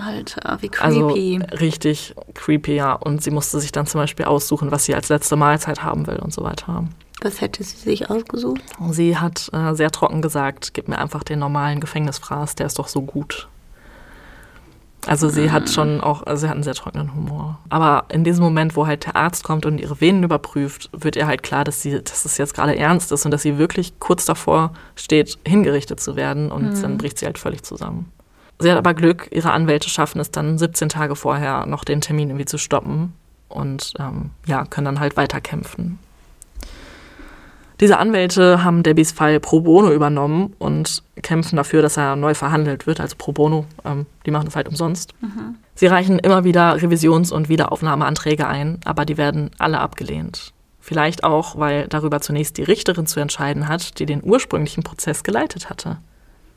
Alter, 0.05 0.57
wie 0.59 0.69
Also 0.81 1.07
creepy. 1.07 1.39
richtig 1.61 2.15
creepy, 2.33 2.75
ja. 2.75 2.91
Und 2.91 3.23
sie 3.23 3.31
musste 3.31 3.59
sich 3.61 3.71
dann 3.71 3.87
zum 3.87 4.01
Beispiel 4.01 4.25
aussuchen, 4.25 4.69
was 4.69 4.83
sie 4.83 4.95
als 4.95 5.07
letzte 5.07 5.37
Mahlzeit 5.37 5.81
haben 5.81 6.07
will 6.07 6.17
und 6.17 6.33
so 6.33 6.43
weiter. 6.43 6.83
Was 7.23 7.39
hätte 7.39 7.63
sie 7.63 7.77
sich 7.77 8.09
ausgesucht? 8.09 8.61
Sie 8.91 9.17
hat 9.17 9.49
äh, 9.53 9.73
sehr 9.73 9.91
trocken 9.91 10.21
gesagt, 10.21 10.73
gib 10.73 10.89
mir 10.89 10.97
einfach 10.97 11.23
den 11.23 11.39
normalen 11.39 11.79
Gefängnisfraß, 11.79 12.55
der 12.55 12.67
ist 12.67 12.79
doch 12.79 12.89
so 12.89 13.01
gut. 13.01 13.47
Also 15.07 15.29
sie 15.29 15.51
hat 15.51 15.69
schon 15.69 16.01
auch, 16.01 16.23
also 16.23 16.41
sie 16.41 16.47
hat 16.47 16.55
einen 16.55 16.63
sehr 16.63 16.73
trockenen 16.73 17.13
Humor. 17.15 17.59
Aber 17.69 18.05
in 18.09 18.23
diesem 18.23 18.43
Moment, 18.43 18.75
wo 18.75 18.87
halt 18.87 19.05
der 19.05 19.15
Arzt 19.15 19.43
kommt 19.43 19.65
und 19.65 19.79
ihre 19.79 19.99
Venen 19.99 20.23
überprüft, 20.23 20.89
wird 20.93 21.15
ihr 21.15 21.25
halt 21.27 21.43
klar, 21.43 21.63
dass 21.63 21.81
sie, 21.81 22.01
dass 22.01 22.25
es 22.25 22.37
jetzt 22.37 22.53
gerade 22.53 22.77
ernst 22.77 23.11
ist 23.11 23.25
und 23.25 23.31
dass 23.31 23.41
sie 23.41 23.57
wirklich 23.57 23.99
kurz 23.99 24.25
davor 24.25 24.73
steht, 24.95 25.39
hingerichtet 25.45 25.99
zu 25.99 26.15
werden 26.15 26.51
und 26.51 26.81
dann 26.81 26.97
bricht 26.97 27.19
sie 27.19 27.25
halt 27.25 27.37
völlig 27.37 27.63
zusammen. 27.63 28.11
Sie 28.59 28.69
hat 28.69 28.77
aber 28.77 28.93
Glück, 28.93 29.29
ihre 29.31 29.51
Anwälte 29.51 29.89
schaffen 29.89 30.19
es 30.19 30.31
dann 30.31 30.57
17 30.57 30.89
Tage 30.89 31.15
vorher 31.15 31.65
noch 31.65 31.83
den 31.83 32.01
Termin 32.01 32.29
irgendwie 32.29 32.45
zu 32.45 32.57
stoppen 32.57 33.13
und 33.49 33.93
ähm, 33.99 34.31
ja, 34.45 34.65
können 34.65 34.85
dann 34.85 34.99
halt 34.99 35.17
weiterkämpfen. 35.17 35.99
Diese 37.83 37.97
Anwälte 37.97 38.63
haben 38.63 38.81
Debbies 38.81 39.11
Fall 39.11 39.41
pro 39.41 39.59
bono 39.59 39.91
übernommen 39.91 40.55
und 40.57 41.03
kämpfen 41.21 41.57
dafür, 41.57 41.81
dass 41.81 41.97
er 41.97 42.15
neu 42.15 42.33
verhandelt 42.33 42.87
wird, 42.87 43.01
also 43.01 43.17
pro 43.17 43.33
bono. 43.33 43.65
Ähm, 43.83 44.05
die 44.25 44.31
machen 44.31 44.45
das 44.45 44.55
halt 44.55 44.69
umsonst. 44.69 45.13
Sie 45.75 45.87
reichen 45.87 46.17
immer 46.17 46.45
wieder 46.45 46.77
Revisions- 46.77 47.33
und 47.33 47.49
Wiederaufnahmeanträge 47.49 48.47
ein, 48.47 48.79
aber 48.85 49.03
die 49.03 49.17
werden 49.17 49.51
alle 49.59 49.81
abgelehnt. 49.81 50.53
Vielleicht 50.79 51.25
auch, 51.25 51.57
weil 51.59 51.87
darüber 51.89 52.21
zunächst 52.21 52.57
die 52.57 52.63
Richterin 52.63 53.05
zu 53.05 53.19
entscheiden 53.19 53.67
hat, 53.67 53.99
die 53.99 54.05
den 54.05 54.21
ursprünglichen 54.23 54.83
Prozess 54.83 55.23
geleitet 55.23 55.69
hatte. 55.69 55.97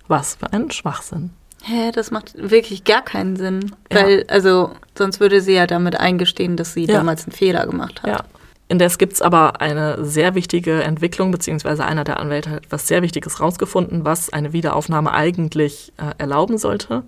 Was 0.07 0.37
für 0.37 0.53
ein 0.53 0.71
Schwachsinn. 0.71 1.31
Hä, 1.65 1.91
das 1.93 2.13
macht 2.13 2.35
wirklich 2.37 2.85
gar 2.85 3.03
keinen 3.03 3.35
Sinn. 3.35 3.73
Ja. 3.93 4.03
Weil, 4.03 4.25
also, 4.29 4.71
sonst 4.97 5.19
würde 5.19 5.41
sie 5.41 5.55
ja 5.55 5.67
damit 5.67 5.99
eingestehen, 5.99 6.57
dass 6.57 6.73
sie 6.75 6.85
Ja. 6.85 6.99
damals 6.99 7.25
einen 7.25 7.33
Fehler 7.33 7.67
gemacht 7.67 8.05
hat. 8.05 8.11
Ja. 8.11 8.25
Indes 8.69 8.99
gibt 8.99 9.13
es 9.13 9.23
aber 9.23 9.61
eine 9.61 10.05
sehr 10.05 10.35
wichtige 10.35 10.83
Entwicklung, 10.83 11.31
beziehungsweise 11.31 11.85
einer 11.85 12.03
der 12.03 12.19
Anwälte 12.19 12.51
hat 12.51 12.65
was 12.71 12.89
sehr 12.89 13.03
Wichtiges 13.03 13.41
rausgefunden, 13.41 14.05
was 14.05 14.33
eine 14.33 14.53
Wiederaufnahme 14.53 15.13
eigentlich 15.13 15.93
äh, 15.99 16.15
erlauben 16.19 16.59
sollte. 16.59 17.05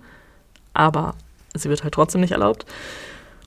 Aber 0.73 1.15
sie 1.53 1.69
wird 1.69 1.83
halt 1.83 1.93
trotzdem 1.93 2.21
nicht 2.21 2.31
erlaubt. 2.31 2.65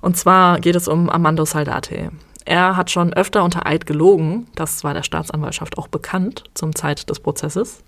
Und 0.03 0.17
zwar 0.17 0.61
geht 0.61 0.77
es 0.77 0.89
um 0.89 1.09
Armando 1.09 1.45
Saldate. 1.47 2.11
Er 2.45 2.77
hat 2.77 2.91
schon 2.91 3.15
öfter 3.15 3.45
unter 3.45 3.67
Eid 3.67 3.87
gelogen, 3.87 4.49
das 4.57 4.85
war 4.85 4.95
der 4.95 5.05
Staatsanwaltschaft 5.05 5.79
auch 5.79 5.89
bekannt 5.89 6.45
zum 6.55 6.75
Zeit 6.75 7.09
des 7.09 7.21
Prozesses. 7.21 7.83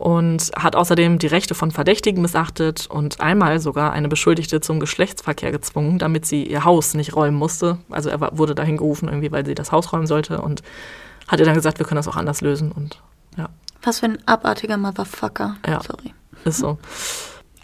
Und 0.00 0.50
hat 0.56 0.76
außerdem 0.76 1.18
die 1.18 1.26
Rechte 1.26 1.54
von 1.54 1.70
Verdächtigen 1.70 2.22
missachtet 2.22 2.86
und 2.86 3.20
einmal 3.20 3.60
sogar 3.60 3.92
eine 3.92 4.08
Beschuldigte 4.08 4.62
zum 4.62 4.80
Geschlechtsverkehr 4.80 5.52
gezwungen, 5.52 5.98
damit 5.98 6.24
sie 6.24 6.46
ihr 6.46 6.64
Haus 6.64 6.94
nicht 6.94 7.14
räumen 7.14 7.36
musste. 7.36 7.76
Also 7.90 8.08
er 8.08 8.38
wurde 8.38 8.54
dahin 8.54 8.78
gerufen, 8.78 9.08
irgendwie, 9.08 9.30
weil 9.30 9.44
sie 9.44 9.54
das 9.54 9.72
Haus 9.72 9.92
räumen 9.92 10.06
sollte 10.06 10.40
und 10.40 10.62
hat 11.28 11.38
ihr 11.38 11.44
dann 11.44 11.54
gesagt, 11.54 11.78
wir 11.80 11.84
können 11.84 11.96
das 11.96 12.08
auch 12.08 12.16
anders 12.16 12.40
lösen. 12.40 12.72
Und 12.72 12.98
ja, 13.36 13.50
Was 13.82 14.00
für 14.00 14.06
ein 14.06 14.18
abartiger 14.26 14.78
Motherfucker. 14.78 15.56
Ja. 15.66 15.82
Sorry. 15.82 16.14
ist 16.46 16.60
so. 16.60 16.78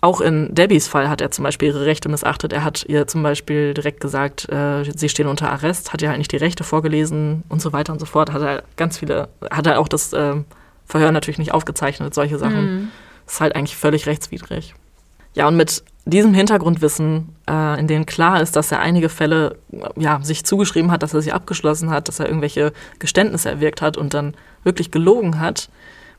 Auch 0.03 0.20
in 0.20 0.55
Debbies 0.55 0.89
Fall 0.89 1.09
hat 1.09 1.22
er 1.22 1.30
zum 1.30 1.43
Beispiel 1.43 1.68
ihre 1.68 1.87
Rechte 1.87 2.11
missachtet. 2.11 2.53
Er 2.53 2.64
hat 2.64 2.84
ihr 2.87 3.07
zum 3.07 3.22
Beispiel 3.22 3.72
direkt 3.72 4.01
gesagt, 4.01 4.47
äh, 4.51 4.84
sie 4.84 5.09
stehen 5.09 5.26
unter 5.26 5.51
Arrest, 5.51 5.95
hat 5.95 6.03
ihr 6.03 6.11
halt 6.11 6.18
nicht 6.18 6.32
die 6.32 6.37
Rechte 6.37 6.64
vorgelesen 6.64 7.45
und 7.49 7.62
so 7.62 7.72
weiter 7.72 7.95
und 7.95 7.99
so 7.99 8.05
fort. 8.05 8.30
Hat 8.30 8.43
er 8.43 8.62
ganz 8.76 8.99
viele, 8.99 9.30
hat 9.51 9.66
er 9.66 9.80
auch 9.80 9.89
das 9.89 10.12
ähm, 10.12 10.45
Verhör 10.87 11.12
natürlich 11.12 11.39
nicht 11.39 11.53
aufgezeichnet, 11.53 12.14
solche 12.14 12.39
Sachen. 12.39 12.93
Ist 13.26 13.41
halt 13.41 13.57
eigentlich 13.57 13.76
völlig 13.76 14.07
rechtswidrig. 14.07 14.74
Ja, 15.34 15.49
und 15.49 15.57
mit 15.57 15.84
diesem 16.07 16.32
Hintergrundwissen, 16.32 17.37
äh, 17.49 17.78
in 17.78 17.89
dem 17.89 18.07
klar 18.07 18.41
ist, 18.41 18.57
dass 18.57 18.72
er 18.72 18.80
einige 18.80 19.09
Fälle 19.09 19.59
ja, 19.97 20.20
sich 20.22 20.45
zugeschrieben 20.45 20.91
hat, 20.91 21.03
dass 21.03 21.12
er 21.12 21.20
sie 21.20 21.32
abgeschlossen 21.32 21.91
hat, 21.91 22.09
dass 22.09 22.20
er 22.20 22.26
irgendwelche 22.26 22.72
Geständnisse 23.01 23.51
erwirkt 23.51 23.82
hat 23.82 23.97
und 23.97 24.14
dann 24.14 24.34
wirklich 24.62 24.91
gelogen 24.91 25.41
hat, 25.41 25.68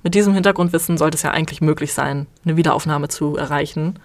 mit 0.04 0.14
diesem 0.14 0.34
Hintergrundwissen 0.34 0.98
sollte 0.98 1.16
es 1.16 1.24
ja 1.24 1.32
eigentlich 1.32 1.62
möglich 1.62 1.94
sein, 1.94 2.28
eine 2.46 2.58
Wiederaufnahme 2.58 3.08
zu 3.08 3.36
erreichen. 3.36 4.00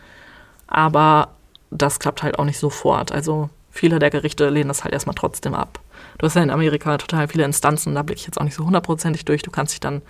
Aber 0.67 1.29
das 1.71 1.99
klappt 1.99 2.23
halt 2.23 2.39
auch 2.39 2.45
nicht 2.45 2.59
sofort. 2.59 3.13
Also 3.13 3.51
viele 3.71 3.99
der 3.99 4.11
Gerichte 4.11 4.49
lehnen 4.49 4.69
das 4.69 4.85
halt 4.85 4.95
erstmal 4.95 5.15
trotzdem 5.15 5.55
ab. 5.55 5.81
Du 6.23 6.27
hast 6.27 6.37
ja 6.37 6.43
in 6.45 6.51
Amerika 6.51 6.99
total 6.99 7.27
viele 7.27 7.43
Instanzen, 7.43 7.97
da 7.97 8.03
blicke 8.05 8.21
ich 8.21 8.27
jetzt 8.27 8.41
auch 8.41 8.45
nicht 8.45 8.55
so 8.55 8.65
hundertprozentig 8.65 9.25
durch. 9.25 9.43
Du 9.43 9.51
kannst 9.51 9.73
dich 9.73 9.81
dann 9.81 10.03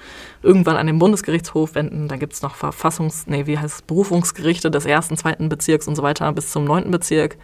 irgendwann 0.42 0.76
an 0.76 0.86
den 0.86 0.98
Bundesgerichtshof 0.98 1.74
wenden, 1.74 2.06
dann 2.06 2.18
gibt 2.18 2.34
es 2.34 2.42
noch 2.42 2.54
Verfassungs-, 2.54 3.22
nee, 3.24 3.46
wie 3.46 3.58
heißt 3.58 3.76
es, 3.76 3.80
Berufungsgerichte 3.80 4.70
des 4.70 4.84
ersten, 4.84 5.16
zweiten 5.16 5.48
Bezirks 5.48 5.88
und 5.88 5.96
so 5.96 6.02
weiter 6.02 6.30
bis 6.34 6.52
zum 6.52 6.64
neunten 6.66 6.90
Bezirk. 6.90 7.38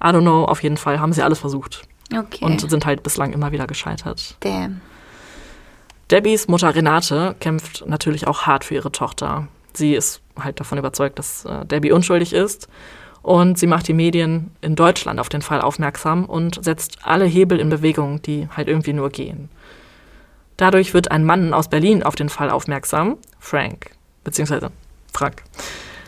I 0.00 0.10
don't 0.10 0.20
know, 0.20 0.44
auf 0.44 0.62
jeden 0.62 0.76
Fall 0.76 1.00
haben 1.00 1.12
sie 1.12 1.22
alles 1.24 1.40
versucht 1.40 1.88
Okay. 2.16 2.44
und 2.44 2.70
sind 2.70 2.86
halt 2.86 3.02
bislang 3.02 3.32
immer 3.32 3.50
wieder 3.50 3.66
gescheitert. 3.66 4.36
Damn. 4.38 4.80
Debbies 6.12 6.46
Mutter 6.46 6.72
Renate 6.72 7.34
kämpft 7.40 7.84
natürlich 7.84 8.28
auch 8.28 8.42
hart 8.42 8.62
für 8.62 8.74
ihre 8.74 8.92
Tochter. 8.92 9.48
Sie 9.72 9.96
ist 9.96 10.20
halt 10.38 10.60
davon 10.60 10.78
überzeugt, 10.78 11.18
dass 11.18 11.44
äh, 11.46 11.66
Debbie 11.66 11.90
unschuldig 11.90 12.32
ist 12.32 12.68
Und 13.28 13.58
sie 13.58 13.66
macht 13.66 13.86
die 13.88 13.92
Medien 13.92 14.52
in 14.62 14.74
Deutschland 14.74 15.20
auf 15.20 15.28
den 15.28 15.42
Fall 15.42 15.60
aufmerksam 15.60 16.24
und 16.24 16.64
setzt 16.64 17.00
alle 17.02 17.26
Hebel 17.26 17.60
in 17.60 17.68
Bewegung, 17.68 18.22
die 18.22 18.48
halt 18.56 18.68
irgendwie 18.68 18.94
nur 18.94 19.10
gehen. 19.10 19.50
Dadurch 20.56 20.94
wird 20.94 21.10
ein 21.10 21.26
Mann 21.26 21.52
aus 21.52 21.68
Berlin 21.68 22.02
auf 22.02 22.14
den 22.14 22.30
Fall 22.30 22.48
aufmerksam, 22.48 23.18
Frank, 23.38 23.90
beziehungsweise 24.24 24.70
Frank. 25.12 25.42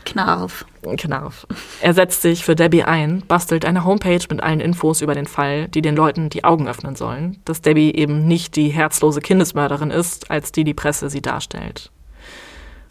Knarf. 0.07 0.65
Knarf. 0.97 1.47
Er 1.83 1.93
setzt 1.93 2.23
sich 2.23 2.43
für 2.43 2.57
Debbie 2.57 2.85
ein, 2.85 3.23
bastelt 3.29 3.67
eine 3.67 3.85
Homepage 3.85 4.25
mit 4.31 4.43
allen 4.43 4.61
Infos 4.61 5.03
über 5.03 5.15
den 5.15 5.27
Fall, 5.27 5.69
die 5.69 5.83
den 5.83 5.97
Leuten 5.97 6.31
die 6.31 6.45
Augen 6.45 6.69
öffnen 6.69 6.97
sollen, 6.97 7.39
dass 7.45 7.61
Debbie 7.61 7.95
eben 7.95 8.29
nicht 8.29 8.57
die 8.57 8.71
herzlose 8.71 9.21
Kindesmörderin 9.21 9.91
ist, 9.91 10.31
als 10.31 10.53
die 10.53 10.65
die 10.65 10.73
Presse 10.73 11.11
sie 11.11 11.21
darstellt. 11.21 11.91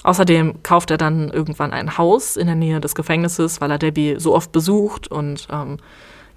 Außerdem 0.03 0.63
kauft 0.63 0.91
er 0.91 0.97
dann 0.97 1.29
irgendwann 1.29 1.73
ein 1.73 1.97
Haus 1.97 2.37
in 2.37 2.47
der 2.47 2.55
Nähe 2.55 2.79
des 2.79 2.95
Gefängnisses, 2.95 3.59
weil 3.59 3.69
er 3.71 3.77
Debbie 3.77 4.15
so 4.17 4.33
oft 4.33 4.51
besucht 4.51 5.09
und 5.09 5.47
ähm, 5.51 5.77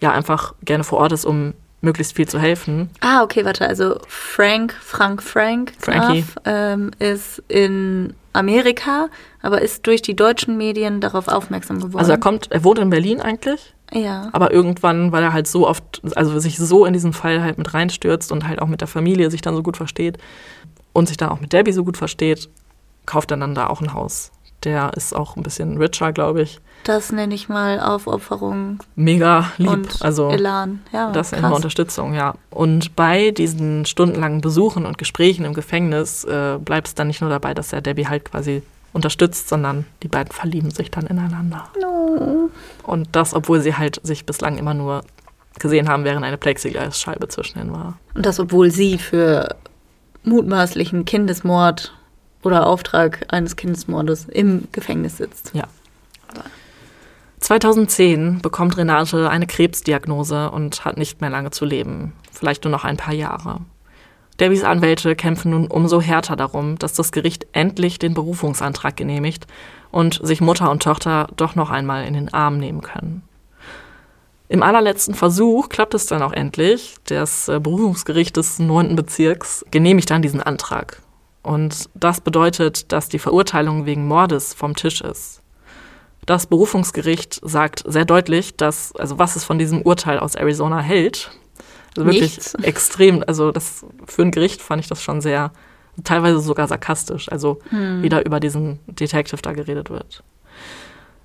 ja 0.01 0.11
einfach 0.11 0.55
gerne 0.65 0.85
vor 0.85 0.99
Ort 0.99 1.13
ist, 1.13 1.25
um 1.25 1.55
möglichst 1.81 2.15
viel 2.17 2.29
zu 2.29 2.39
helfen. 2.39 2.91
Ah, 3.01 3.23
okay, 3.23 3.45
warte. 3.45 3.67
Also 3.67 3.99
Frank, 4.07 4.75
Frank, 4.81 5.23
Frank 5.23 5.73
Frankie. 5.79 6.23
Graf, 6.23 6.35
ähm, 6.45 6.91
ist 6.99 7.43
in 7.49 8.15
Amerika, 8.33 9.09
aber 9.43 9.61
ist 9.63 9.87
durch 9.87 10.01
die 10.01 10.17
deutschen 10.17 10.57
Medien 10.57 11.01
darauf 11.01 11.29
aufmerksam 11.29 11.79
geworden. 11.79 11.99
Also 11.99 12.13
er 12.13 12.19
kommt, 12.19 12.51
er 12.51 12.65
wohnt 12.65 12.79
in 12.79 12.89
Berlin 12.89 13.21
eigentlich, 13.21 13.75
ja. 13.93 14.29
aber 14.33 14.53
irgendwann, 14.53 15.13
weil 15.13 15.23
er 15.23 15.33
halt 15.33 15.47
so 15.47 15.69
oft, 15.69 16.01
also 16.15 16.39
sich 16.39 16.57
so 16.57 16.87
in 16.87 16.95
diesen 16.95 17.13
Fall 17.13 17.43
halt 17.43 17.59
mit 17.59 17.75
reinstürzt 17.75 18.33
und 18.33 18.49
halt 18.49 18.63
auch 18.63 18.69
mit 18.69 18.81
der 18.81 18.89
Familie 18.89 19.31
sich 19.31 19.43
dann 19.43 19.55
so 19.55 19.63
gut 19.63 19.77
versteht 19.77 20.19
und 20.93 21.09
sich 21.09 21.17
dann 21.17 21.29
auch 21.31 21.41
mit 21.41 21.53
Debbie 21.53 21.73
so 21.73 21.85
gut 21.85 21.97
versteht, 21.97 22.49
kauft 23.07 23.31
dann 23.31 23.55
da 23.55 23.67
auch 23.67 23.81
ein 23.81 23.95
Haus. 23.95 24.31
Der 24.65 24.93
ist 24.95 25.15
auch 25.15 25.37
ein 25.37 25.43
bisschen 25.43 25.77
richer, 25.77 26.13
glaube 26.13 26.43
ich. 26.43 26.61
Das 26.85 27.13
nenne 27.13 27.35
ich 27.35 27.49
mal 27.49 27.81
Aufopferung 27.81 28.79
Mega 28.97 29.51
lieb. 29.57 29.71
und 29.71 30.03
also 30.03 30.31
Elan. 30.31 30.81
Ja, 30.93 31.11
Das 31.13 31.29
ist 31.29 31.39
krass. 31.39 31.45
eine 31.45 31.55
Unterstützung, 31.55 32.15
ja. 32.15 32.35
Und 32.51 32.97
bei 32.97 33.31
diesen 33.31 33.87
stundenlangen 33.87 34.41
Besuchen 34.41 34.85
und 34.87 34.99
Gesprächen 34.99 35.45
im 35.45 35.55
Gefängnis 35.55 36.25
äh, 36.25 36.59
bleibt 36.59 36.89
es 36.89 36.95
dann 36.95 37.07
nicht 37.09 37.21
nur 37.21 37.31
dabei, 37.31 37.55
dass 37.55 37.73
er 37.73 37.81
Debbie 37.81 38.07
halt 38.09 38.25
quasi 38.25 38.63
unterstützt, 38.93 39.49
sondern 39.49 39.87
die 40.03 40.09
beiden 40.09 40.33
verlieben 40.33 40.71
sich 40.71 40.91
dann 40.91 41.07
ineinander. 41.07 41.69
No. 41.81 42.51
Und 42.85 43.09
das, 43.13 43.35
obwohl 43.35 43.61
sie 43.61 43.77
halt 43.77 44.01
sich 44.05 44.27
bislang 44.27 44.59
immer 44.59 44.75
nur 44.75 45.03
gesehen 45.59 45.89
haben, 45.89 46.05
während 46.05 46.25
eine 46.25 46.39
Plexiglasscheibe 46.39 47.29
zwischen 47.29 47.59
ihnen 47.61 47.73
war. 47.73 47.99
Und 48.15 48.27
das, 48.27 48.39
obwohl 48.41 48.71
sie 48.71 48.99
für 48.99 49.55
mutmaßlichen 50.25 51.05
Kindesmord 51.05 51.95
oder 52.43 52.66
Auftrag 52.66 53.26
eines 53.28 53.57
Kindesmordes 53.57 54.26
im 54.26 54.68
Gefängnis 54.72 55.18
sitzt. 55.18 55.53
Ja. 55.55 55.64
2010 57.40 58.40
bekommt 58.40 58.76
Renate 58.76 59.28
eine 59.28 59.47
Krebsdiagnose 59.47 60.51
und 60.51 60.84
hat 60.84 60.97
nicht 60.97 61.20
mehr 61.20 61.30
lange 61.30 61.51
zu 61.51 61.64
leben. 61.64 62.12
Vielleicht 62.30 62.64
nur 62.64 62.70
noch 62.70 62.84
ein 62.84 62.97
paar 62.97 63.14
Jahre. 63.14 63.61
Debbies 64.40 64.64
Anwälte 64.64 65.14
kämpfen 65.14 65.51
nun 65.51 65.66
umso 65.66 66.01
härter 66.01 66.36
darum, 66.36 66.78
dass 66.78 66.95
das 66.95 67.12
Gericht 67.12 67.47
endlich 67.53 67.99
den 67.99 68.14
Berufungsantrag 68.14 68.97
genehmigt 68.97 69.47
und 69.90 70.20
sich 70.22 70.40
Mutter 70.40 70.70
und 70.70 70.82
Tochter 70.82 71.28
doch 71.36 71.55
noch 71.55 71.70
einmal 71.70 72.07
in 72.07 72.14
den 72.14 72.32
Arm 72.32 72.59
nehmen 72.59 72.80
können. 72.80 73.22
Im 74.49 74.62
allerletzten 74.62 75.14
Versuch 75.14 75.68
klappt 75.68 75.95
es 75.95 76.07
dann 76.07 76.22
auch 76.22 76.32
endlich. 76.32 76.97
Das 77.05 77.49
äh, 77.49 77.59
Berufungsgericht 77.59 78.36
des 78.36 78.59
9. 78.59 78.97
Bezirks 78.97 79.64
genehmigt 79.70 80.11
dann 80.11 80.22
diesen 80.22 80.43
Antrag. 80.43 81.02
Und 81.43 81.90
das 81.95 82.20
bedeutet, 82.20 82.93
dass 82.93 83.09
die 83.09 83.18
Verurteilung 83.18 83.86
wegen 83.86 84.07
Mordes 84.07 84.55
vom 84.55 84.76
Tisch 84.76 85.01
ist. 85.01 85.43
Das 86.24 86.47
Berufungsgericht 86.47 87.40
sagt 87.43 87.82
sehr 87.84 88.05
deutlich, 88.05 88.57
dass, 88.57 88.95
also 88.95 89.18
was 89.18 89.34
es 89.34 89.43
von 89.43 89.59
diesem 89.59 89.82
Urteil 89.82 90.20
aus 90.20 90.36
Arizona 90.36 90.80
hält. 90.80 91.32
Also 91.97 92.07
wirklich 92.07 92.36
Nichts. 92.36 92.55
extrem, 92.62 93.24
also 93.26 93.51
das 93.51 93.84
für 94.07 94.22
ein 94.22 94.30
Gericht 94.30 94.62
fand 94.62 94.80
ich 94.80 94.88
das 94.88 95.03
schon 95.03 95.20
sehr, 95.20 95.51
teilweise 96.05 96.38
sogar 96.38 96.68
sarkastisch, 96.68 97.30
also 97.30 97.59
wie 97.70 98.09
da 98.09 98.20
über 98.20 98.40
diesen 98.40 98.78
Detective 98.86 99.43
da 99.43 99.53
geredet 99.53 99.90
wird. 99.90 100.22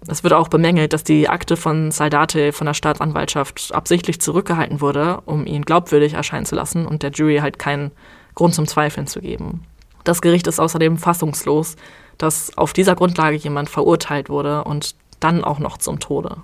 Es 0.07 0.23
wird 0.23 0.33
auch 0.33 0.47
bemängelt, 0.47 0.93
dass 0.93 1.03
die 1.03 1.29
Akte 1.29 1.57
von 1.57 1.91
Saldate 1.91 2.53
von 2.53 2.65
der 2.65 2.73
Staatsanwaltschaft 2.73 3.73
absichtlich 3.73 4.21
zurückgehalten 4.21 4.81
wurde, 4.81 5.21
um 5.25 5.45
ihn 5.45 5.63
glaubwürdig 5.63 6.13
erscheinen 6.13 6.45
zu 6.45 6.55
lassen 6.55 6.85
und 6.85 7.03
der 7.03 7.11
Jury 7.11 7.37
halt 7.37 7.59
keinen 7.59 7.91
Grund 8.35 8.53
zum 8.53 8.67
Zweifeln 8.67 9.07
zu 9.07 9.21
geben. 9.21 9.63
Das 10.07 10.21
Gericht 10.21 10.47
ist 10.47 10.61
außerdem 10.61 10.97
fassungslos, 10.97 11.75
dass 12.17 12.57
auf 12.57 12.71
dieser 12.71 12.95
Grundlage 12.95 13.35
jemand 13.35 13.69
verurteilt 13.69 14.29
wurde 14.29 14.63
und 14.63 14.95
dann 15.19 15.43
auch 15.43 15.59
noch 15.59 15.77
zum 15.79 15.99
Tode. 15.99 16.37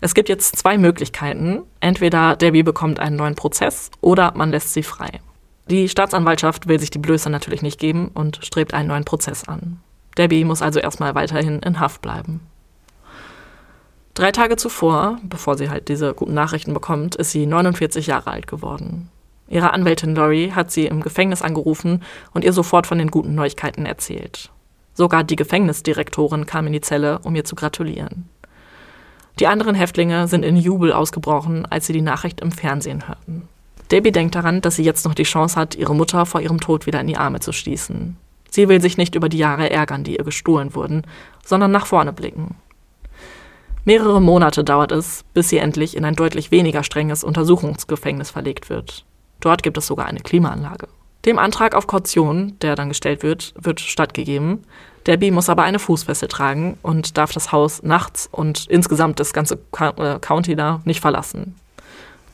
Es 0.00 0.14
gibt 0.14 0.30
jetzt 0.30 0.56
zwei 0.56 0.78
Möglichkeiten. 0.78 1.64
Entweder 1.80 2.36
Debbie 2.36 2.62
bekommt 2.62 3.00
einen 3.00 3.16
neuen 3.16 3.34
Prozess 3.34 3.90
oder 4.00 4.32
man 4.34 4.50
lässt 4.50 4.72
sie 4.72 4.82
frei. 4.82 5.20
Die 5.68 5.90
Staatsanwaltschaft 5.90 6.68
will 6.68 6.80
sich 6.80 6.88
die 6.88 6.98
Blöße 6.98 7.28
natürlich 7.28 7.60
nicht 7.60 7.78
geben 7.78 8.10
und 8.14 8.40
strebt 8.42 8.72
einen 8.72 8.88
neuen 8.88 9.04
Prozess 9.04 9.46
an. 9.46 9.80
Debbie 10.16 10.44
muss 10.44 10.62
also 10.62 10.80
erstmal 10.80 11.14
weiterhin 11.14 11.58
in 11.58 11.80
Haft 11.80 12.00
bleiben. 12.00 12.40
Drei 14.14 14.32
Tage 14.32 14.56
zuvor, 14.56 15.18
bevor 15.22 15.58
sie 15.58 15.68
halt 15.68 15.88
diese 15.88 16.14
guten 16.14 16.32
Nachrichten 16.32 16.72
bekommt, 16.72 17.14
ist 17.14 17.32
sie 17.32 17.44
49 17.44 18.06
Jahre 18.06 18.30
alt 18.30 18.46
geworden. 18.46 19.10
Ihre 19.48 19.72
Anwältin 19.72 20.14
Lori 20.14 20.52
hat 20.54 20.70
sie 20.70 20.86
im 20.86 21.00
Gefängnis 21.00 21.42
angerufen 21.42 22.02
und 22.34 22.44
ihr 22.44 22.52
sofort 22.52 22.86
von 22.86 22.98
den 22.98 23.10
guten 23.10 23.34
Neuigkeiten 23.34 23.86
erzählt. 23.86 24.50
Sogar 24.94 25.24
die 25.24 25.36
Gefängnisdirektorin 25.36 26.46
kam 26.46 26.66
in 26.66 26.72
die 26.72 26.80
Zelle, 26.80 27.20
um 27.20 27.34
ihr 27.34 27.44
zu 27.44 27.54
gratulieren. 27.54 28.28
Die 29.38 29.46
anderen 29.46 29.76
Häftlinge 29.76 30.26
sind 30.26 30.44
in 30.44 30.56
Jubel 30.56 30.92
ausgebrochen, 30.92 31.64
als 31.66 31.86
sie 31.86 31.92
die 31.92 32.02
Nachricht 32.02 32.40
im 32.40 32.50
Fernsehen 32.50 33.06
hörten. 33.06 33.48
Debbie 33.90 34.12
denkt 34.12 34.34
daran, 34.34 34.60
dass 34.60 34.76
sie 34.76 34.82
jetzt 34.82 35.04
noch 35.04 35.14
die 35.14 35.22
Chance 35.22 35.56
hat, 35.56 35.76
ihre 35.76 35.94
Mutter 35.94 36.26
vor 36.26 36.40
ihrem 36.40 36.60
Tod 36.60 36.86
wieder 36.86 37.00
in 37.00 37.06
die 37.06 37.16
Arme 37.16 37.40
zu 37.40 37.52
schließen. 37.52 38.16
Sie 38.50 38.68
will 38.68 38.80
sich 38.80 38.98
nicht 38.98 39.14
über 39.14 39.28
die 39.28 39.38
Jahre 39.38 39.70
ärgern, 39.70 40.04
die 40.04 40.16
ihr 40.16 40.24
gestohlen 40.24 40.74
wurden, 40.74 41.02
sondern 41.44 41.70
nach 41.70 41.86
vorne 41.86 42.12
blicken. 42.12 42.56
Mehrere 43.84 44.20
Monate 44.20 44.64
dauert 44.64 44.92
es, 44.92 45.24
bis 45.32 45.48
sie 45.48 45.58
endlich 45.58 45.96
in 45.96 46.04
ein 46.04 46.16
deutlich 46.16 46.50
weniger 46.50 46.82
strenges 46.82 47.24
Untersuchungsgefängnis 47.24 48.30
verlegt 48.30 48.68
wird. 48.68 49.06
Dort 49.40 49.62
gibt 49.62 49.78
es 49.78 49.86
sogar 49.86 50.06
eine 50.06 50.20
Klimaanlage. 50.20 50.88
Dem 51.24 51.38
Antrag 51.38 51.74
auf 51.74 51.86
Kaution, 51.86 52.58
der 52.60 52.76
dann 52.76 52.88
gestellt 52.88 53.22
wird, 53.22 53.52
wird 53.60 53.80
stattgegeben. 53.80 54.64
Debbie 55.06 55.30
muss 55.30 55.48
aber 55.48 55.62
eine 55.62 55.78
Fußfessel 55.78 56.28
tragen 56.28 56.78
und 56.82 57.16
darf 57.16 57.32
das 57.32 57.50
Haus 57.50 57.82
nachts 57.82 58.28
und 58.30 58.66
insgesamt 58.68 59.20
das 59.20 59.32
ganze 59.32 59.58
äh, 59.78 60.18
County 60.20 60.54
da 60.54 60.80
nicht 60.84 61.00
verlassen. 61.00 61.54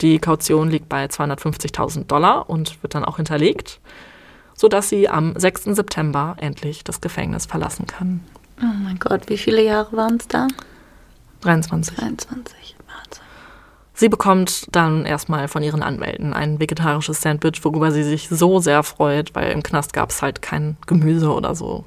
Die 0.01 0.19
Kaution 0.19 0.71
liegt 0.71 0.89
bei 0.89 1.07
250.000 1.07 2.07
Dollar 2.07 2.51
und 2.51 2.83
wird 2.83 2.95
dann 2.95 3.05
auch 3.05 3.17
hinterlegt, 3.17 3.81
sodass 4.55 4.89
sie 4.89 5.09
am 5.09 5.39
6. 5.39 5.65
September 5.67 6.37
endlich 6.39 6.85
das 6.85 7.01
Gefängnis 7.01 7.47
verlassen 7.47 7.87
kann. 7.87 8.21
Oh 8.61 8.75
mein 8.83 8.99
Gott, 8.99 9.29
wie 9.29 9.39
viele 9.39 9.63
Jahre 9.63 9.97
waren 9.97 10.17
es 10.17 10.29
da? 10.29 10.49
23. 11.43 11.97
23. 11.97 12.74
Sie 13.97 14.09
bekommt 14.09 14.67
dann 14.75 15.07
erstmal 15.07 15.47
von 15.47 15.63
ihren 15.63 15.83
Anwälten 15.83 16.33
ein 16.33 16.59
vegetarisches 16.59 17.21
Sandwich, 17.23 17.65
worüber 17.65 17.93
sie 17.93 18.03
sich 18.03 18.29
so 18.29 18.59
sehr 18.59 18.83
freut, 18.83 19.35
weil 19.35 19.53
im 19.53 19.63
Knast 19.63 19.93
gab 19.93 20.11
es 20.11 20.21
halt 20.21 20.43
kein 20.43 20.77
Gemüse 20.87 21.33
oder 21.33 21.55
so. 21.55 21.85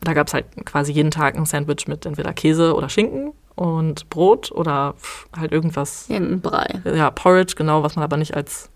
Da 0.00 0.12
gab 0.14 0.28
es 0.28 0.34
halt 0.34 0.46
quasi 0.64 0.92
jeden 0.92 1.10
Tag 1.10 1.36
ein 1.36 1.44
Sandwich 1.44 1.86
mit 1.86 2.06
entweder 2.06 2.32
Käse 2.32 2.74
oder 2.74 2.88
Schinken 2.88 3.32
und 3.56 4.08
Brot 4.08 4.50
oder 4.52 4.94
halt 5.36 5.52
irgendwas, 5.52 6.08
Irgendein 6.08 6.40
Brei. 6.40 6.80
ja, 6.94 7.10
Porridge, 7.10 7.54
genau, 7.56 7.82
was 7.82 7.96
man 7.96 8.04
aber 8.04 8.16
nicht 8.16 8.34
als 8.34 8.70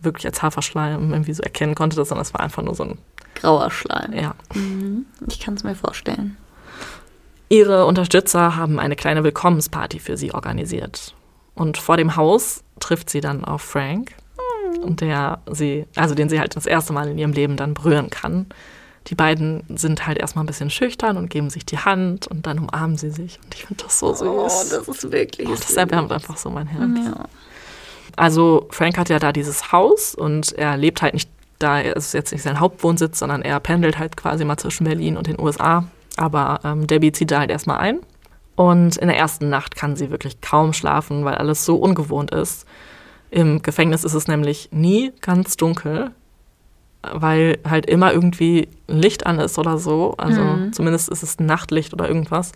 wirklich 0.00 0.26
als 0.26 0.42
Haferschleim 0.42 1.10
irgendwie 1.12 1.32
so 1.32 1.42
erkennen 1.42 1.74
konnte, 1.74 1.96
sondern 1.96 2.22
es 2.22 2.32
war 2.32 2.40
einfach 2.40 2.62
nur 2.62 2.74
so 2.74 2.84
ein, 2.84 2.98
Grauer 3.34 3.70
Schleim. 3.70 4.12
ja, 4.12 4.34
Ich 5.26 5.40
kann 5.40 5.54
es 5.54 5.64
mir 5.64 5.74
vorstellen. 5.74 6.36
Ihre 7.48 7.86
Unterstützer 7.86 8.56
haben 8.56 8.78
eine 8.78 8.96
kleine 8.96 9.24
Willkommensparty 9.24 9.98
für 9.98 10.16
sie 10.16 10.32
organisiert. 10.32 11.14
Und 11.54 11.78
vor 11.78 11.96
dem 11.96 12.16
Haus 12.16 12.62
trifft 12.80 13.08
sie 13.08 13.20
dann 13.20 13.44
auf 13.44 13.62
Frank, 13.62 14.14
und 14.82 15.00
der 15.00 15.40
sie, 15.50 15.86
also 15.94 16.14
den 16.14 16.28
sie 16.28 16.40
halt 16.40 16.56
das 16.56 16.66
erste 16.66 16.92
Mal 16.92 17.08
in 17.08 17.18
ihrem 17.18 17.32
Leben 17.32 17.56
dann 17.56 17.74
berühren 17.74 18.10
kann. 18.10 18.46
Die 19.08 19.14
beiden 19.14 19.62
sind 19.68 20.06
halt 20.06 20.18
erstmal 20.18 20.44
ein 20.44 20.48
bisschen 20.48 20.70
schüchtern 20.70 21.16
und 21.16 21.30
geben 21.30 21.48
sich 21.48 21.64
die 21.64 21.78
Hand 21.78 22.26
und 22.26 22.46
dann 22.46 22.58
umarmen 22.58 22.96
sie 22.96 23.10
sich. 23.10 23.38
Und 23.44 23.54
ich 23.54 23.66
finde 23.66 23.84
das 23.84 23.98
so 24.00 24.12
süß. 24.12 24.22
Oh, 24.22 24.48
das 24.70 24.88
ist 24.88 25.12
wirklich 25.12 25.48
Oh, 25.48 25.54
das 25.54 25.76
erwärmt 25.76 26.10
einfach 26.10 26.36
so 26.36 26.50
mein 26.50 26.66
Herz. 26.66 27.06
Ja. 27.06 27.24
Also 28.16 28.66
Frank 28.70 28.98
hat 28.98 29.08
ja 29.08 29.18
da 29.18 29.30
dieses 29.30 29.70
Haus 29.70 30.14
und 30.14 30.52
er 30.52 30.76
lebt 30.76 31.02
halt 31.02 31.14
nicht 31.14 31.30
da, 31.58 31.80
es 31.80 32.06
ist 32.06 32.14
jetzt 32.14 32.32
nicht 32.32 32.42
sein 32.42 32.60
Hauptwohnsitz, 32.60 33.18
sondern 33.18 33.42
er 33.42 33.60
pendelt 33.60 33.98
halt 33.98 34.16
quasi 34.16 34.44
mal 34.44 34.56
zwischen 34.56 34.84
Berlin 34.84 35.16
und 35.16 35.26
den 35.26 35.40
USA. 35.40 35.84
Aber 36.16 36.60
ähm, 36.64 36.86
Debbie 36.86 37.12
zieht 37.12 37.30
da 37.30 37.40
halt 37.40 37.50
erstmal 37.50 37.78
ein. 37.78 38.00
Und 38.56 38.96
in 38.96 39.08
der 39.08 39.18
ersten 39.18 39.50
Nacht 39.50 39.76
kann 39.76 39.96
sie 39.96 40.10
wirklich 40.10 40.40
kaum 40.40 40.72
schlafen, 40.72 41.24
weil 41.24 41.34
alles 41.34 41.64
so 41.64 41.76
ungewohnt 41.76 42.30
ist. 42.30 42.66
Im 43.30 43.60
Gefängnis 43.60 44.02
ist 44.02 44.14
es 44.14 44.28
nämlich 44.28 44.70
nie 44.72 45.12
ganz 45.20 45.56
dunkel, 45.58 46.12
weil 47.02 47.58
halt 47.68 47.86
immer 47.86 48.12
irgendwie 48.12 48.68
ein 48.88 48.98
Licht 48.98 49.26
an 49.26 49.38
ist 49.38 49.58
oder 49.58 49.76
so. 49.76 50.14
Also 50.16 50.40
zumindest 50.72 51.10
ist 51.10 51.22
es 51.22 51.38
Nachtlicht 51.38 51.92
oder 51.92 52.08
irgendwas. 52.08 52.52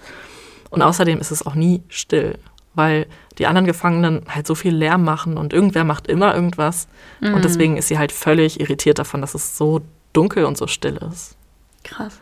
Und 0.71 0.81
außerdem 0.83 1.19
ist 1.21 1.33
es 1.33 1.45
auch 1.45 1.55
nie 1.55 1.83
still, 1.89 2.39
weil 2.75 3.07
die 3.39 3.47
anderen 3.47 3.67
Gefangenen 3.67 4.23
halt 4.29 4.47
so 4.47 4.55
viel 4.55 4.75
Lärm 4.75 5.05
machen 5.05 5.37
und 5.37 5.53
irgendwer 5.53 5.85
macht 5.85 6.07
immer 6.07 6.35
irgendwas. 6.35 6.89
Mhm. 7.21 7.35
Und 7.35 7.45
deswegen 7.45 7.77
ist 7.77 7.89
sie 7.89 7.99
halt 7.99 8.13
völlig 8.13 8.61
irritiert 8.61 8.99
davon, 8.99 9.21
dass 9.21 9.35
es 9.35 9.59
so 9.59 9.83
dunkel 10.13 10.45
und 10.45 10.57
so 10.57 10.67
still 10.67 10.99
ist. 11.11 11.37
Krass. 11.85 12.21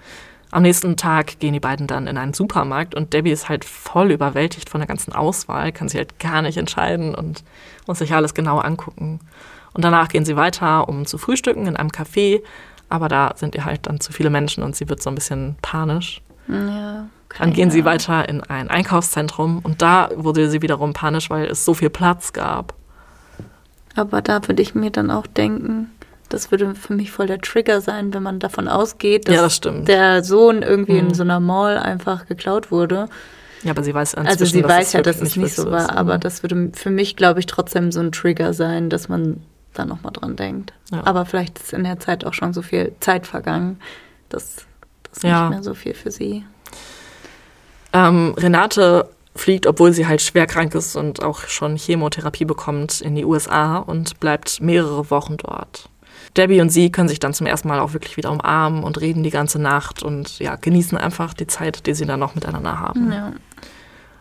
Am 0.51 0.63
nächsten 0.63 0.97
Tag 0.97 1.39
gehen 1.41 1.53
die 1.53 1.61
beiden 1.61 1.87
dann 1.87 2.07
in 2.07 2.17
einen 2.17 2.33
Supermarkt 2.33 2.95
und 2.95 3.13
Debbie 3.13 3.33
ist 3.33 3.49
halt 3.49 3.65
voll 3.65 4.11
überwältigt 4.13 4.71
von 4.71 4.81
der 4.81 4.89
ganzen 4.89 5.13
Auswahl, 5.13 5.73
kann 5.73 5.89
sich 5.89 5.99
halt 5.99 6.19
gar 6.19 6.41
nicht 6.41 6.57
entscheiden 6.57 7.15
und 7.15 7.45
muss 7.87 7.99
sich 7.99 8.15
alles 8.15 8.33
genau 8.33 8.59
angucken. 8.59 9.21
Und 9.75 9.85
danach 9.85 10.09
gehen 10.09 10.25
sie 10.25 10.37
weiter, 10.37 10.89
um 10.89 11.05
zu 11.05 11.19
frühstücken 11.19 11.67
in 11.67 11.77
einem 11.77 11.91
Café, 11.91 12.43
aber 12.89 13.09
da 13.09 13.33
sind 13.37 13.55
ihr 13.55 13.67
halt 13.67 13.87
dann 13.87 14.01
zu 14.01 14.13
viele 14.13 14.31
Menschen 14.31 14.63
und 14.63 14.75
sie 14.75 14.89
wird 14.89 15.03
so 15.03 15.11
ein 15.11 15.15
bisschen 15.15 15.57
panisch. 15.61 16.23
Ja. 16.49 17.09
Dann 17.39 17.53
gehen 17.53 17.71
sie 17.71 17.85
weiter 17.85 18.27
in 18.27 18.43
ein 18.43 18.71
Einkaufszentrum 18.71 19.59
und 19.63 19.83
da 19.83 20.09
wurde 20.15 20.49
sie 20.49 20.63
wiederum 20.63 20.95
panisch, 20.95 21.29
weil 21.29 21.47
es 21.47 21.67
so 21.67 21.75
viel 21.75 21.91
Platz 21.91 22.33
gab. 22.33 22.73
Aber 23.95 24.23
da 24.23 24.47
würde 24.49 24.63
ich 24.63 24.75
mir 24.75 24.91
dann 24.91 25.11
auch 25.11 25.27
denken, 25.27 25.91
das 26.29 26.51
würde 26.51 26.75
für 26.75 26.93
mich 26.95 27.11
voll 27.11 27.27
der 27.27 27.41
Trigger 27.41 27.81
sein, 27.81 28.13
wenn 28.15 28.23
man 28.23 28.39
davon 28.39 28.69
ausgeht, 28.69 29.29
dass 29.29 29.35
Ja, 29.35 29.43
das 29.43 29.61
der 29.87 30.23
Sohn 30.25 30.63
irgendwie 30.63 30.93
Mhm. 31.01 31.09
in 31.09 31.15
so 31.15 31.23
einer 31.23 31.41
Mall 31.41 31.79
einfach 31.79 32.27
geklaut 32.27 32.71
wurde. 32.71 33.09
Ja, 33.63 33.73
aber 33.73 33.83
sie 33.83 33.93
weiß 33.95 34.15
Also 34.15 34.45
sie 34.45 34.63
dass 34.63 34.71
weiß 34.71 34.93
ja, 34.93 35.03
dass 35.03 35.21
es 35.21 35.35
nicht 35.37 35.55
so 35.57 35.71
war, 35.71 35.81
ist. 35.85 35.91
aber 35.91 36.19
das 36.19 36.43
würde 36.43 36.71
für 36.75 36.91
mich, 36.91 37.17
glaube 37.17 37.41
ich, 37.41 37.47
trotzdem 37.47 37.91
so 37.91 38.01
ein 38.01 38.13
Trigger 38.13 38.53
sein, 38.53 38.89
dass 38.91 39.09
man 39.09 39.43
da 39.75 39.85
nochmal 39.85 40.13
dran 40.13 40.37
denkt. 40.37 40.73
Ja. 40.93 41.03
Aber 41.07 41.25
vielleicht 41.27 41.59
ist 41.59 41.73
in 41.73 41.85
der 41.85 41.99
Zeit 41.99 42.25
auch 42.25 42.35
schon 42.35 42.53
so 42.55 42.63
viel 42.63 42.93
Zeit 43.01 43.27
vergangen, 43.27 43.81
dass 44.29 44.57
das 45.13 45.23
Ja. 45.23 45.43
nicht 45.49 45.51
mehr 45.57 45.63
so 45.65 45.75
viel 45.75 45.95
für 45.95 46.11
sie. 46.11 46.45
Ähm, 47.93 48.35
Renate 48.37 49.09
fliegt, 49.35 49.67
obwohl 49.67 49.93
sie 49.93 50.07
halt 50.07 50.21
schwer 50.21 50.47
krank 50.47 50.75
ist 50.75 50.97
und 50.97 51.23
auch 51.23 51.41
schon 51.47 51.77
Chemotherapie 51.77 52.45
bekommt, 52.45 53.01
in 53.01 53.15
die 53.15 53.25
USA 53.25 53.79
und 53.79 54.21
bleibt 54.21 54.61
mehrere 54.61 55.11
Wochen 55.11 55.37
dort. 55.37 55.89
Debbie 56.39 56.61
und 56.61 56.71
sie 56.71 56.91
können 56.91 57.09
sich 57.09 57.19
dann 57.21 57.35
zum 57.35 57.47
ersten 57.47 57.69
Mal 57.69 57.81
auch 57.81 57.93
wirklich 57.93 58.17
wieder 58.17 58.31
umarmen 58.31 58.85
und 58.85 59.01
reden 59.01 59.23
die 59.23 59.31
ganze 59.31 59.59
Nacht 59.59 60.03
und 60.03 60.39
ja, 60.39 60.57
genießen 60.57 60.97
einfach 60.97 61.35
die 61.35 61.47
Zeit, 61.47 61.87
die 61.87 61.95
sie 61.95 62.07
dann 62.07 62.21
noch 62.21 62.35
miteinander 62.35 62.79
haben. 62.81 63.13
Ja. 63.13 63.33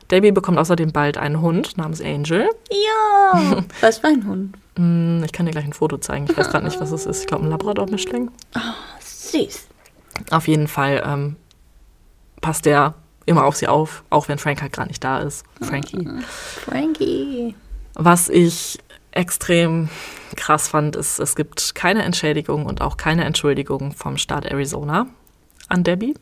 Debbie 0.10 0.32
bekommt 0.32 0.58
außerdem 0.58 0.92
bald 0.94 1.18
einen 1.18 1.42
Hund 1.42 1.78
namens 1.78 2.02
Angel. 2.02 2.50
Ja. 2.72 3.64
Was 3.82 4.00
für 4.00 4.08
ein 4.08 4.26
Hund? 4.26 4.58
Hm, 4.78 5.22
Ich 5.26 5.32
kann 5.34 5.46
dir 5.46 5.52
gleich 5.52 5.66
ein 5.66 5.74
Foto 5.74 5.98
zeigen. 5.98 6.26
Ich 6.30 6.36
weiß 6.38 6.50
gerade 6.50 6.66
nicht, 6.66 6.80
was 6.80 6.92
es 6.92 7.06
ist. 7.06 7.22
Ich 7.22 7.28
glaube, 7.28 7.44
ein 7.46 7.50
Labrador-Mischling. 7.50 8.32
Süß. 9.02 9.68
Auf 10.32 10.48
jeden 10.48 10.68
Fall 10.68 11.04
ähm, 11.06 11.36
passt 12.42 12.66
der 12.66 12.94
immer 13.26 13.44
auf 13.44 13.58
sie 13.58 13.68
auf, 13.68 14.04
auch 14.10 14.30
wenn 14.30 14.38
Frank 14.38 14.62
halt 14.62 14.72
gerade 14.72 14.88
nicht 14.88 15.04
da 15.04 15.20
ist. 15.20 15.46
Frankie. 15.62 16.08
Frankie. 16.66 17.56
Was 17.96 18.30
ich 18.30 18.80
extrem 19.18 19.90
krass 20.36 20.68
fand, 20.68 20.96
ist, 20.96 21.20
es 21.20 21.36
gibt 21.36 21.76
keine 21.76 22.04
Entschädigung 22.04 22.66
und 22.66 22.82
auch 22.82 22.98
keine 22.98 23.26
Entschuldigung 23.26 23.92
vom 23.92 24.18
Staat 24.18 24.46
Arizona 24.46 25.08
an 25.68 25.84
Debbie. 25.84 26.14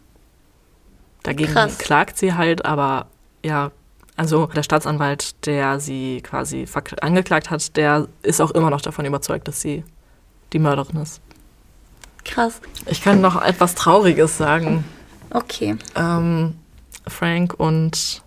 Dagegen 1.24 1.54
Krass. 1.54 1.78
klagt 1.78 2.18
sie 2.18 2.34
halt, 2.34 2.66
aber 2.66 3.08
ja, 3.44 3.72
also 4.16 4.46
der 4.48 4.64
Staatsanwalt, 4.64 5.46
der 5.46 5.80
sie 5.80 6.22
quasi 6.22 6.66
angeklagt 7.02 7.50
hat, 7.50 7.76
der 7.76 8.08
ist 8.22 8.42
auch 8.42 8.52
immer 8.52 8.70
noch 8.70 8.82
davon 8.82 9.06
überzeugt, 9.06 9.48
dass 9.48 9.60
sie 9.60 9.84
die 10.54 10.60
Mörderin 10.60 11.02
ist. 11.02 11.22
Krass. 12.24 12.62
Ich 12.86 13.02
kann 13.02 13.22
noch 13.22 13.42
etwas 13.42 13.76
Trauriges 13.76 14.38
sagen. 14.38 14.84
Okay. 15.32 15.76
Ähm, 15.96 16.56
Frank 17.08 17.56
und 17.58 18.24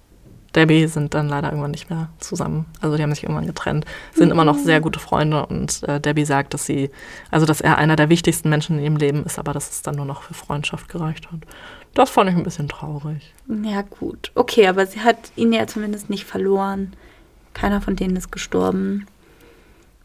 Debbie 0.58 0.88
sind 0.88 1.14
dann 1.14 1.28
leider 1.28 1.48
irgendwann 1.50 1.70
nicht 1.70 1.88
mehr 1.88 2.08
zusammen. 2.18 2.66
Also 2.80 2.96
die 2.96 3.02
haben 3.04 3.14
sich 3.14 3.22
irgendwann 3.22 3.46
getrennt, 3.46 3.84
sind 4.12 4.30
immer 4.32 4.44
noch 4.44 4.58
sehr 4.58 4.80
gute 4.80 4.98
Freunde 4.98 5.46
und 5.46 5.84
äh, 5.84 6.00
Debbie 6.00 6.24
sagt, 6.24 6.52
dass 6.52 6.66
sie, 6.66 6.90
also 7.30 7.46
dass 7.46 7.60
er 7.60 7.78
einer 7.78 7.94
der 7.94 8.08
wichtigsten 8.08 8.48
Menschen 8.48 8.76
in 8.78 8.82
ihrem 8.84 8.96
Leben 8.96 9.24
ist, 9.24 9.38
aber 9.38 9.52
dass 9.52 9.70
es 9.70 9.82
dann 9.82 9.94
nur 9.94 10.04
noch 10.04 10.22
für 10.22 10.34
Freundschaft 10.34 10.88
gereicht 10.88 11.30
hat. 11.30 11.38
Das 11.94 12.10
fand 12.10 12.28
ich 12.30 12.36
ein 12.36 12.42
bisschen 12.42 12.68
traurig. 12.68 13.32
Ja, 13.62 13.82
gut. 13.82 14.32
Okay, 14.34 14.66
aber 14.66 14.84
sie 14.86 15.00
hat 15.00 15.16
ihn 15.36 15.52
ja 15.52 15.68
zumindest 15.68 16.10
nicht 16.10 16.24
verloren. 16.24 16.94
Keiner 17.54 17.80
von 17.80 17.94
denen 17.94 18.16
ist 18.16 18.32
gestorben. 18.32 19.06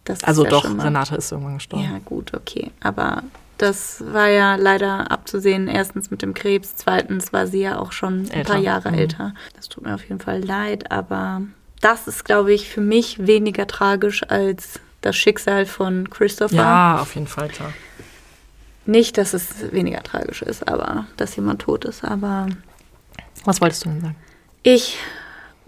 Das 0.05 0.19
ist 0.19 0.27
Also 0.27 0.43
ja 0.43 0.51
doch, 0.51 0.65
Renate 0.65 1.15
ist 1.15 1.31
irgendwann 1.31 1.55
gestorben. 1.55 1.83
Ja, 1.85 1.99
gut, 2.05 2.33
okay. 2.35 2.69
Aber 2.81 3.23
das 3.63 4.03
war 4.13 4.27
ja 4.27 4.55
leider 4.55 5.09
abzusehen. 5.11 5.67
Erstens 5.67 6.11
mit 6.11 6.21
dem 6.21 6.33
Krebs, 6.33 6.75
zweitens 6.75 7.33
war 7.33 7.47
sie 7.47 7.61
ja 7.61 7.79
auch 7.79 7.91
schon 7.91 8.23
ein 8.23 8.31
Älter. 8.31 8.53
paar 8.53 8.61
Jahre 8.61 8.91
Mhm. 8.91 8.97
älter. 8.99 9.33
Das 9.55 9.69
tut 9.69 9.83
mir 9.85 9.95
auf 9.95 10.03
jeden 10.03 10.19
Fall 10.19 10.43
leid, 10.43 10.91
aber 10.91 11.41
das 11.81 12.07
ist, 12.07 12.25
glaube 12.25 12.53
ich, 12.53 12.69
für 12.69 12.81
mich 12.81 13.25
weniger 13.25 13.65
tragisch 13.67 14.23
als 14.29 14.79
das 15.01 15.15
Schicksal 15.15 15.65
von 15.65 16.09
Christopher. 16.09 16.55
Ja, 16.55 16.99
auf 17.01 17.15
jeden 17.15 17.27
Fall, 17.27 17.49
klar. 17.49 17.73
Nicht, 18.85 19.17
dass 19.17 19.33
es 19.33 19.71
weniger 19.71 20.03
tragisch 20.03 20.41
ist, 20.41 20.67
aber 20.67 21.07
dass 21.17 21.35
jemand 21.35 21.61
tot 21.61 21.85
ist. 21.85 22.03
Aber 22.03 22.47
Was 23.45 23.61
wolltest 23.61 23.85
du 23.85 23.89
denn 23.89 24.01
sagen? 24.01 24.15
ich, 24.61 24.97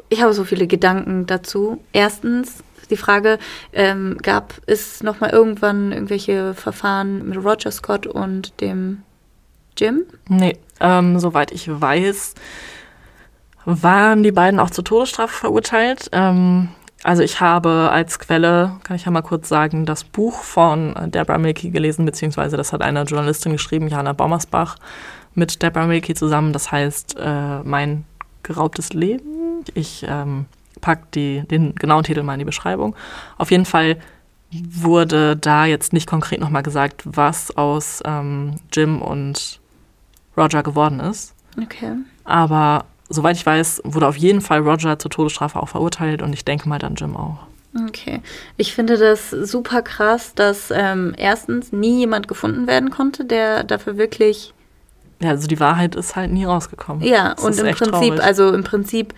ich 0.10 0.22
habe 0.22 0.34
so 0.34 0.44
viele 0.44 0.68
Gedanken 0.68 1.26
dazu. 1.26 1.82
Erstens 1.94 2.56
die 2.88 2.98
Frage, 2.98 3.40
ähm, 3.74 4.18
gab 4.22 4.54
es 4.66 5.04
noch 5.04 5.20
mal 5.20 5.30
irgendwann 5.30 5.92
irgendwelche 5.92 6.54
Verfahren 6.54 7.28
mit 7.28 7.38
Roger 7.44 7.72
Scott 7.72 8.08
und 8.08 8.60
dem 8.62 9.04
Jim? 9.78 10.04
Nee, 10.28 10.58
ähm, 10.80 11.20
soweit 11.20 11.52
ich 11.52 11.70
weiß, 11.70 12.36
waren 13.66 14.24
die 14.24 14.32
beiden 14.32 14.60
auch 14.60 14.70
zur 14.70 14.84
Todesstrafe 14.84 15.34
verurteilt. 15.34 16.10
Ähm, 16.12 16.70
also 17.04 17.22
ich 17.22 17.40
habe 17.40 17.90
als 17.92 18.20
Quelle, 18.20 18.78
kann 18.84 18.96
ich 18.96 19.06
ja 19.06 19.12
mal 19.12 19.22
kurz 19.22 19.48
sagen, 19.48 19.86
das 19.86 20.04
Buch 20.04 20.42
von 20.42 20.96
Deborah 21.12 21.38
Milky 21.38 21.70
gelesen, 21.70 22.06
beziehungsweise 22.06 22.58
das 22.58 22.74
hat 22.74 22.82
eine 22.82 23.04
Journalistin 23.04 23.52
geschrieben, 23.52 23.90
Jana 23.90 24.14
Baumersbach, 24.14 24.78
mit 25.36 25.62
Deborah 25.62 25.86
Milky 25.86 26.16
zusammen. 26.16 26.54
Das 26.54 26.72
heißt, 26.72 27.18
äh, 27.20 27.60
mein 27.64 28.06
geraubtes 28.42 28.94
Leben. 28.94 29.64
Ich 29.74 30.06
ähm, 30.08 30.46
pack 30.86 31.12
die, 31.14 31.42
den 31.50 31.74
genauen 31.74 32.04
Titel 32.04 32.22
mal 32.22 32.34
in 32.34 32.40
die 32.40 32.46
Beschreibung. 32.46 32.96
Auf 33.40 33.50
jeden 33.50 33.66
Fall 33.66 33.98
wurde 34.52 35.36
da 35.36 35.66
jetzt 35.66 35.94
nicht 35.94 36.08
konkret 36.08 36.40
nochmal 36.40 36.62
gesagt, 36.62 37.02
was 37.06 37.58
aus 37.58 38.04
ähm, 38.06 38.58
Jim 38.72 39.02
und 39.02 39.60
Roger 40.38 40.62
geworden 40.62 41.00
ist. 41.00 41.34
Okay. 41.60 41.94
Aber 42.24 42.86
soweit 43.10 43.36
ich 43.36 43.44
weiß, 43.46 43.82
wurde 43.84 44.08
auf 44.08 44.16
jeden 44.16 44.42
Fall 44.42 44.60
Roger 44.60 45.00
zur 45.00 45.10
Todesstrafe 45.10 45.60
auch 45.60 45.70
verurteilt 45.70 46.22
und 46.22 46.34
ich 46.34 46.46
denke 46.46 46.70
mal 46.70 46.78
dann 46.78 46.94
Jim 46.94 47.18
auch. 47.18 47.40
Okay. 47.88 48.22
Ich 48.56 48.76
finde 48.76 48.98
das 48.98 49.32
super 49.32 49.82
krass, 49.82 50.34
dass 50.36 50.70
ähm, 50.72 51.16
erstens 51.18 51.72
nie 51.74 51.98
jemand 52.00 52.28
gefunden 52.28 52.68
werden 52.68 52.92
konnte, 52.92 53.26
der 53.26 53.64
dafür 53.64 53.98
wirklich 53.98 54.54
Ja, 55.20 55.32
also 55.32 55.48
die 55.48 55.60
Wahrheit 55.60 55.96
ist 55.96 56.16
halt 56.16 56.32
nie 56.32 56.46
rausgekommen. 56.46 57.02
Ja, 57.04 57.34
Das 57.34 57.44
und 57.44 57.58
im 57.58 57.74
Prinzip, 57.76 57.92
traurig. 57.92 58.24
also 58.24 58.54
im 58.54 58.64
Prinzip, 58.64 59.14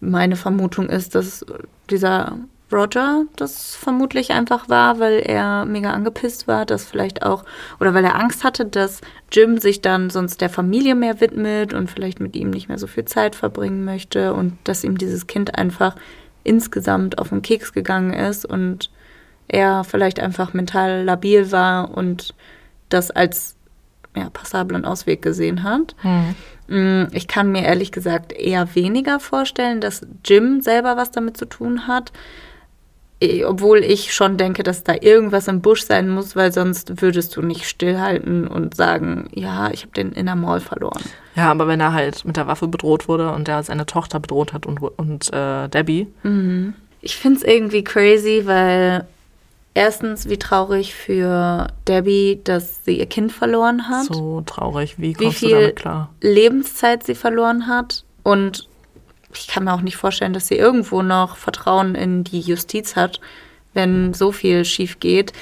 meine 0.00 0.36
Vermutung 0.36 0.88
ist, 0.88 1.14
dass 1.14 1.44
dieser 1.90 2.38
Roger 2.72 3.24
das 3.36 3.74
vermutlich 3.74 4.30
einfach 4.30 4.68
war, 4.68 5.00
weil 5.00 5.20
er 5.20 5.64
mega 5.64 5.92
angepisst 5.92 6.46
war, 6.46 6.66
dass 6.66 6.84
vielleicht 6.84 7.22
auch, 7.22 7.44
oder 7.80 7.94
weil 7.94 8.04
er 8.04 8.14
Angst 8.14 8.44
hatte, 8.44 8.64
dass 8.64 9.00
Jim 9.32 9.58
sich 9.58 9.80
dann 9.80 10.10
sonst 10.10 10.40
der 10.40 10.50
Familie 10.50 10.94
mehr 10.94 11.20
widmet 11.20 11.74
und 11.74 11.90
vielleicht 11.90 12.20
mit 12.20 12.36
ihm 12.36 12.50
nicht 12.50 12.68
mehr 12.68 12.78
so 12.78 12.86
viel 12.86 13.04
Zeit 13.04 13.34
verbringen 13.34 13.84
möchte 13.84 14.34
und 14.34 14.56
dass 14.64 14.84
ihm 14.84 14.98
dieses 14.98 15.26
Kind 15.26 15.58
einfach 15.58 15.96
insgesamt 16.44 17.18
auf 17.18 17.30
den 17.30 17.42
Keks 17.42 17.72
gegangen 17.72 18.12
ist 18.12 18.46
und 18.46 18.90
er 19.48 19.84
vielleicht 19.84 20.20
einfach 20.20 20.54
mental 20.54 21.02
labil 21.04 21.50
war 21.50 21.96
und 21.96 22.34
das 22.88 23.10
als 23.10 23.56
ja, 24.16 24.30
passablen 24.30 24.84
Ausweg 24.84 25.22
gesehen 25.22 25.62
hat. 25.62 25.94
Hm. 26.02 26.34
Mm, 26.70 27.04
Ich 27.12 27.28
kann 27.28 27.52
mir 27.52 27.64
ehrlich 27.64 27.92
gesagt 27.92 28.32
eher 28.32 28.74
weniger 28.74 29.20
vorstellen, 29.20 29.80
dass 29.80 30.06
Jim 30.24 30.60
selber 30.62 30.96
was 30.96 31.10
damit 31.10 31.36
zu 31.36 31.44
tun 31.44 31.86
hat. 31.86 32.12
Obwohl 33.44 33.80
ich 33.80 34.14
schon 34.14 34.38
denke, 34.38 34.62
dass 34.62 34.82
da 34.82 34.94
irgendwas 34.98 35.46
im 35.46 35.60
Busch 35.60 35.82
sein 35.82 36.08
muss, 36.08 36.36
weil 36.36 36.52
sonst 36.54 37.02
würdest 37.02 37.36
du 37.36 37.42
nicht 37.42 37.68
stillhalten 37.68 38.48
und 38.48 38.74
sagen, 38.74 39.28
ja, 39.34 39.70
ich 39.70 39.82
habe 39.82 39.92
den 39.92 40.12
in 40.12 40.24
der 40.24 40.36
Mall 40.36 40.60
verloren. 40.60 41.02
Ja, 41.34 41.50
aber 41.50 41.68
wenn 41.68 41.80
er 41.80 41.92
halt 41.92 42.24
mit 42.24 42.38
der 42.38 42.46
Waffe 42.46 42.66
bedroht 42.66 43.08
wurde 43.08 43.30
und 43.32 43.46
er 43.46 43.62
seine 43.62 43.84
Tochter 43.84 44.20
bedroht 44.20 44.54
hat 44.54 44.64
und, 44.64 44.78
und 44.80 45.30
äh, 45.34 45.68
Debbie, 45.68 46.06
Ich 47.02 47.16
finde 47.18 47.40
es 47.40 47.44
irgendwie 47.44 47.84
crazy, 47.84 48.42
weil 48.46 49.06
erstens, 49.74 50.28
wie 50.28 50.38
traurig 50.38 50.94
für 50.94 51.68
Debbie, 51.86 52.40
dass 52.44 52.84
sie 52.84 52.98
ihr 52.98 53.06
Kind 53.06 53.32
verloren 53.32 53.88
hat. 53.88 54.06
so 54.06 54.42
traurig, 54.42 54.96
wie 54.98 55.10
wie 55.18 55.24
kommst 55.24 55.42
du 55.42 55.46
viel 55.46 55.60
damit 55.60 55.76
klar? 55.76 56.10
Lebenszeit 56.20 57.02
sie 57.04 57.14
verloren 57.14 57.66
hat. 57.66 58.04
Und 58.22 58.68
ich 59.34 59.46
kann 59.46 59.64
mir 59.64 59.72
auch 59.72 59.80
nicht 59.80 59.96
vorstellen, 59.96 60.32
dass 60.32 60.48
sie 60.48 60.56
irgendwo 60.56 61.02
noch 61.02 61.36
Vertrauen 61.36 61.94
in 61.94 62.24
die 62.24 62.40
Justiz 62.40 62.96
hat, 62.96 63.20
wenn 63.74 64.12
so 64.14 64.32
viel 64.32 64.64
schief 64.64 64.98
geht. 65.00 65.32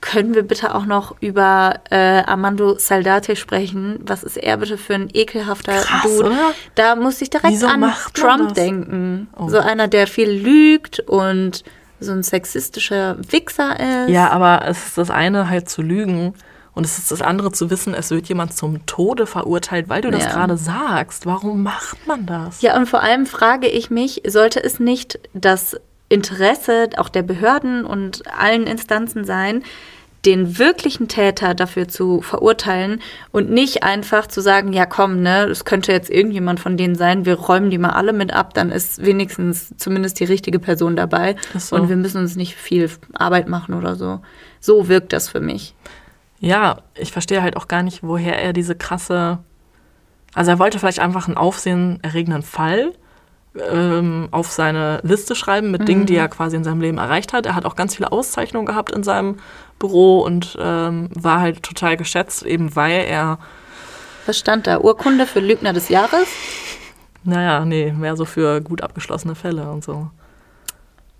können 0.00 0.34
wir 0.34 0.42
bitte 0.44 0.74
auch 0.74 0.84
noch 0.86 1.16
über 1.20 1.80
äh, 1.90 2.22
Armando 2.22 2.78
Saldate 2.78 3.34
sprechen? 3.36 3.98
Was 4.02 4.22
ist 4.22 4.36
er 4.36 4.56
bitte 4.58 4.78
für 4.78 4.94
ein 4.94 5.08
ekelhafter 5.12 5.80
Krass, 5.80 6.02
Dude? 6.02 6.26
oder? 6.30 6.54
Da 6.74 6.94
muss 6.96 7.20
ich 7.20 7.30
direkt 7.30 7.52
Wieso 7.52 7.66
an 7.66 7.92
Trump 8.14 8.48
das? 8.48 8.52
denken. 8.54 9.28
Oh. 9.36 9.48
So 9.48 9.58
einer, 9.58 9.88
der 9.88 10.06
viel 10.06 10.30
lügt 10.30 11.00
und 11.00 11.64
so 12.00 12.12
ein 12.12 12.22
sexistischer 12.22 13.16
Wichser 13.30 13.78
ist. 13.78 14.10
Ja, 14.10 14.30
aber 14.30 14.66
es 14.66 14.86
ist 14.88 14.98
das 14.98 15.10
eine 15.10 15.48
halt 15.48 15.68
zu 15.68 15.82
lügen 15.82 16.34
und 16.74 16.84
es 16.84 16.98
ist 16.98 17.10
das 17.10 17.22
andere 17.22 17.50
zu 17.52 17.70
wissen, 17.70 17.92
es 17.94 18.10
wird 18.10 18.28
jemand 18.28 18.54
zum 18.56 18.86
Tode 18.86 19.26
verurteilt, 19.26 19.88
weil 19.88 20.00
du 20.02 20.10
das 20.10 20.24
Ja. 20.24 20.30
gerade 20.32 20.56
sagst. 20.56 21.26
Warum 21.26 21.62
macht 21.62 22.06
man 22.06 22.24
das? 22.26 22.62
Ja, 22.62 22.76
und 22.76 22.86
vor 22.86 23.02
allem 23.02 23.26
frage 23.26 23.66
ich 23.66 23.90
mich, 23.90 24.22
sollte 24.26 24.62
es 24.62 24.78
nicht 24.78 25.18
das 25.34 25.76
Interesse 26.08 26.88
auch 26.96 27.08
der 27.08 27.22
Behörden 27.22 27.84
und 27.84 28.22
allen 28.32 28.66
Instanzen 28.66 29.24
sein, 29.24 29.62
den 30.28 30.58
wirklichen 30.58 31.08
Täter 31.08 31.54
dafür 31.54 31.88
zu 31.88 32.20
verurteilen 32.20 33.00
und 33.32 33.50
nicht 33.50 33.82
einfach 33.82 34.26
zu 34.26 34.42
sagen, 34.42 34.74
ja 34.74 34.84
komm, 34.84 35.22
ne, 35.22 35.44
es 35.44 35.64
könnte 35.64 35.90
jetzt 35.90 36.10
irgendjemand 36.10 36.60
von 36.60 36.76
denen 36.76 36.96
sein, 36.96 37.24
wir 37.24 37.36
räumen 37.36 37.70
die 37.70 37.78
mal 37.78 37.90
alle 37.90 38.12
mit 38.12 38.30
ab, 38.30 38.52
dann 38.52 38.70
ist 38.70 39.02
wenigstens 39.02 39.74
zumindest 39.78 40.20
die 40.20 40.24
richtige 40.24 40.58
Person 40.58 40.96
dabei 40.96 41.36
so. 41.56 41.76
und 41.76 41.88
wir 41.88 41.96
müssen 41.96 42.18
uns 42.18 42.36
nicht 42.36 42.56
viel 42.56 42.90
Arbeit 43.14 43.48
machen 43.48 43.74
oder 43.74 43.96
so. 43.96 44.20
So 44.60 44.88
wirkt 44.88 45.14
das 45.14 45.30
für 45.30 45.40
mich. 45.40 45.74
Ja, 46.40 46.82
ich 46.94 47.10
verstehe 47.10 47.40
halt 47.40 47.56
auch 47.56 47.66
gar 47.66 47.82
nicht, 47.82 48.02
woher 48.02 48.38
er 48.38 48.52
diese 48.52 48.74
krasse. 48.74 49.38
Also 50.34 50.50
er 50.50 50.58
wollte 50.58 50.78
vielleicht 50.78 51.00
einfach 51.00 51.26
einen 51.26 51.38
aufsehenerregenden 51.38 52.42
Fall 52.42 52.92
ähm, 53.70 54.28
auf 54.30 54.50
seine 54.50 55.00
Liste 55.02 55.34
schreiben 55.34 55.70
mit 55.70 55.88
Dingen, 55.88 56.06
die 56.06 56.16
er 56.16 56.28
quasi 56.28 56.56
in 56.56 56.64
seinem 56.64 56.80
Leben 56.80 56.98
erreicht 56.98 57.32
hat. 57.32 57.46
Er 57.46 57.54
hat 57.54 57.64
auch 57.64 57.76
ganz 57.76 57.96
viele 57.96 58.12
Auszeichnungen 58.12 58.66
gehabt 58.66 58.92
in 58.92 59.02
seinem 59.02 59.36
Büro 59.78 60.20
und 60.20 60.56
ähm, 60.60 61.08
war 61.14 61.40
halt 61.40 61.62
total 61.62 61.96
geschätzt, 61.96 62.44
eben 62.44 62.74
weil 62.76 63.04
er, 63.06 63.38
Was 64.26 64.38
stand 64.38 64.66
da? 64.66 64.80
Urkunde 64.80 65.26
für 65.26 65.40
Lügner 65.40 65.72
des 65.72 65.88
Jahres? 65.88 66.26
naja, 67.24 67.64
nee, 67.64 67.92
mehr 67.92 68.16
so 68.16 68.24
für 68.24 68.60
gut 68.60 68.82
abgeschlossene 68.82 69.34
Fälle 69.34 69.70
und 69.70 69.84
so. 69.84 70.08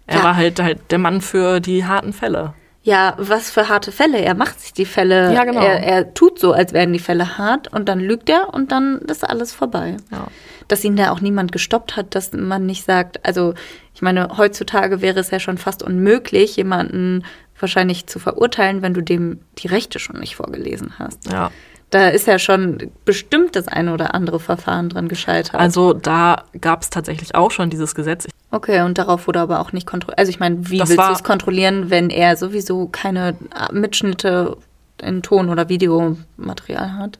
Er 0.07 0.19
Ja. 0.19 0.25
war 0.25 0.37
halt, 0.37 0.59
halt 0.61 0.91
der 0.91 0.99
Mann 0.99 1.21
für 1.21 1.61
die 1.61 1.85
harten 1.85 2.13
Fälle. 2.13 2.55
Ja, 2.83 3.15
was 3.19 3.51
für 3.51 3.69
harte 3.69 3.93
Fälle. 3.93 4.19
Er 4.19 4.35
macht 4.35 4.61
sich 4.61 4.73
die 4.73 4.87
Fälle. 4.87 5.35
Ja, 5.35 5.45
genau. 5.45 5.61
Er, 5.61 5.83
er 5.83 6.15
tut 6.15 6.39
so, 6.39 6.53
als 6.53 6.73
wären 6.73 6.93
die 6.95 6.99
Fälle 6.99 7.37
hart 7.37 7.71
und 7.75 7.89
dann 7.91 8.01
lügt 8.01 8.31
er 8.31 8.55
und 8.55 8.73
dann 8.73 9.01
ist 9.01 9.29
alles 9.29 9.53
vorbei. 9.53 9.97
Ja. 10.11 10.29
Dass 10.69 10.85
ihn 10.85 10.97
da 10.97 11.11
auch 11.11 11.21
niemand 11.21 11.51
gestoppt 11.51 11.97
hat, 11.97 12.15
dass 12.15 12.33
man 12.33 12.67
nicht 12.67 12.85
sagt, 12.85 13.25
also 13.25 13.55
ich 13.95 14.03
meine, 14.03 14.37
heutzutage 14.37 15.01
wäre 15.01 15.19
es 15.19 15.31
ja 15.31 15.41
schon 15.41 15.59
fast 15.59 15.83
unmöglich, 15.83 16.57
jemanden 16.57 17.25
wahrscheinlich 17.59 18.07
zu 18.07 18.19
verurteilen, 18.19 18.83
wenn 18.83 18.95
du 18.95 19.03
dem 19.03 19.41
die 19.59 19.67
Rechte 19.67 19.99
schon 19.99 20.21
nicht 20.21 20.37
vorgelesen 20.37 20.99
hast. 20.99 21.31
Ja. 21.31 21.51
Da 21.91 22.09
ist 22.09 22.27
ja 22.27 22.39
schon 22.39 22.91
bestimmt 23.07 23.57
das 23.57 23.67
eine 23.67 23.95
oder 23.95 24.15
andere 24.15 24.41
Verfahren 24.41 24.91
dran 24.91 25.09
gescheitert. 25.09 25.55
Also 25.55 25.95
da 25.95 26.45
gab 26.61 26.83
es 26.83 26.91
tatsächlich 26.91 27.35
auch 27.35 27.51
schon 27.51 27.71
dieses 27.71 27.95
Gesetz. 27.95 28.27
Okay, 28.51 28.83
und 28.83 28.99
darauf 28.99 29.27
wurde 29.27 29.41
aber 29.41 29.61
auch 29.61 29.73
nicht 29.73 29.87
kontrolliert. 29.87 30.19
Also 30.19 30.31
ich 30.31 30.39
meine, 30.39 30.69
wie 30.69 30.79
Das 30.79 30.91
willst 30.91 31.09
du 31.09 31.13
es 31.13 31.25
kontrollieren, 31.25 31.89
wenn 31.89 32.11
er 32.11 32.37
sowieso 32.37 32.89
keine 32.89 33.37
Mitschnitte 33.73 34.59
in 35.01 35.23
Ton- 35.23 35.49
oder 35.49 35.69
Videomaterial 35.71 36.95
hat? 36.95 37.19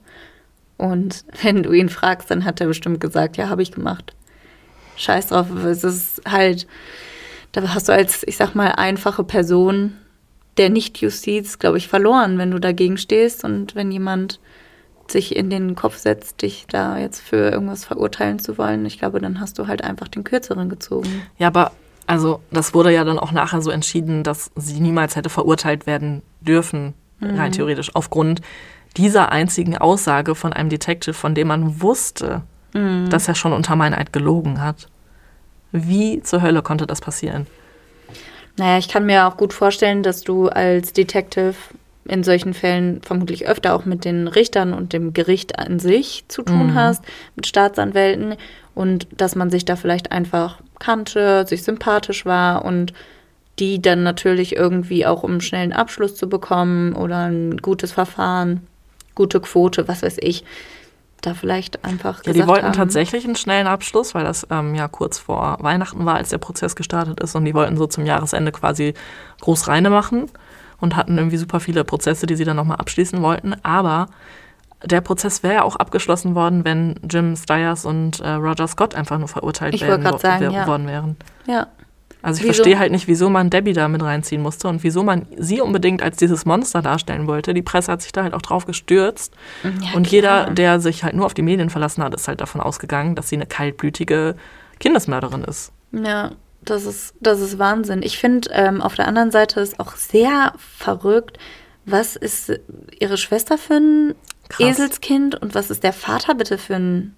Und 0.79 1.25
wenn 1.43 1.61
du 1.61 1.73
ihn 1.73 1.89
fragst, 1.89 2.31
dann 2.31 2.45
hat 2.45 2.61
er 2.61 2.67
bestimmt 2.67 3.01
gesagt, 3.01 3.35
ja, 3.35 3.49
habe 3.49 3.61
ich 3.61 3.73
gemacht. 3.73 4.15
Scheiß 4.95 5.27
drauf, 5.27 5.47
es 5.65 5.83
ist 5.83 6.21
halt, 6.25 6.67
da 7.51 7.73
hast 7.73 7.89
du 7.89 7.93
als, 7.93 8.23
ich 8.25 8.37
sag 8.37 8.55
mal, 8.55 8.69
einfache 8.69 9.25
Person 9.25 9.97
der 10.55 10.69
Nicht-Justiz, 10.69 11.59
glaube 11.59 11.77
ich, 11.77 11.89
verloren, 11.89 12.37
wenn 12.37 12.51
du 12.51 12.59
dagegen 12.59 12.97
stehst 12.97 13.43
und 13.43 13.75
wenn 13.75 13.91
jemand 13.91 14.39
sich 15.09 15.35
in 15.35 15.49
den 15.49 15.75
Kopf 15.75 15.97
setzt, 15.97 16.41
dich 16.43 16.65
da 16.69 16.97
jetzt 16.97 17.19
für 17.19 17.49
irgendwas 17.49 17.83
verurteilen 17.83 18.39
zu 18.39 18.57
wollen, 18.57 18.85
ich 18.85 18.99
glaube, 18.99 19.19
dann 19.19 19.41
hast 19.41 19.59
du 19.59 19.67
halt 19.67 19.83
einfach 19.83 20.07
den 20.07 20.23
Kürzeren 20.23 20.69
gezogen. 20.69 21.23
Ja, 21.37 21.47
aber 21.47 21.73
also 22.07 22.39
das 22.51 22.73
wurde 22.73 22.93
ja 22.93 23.03
dann 23.03 23.19
auch 23.19 23.33
nachher 23.33 23.61
so 23.61 23.69
entschieden, 23.69 24.23
dass 24.23 24.49
sie 24.55 24.79
niemals 24.79 25.17
hätte 25.17 25.29
verurteilt 25.29 25.87
werden 25.87 26.21
dürfen, 26.39 26.93
rein 27.21 27.51
theoretisch, 27.51 27.93
aufgrund 27.95 28.39
dieser 28.97 29.31
einzigen 29.31 29.77
Aussage 29.77 30.35
von 30.35 30.53
einem 30.53 30.69
Detective, 30.69 31.13
von 31.13 31.35
dem 31.35 31.47
man 31.47 31.81
wusste, 31.81 32.41
dass 33.09 33.27
er 33.27 33.33
schon 33.33 33.53
unter 33.53 33.75
Meineid 33.75 34.13
gelogen 34.13 34.61
hat. 34.61 34.87
Wie 35.71 36.21
zur 36.21 36.41
Hölle 36.41 36.61
konnte 36.61 36.85
das 36.85 37.01
passieren? 37.01 37.47
Naja, 38.57 38.77
ich 38.77 38.89
kann 38.89 39.05
mir 39.05 39.27
auch 39.27 39.37
gut 39.37 39.53
vorstellen, 39.53 40.03
dass 40.03 40.21
du 40.21 40.49
als 40.49 40.93
Detective 40.93 41.55
in 42.05 42.23
solchen 42.23 42.53
Fällen 42.53 43.01
vermutlich 43.01 43.47
öfter 43.47 43.73
auch 43.73 43.85
mit 43.85 44.03
den 44.05 44.27
Richtern 44.27 44.73
und 44.73 44.93
dem 44.93 45.13
Gericht 45.13 45.59
an 45.59 45.79
sich 45.79 46.25
zu 46.27 46.43
tun 46.43 46.73
hast, 46.75 47.03
mit 47.35 47.47
Staatsanwälten 47.47 48.35
und 48.75 49.07
dass 49.15 49.35
man 49.35 49.49
sich 49.49 49.65
da 49.65 49.75
vielleicht 49.75 50.11
einfach 50.11 50.59
kannte, 50.79 51.45
sich 51.47 51.63
sympathisch 51.63 52.25
war 52.25 52.65
und 52.65 52.93
die 53.59 53.81
dann 53.81 54.03
natürlich 54.03 54.55
irgendwie 54.55 55.05
auch, 55.05 55.23
um 55.23 55.31
einen 55.31 55.41
schnellen 55.41 55.73
Abschluss 55.73 56.15
zu 56.15 56.29
bekommen 56.29 56.93
oder 56.93 57.29
ein 57.29 57.57
gutes 57.57 57.91
Verfahren, 57.91 58.67
gute 59.19 59.41
Quote, 59.41 59.87
was 59.89 60.01
weiß 60.01 60.17
ich, 60.21 60.45
da 61.21 61.33
vielleicht 61.33 61.83
einfach 61.83 62.23
Ja, 62.25 62.31
die 62.31 62.47
wollten 62.47 62.67
haben. 62.67 62.73
tatsächlich 62.73 63.25
einen 63.25 63.35
schnellen 63.35 63.67
Abschluss, 63.67 64.15
weil 64.15 64.23
das 64.23 64.47
ähm, 64.49 64.73
ja 64.73 64.87
kurz 64.87 65.19
vor 65.19 65.57
Weihnachten 65.59 66.05
war, 66.05 66.15
als 66.15 66.29
der 66.29 66.37
Prozess 66.37 66.77
gestartet 66.77 67.19
ist. 67.19 67.35
Und 67.35 67.43
die 67.43 67.53
wollten 67.53 67.75
so 67.75 67.85
zum 67.87 68.05
Jahresende 68.05 68.53
quasi 68.53 68.93
groß 69.41 69.67
reine 69.67 69.89
machen 69.89 70.27
und 70.79 70.95
hatten 70.95 71.17
irgendwie 71.17 71.35
super 71.35 71.59
viele 71.59 71.83
Prozesse, 71.83 72.25
die 72.25 72.35
sie 72.37 72.45
dann 72.45 72.55
nochmal 72.55 72.77
abschließen 72.77 73.21
wollten. 73.21 73.53
Aber 73.63 74.07
der 74.85 75.01
Prozess 75.01 75.43
wäre 75.43 75.55
ja 75.55 75.63
auch 75.63 75.75
abgeschlossen 75.75 76.35
worden, 76.35 76.63
wenn 76.63 76.95
Jim 77.09 77.35
Stiers 77.35 77.83
und 77.83 78.21
äh, 78.21 78.29
Roger 78.29 78.69
Scott 78.69 78.95
einfach 78.95 79.17
nur 79.19 79.27
verurteilt 79.27 79.73
Ich 79.75 79.81
werden 79.81 80.05
wo- 80.05 80.17
sagen, 80.17 80.39
wär- 80.39 80.51
ja. 80.51 80.67
worden 80.67 80.87
wären. 80.87 81.17
Ja. 81.47 81.67
Also 82.21 82.39
ich 82.39 82.49
Wieso? 82.49 82.55
verstehe 82.55 82.79
halt 82.79 82.91
nicht, 82.91 83.07
wieso 83.07 83.29
man 83.29 83.49
Debbie 83.49 83.73
da 83.73 83.87
mit 83.87 84.03
reinziehen 84.03 84.41
musste 84.41 84.67
und 84.67 84.83
wieso 84.83 85.03
man 85.03 85.25
sie 85.37 85.61
unbedingt 85.61 86.03
als 86.03 86.17
dieses 86.17 86.45
Monster 86.45 86.81
darstellen 86.81 87.27
wollte. 87.27 87.53
Die 87.53 87.61
Presse 87.61 87.91
hat 87.91 88.01
sich 88.01 88.11
da 88.11 88.23
halt 88.23 88.33
auch 88.33 88.41
drauf 88.41 88.65
gestürzt. 88.65 89.33
Ja, 89.63 89.69
und 89.95 90.03
klar. 90.07 90.11
jeder, 90.11 90.49
der 90.49 90.79
sich 90.81 91.03
halt 91.03 91.15
nur 91.15 91.25
auf 91.25 91.33
die 91.33 91.41
Medien 91.41 91.69
verlassen 91.69 92.03
hat, 92.03 92.13
ist 92.13 92.27
halt 92.27 92.41
davon 92.41 92.59
ausgegangen, 92.59 93.15
dass 93.15 93.29
sie 93.29 93.37
eine 93.37 93.45
kaltblütige 93.45 94.35
Kindesmörderin 94.79 95.43
ist. 95.45 95.71
Ja, 95.93 96.31
das 96.61 96.85
ist, 96.85 97.15
das 97.21 97.39
ist 97.39 97.57
Wahnsinn. 97.57 98.01
Ich 98.03 98.17
finde, 98.17 98.49
ähm, 98.51 98.81
auf 98.81 98.95
der 98.95 99.07
anderen 99.07 99.31
Seite 99.31 99.61
ist 99.61 99.79
auch 99.79 99.95
sehr 99.95 100.53
verrückt, 100.57 101.37
was 101.85 102.15
ist 102.17 102.51
ihre 102.99 103.17
Schwester 103.17 103.57
für 103.57 103.75
ein 103.75 104.15
Krass. 104.49 104.67
Eselskind 104.67 105.35
und 105.41 105.55
was 105.55 105.69
ist 105.69 105.83
der 105.83 105.93
Vater 105.93 106.35
bitte 106.35 106.57
für 106.57 106.75
ein 106.75 107.15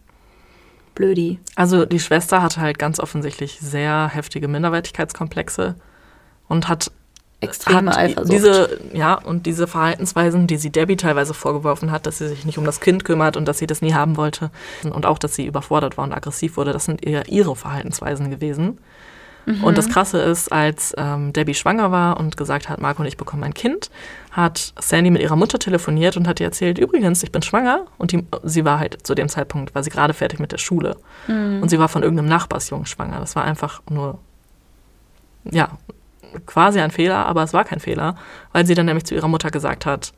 Blödi? 0.95 1.39
Also 1.55 1.85
die 1.85 1.99
Schwester 1.99 2.41
hatte 2.41 2.61
halt 2.61 2.79
ganz 2.79 2.99
offensichtlich 2.99 3.59
sehr 3.61 4.09
heftige 4.13 4.47
Minderwertigkeitskomplexe 4.47 5.75
und 6.47 6.67
hat 6.67 6.91
Extreme 7.39 7.89
hat 7.91 7.97
Eifersucht. 7.97 8.31
Diese, 8.31 8.79
ja, 8.93 9.15
und 9.15 9.47
diese 9.47 9.65
Verhaltensweisen, 9.65 10.45
die 10.45 10.57
sie 10.57 10.69
Debbie 10.69 10.95
teilweise 10.95 11.33
vorgeworfen 11.33 11.91
hat, 11.91 12.05
dass 12.05 12.19
sie 12.19 12.27
sich 12.27 12.45
nicht 12.45 12.59
um 12.59 12.65
das 12.65 12.79
Kind 12.79 13.03
kümmert 13.03 13.35
und 13.35 13.47
dass 13.47 13.57
sie 13.57 13.67
das 13.67 13.81
nie 13.81 13.93
haben 13.93 14.15
wollte 14.15 14.51
und 14.83 15.07
auch, 15.07 15.17
dass 15.17 15.35
sie 15.35 15.47
überfordert 15.47 15.97
war 15.97 16.03
und 16.03 16.13
aggressiv 16.13 16.55
wurde, 16.57 16.71
das 16.71 16.85
sind 16.85 17.03
eher 17.03 17.29
ihre 17.29 17.55
Verhaltensweisen 17.55 18.29
gewesen. 18.29 18.77
Und 19.63 19.77
das 19.77 19.89
Krasse 19.89 20.19
ist, 20.19 20.51
als 20.51 20.93
ähm, 20.97 21.33
Debbie 21.33 21.55
schwanger 21.55 21.91
war 21.91 22.19
und 22.19 22.37
gesagt 22.37 22.69
hat, 22.69 22.79
Marco 22.79 23.01
und 23.01 23.07
ich 23.07 23.17
bekommen 23.17 23.43
ein 23.43 23.53
Kind, 23.53 23.89
hat 24.31 24.73
Sandy 24.79 25.11
mit 25.11 25.21
ihrer 25.21 25.35
Mutter 25.35 25.59
telefoniert 25.59 26.15
und 26.15 26.27
hat 26.27 26.39
ihr 26.39 26.45
erzählt, 26.45 26.77
übrigens, 26.77 27.21
ich 27.21 27.31
bin 27.31 27.41
schwanger. 27.41 27.85
Und 27.97 28.13
die, 28.13 28.25
sie 28.43 28.63
war 28.63 28.79
halt 28.79 29.05
zu 29.05 29.13
dem 29.13 29.27
Zeitpunkt, 29.27 29.75
war 29.75 29.83
sie 29.83 29.89
gerade 29.89 30.13
fertig 30.13 30.39
mit 30.39 30.51
der 30.53 30.57
Schule. 30.57 30.95
Und 31.61 31.69
sie 31.69 31.79
war 31.79 31.89
von 31.89 32.01
irgendeinem 32.01 32.29
Nachbarsjungen 32.29 32.85
schwanger. 32.85 33.19
Das 33.19 33.35
war 33.35 33.43
einfach 33.43 33.81
nur, 33.89 34.19
ja, 35.43 35.69
quasi 36.45 36.79
ein 36.79 36.91
Fehler, 36.91 37.25
aber 37.25 37.43
es 37.43 37.53
war 37.53 37.65
kein 37.65 37.81
Fehler, 37.81 38.15
weil 38.53 38.65
sie 38.65 38.73
dann 38.73 38.85
nämlich 38.85 39.05
zu 39.05 39.15
ihrer 39.15 39.27
Mutter 39.27 39.51
gesagt 39.51 39.85
hat, 39.85 40.13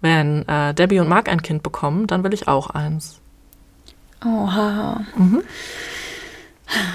wenn 0.00 0.46
äh, 0.46 0.74
Debbie 0.74 1.00
und 1.00 1.08
Mark 1.08 1.28
ein 1.28 1.42
Kind 1.42 1.62
bekommen, 1.62 2.06
dann 2.06 2.22
will 2.22 2.34
ich 2.34 2.48
auch 2.48 2.70
eins. 2.70 3.20
Oha. 4.24 5.00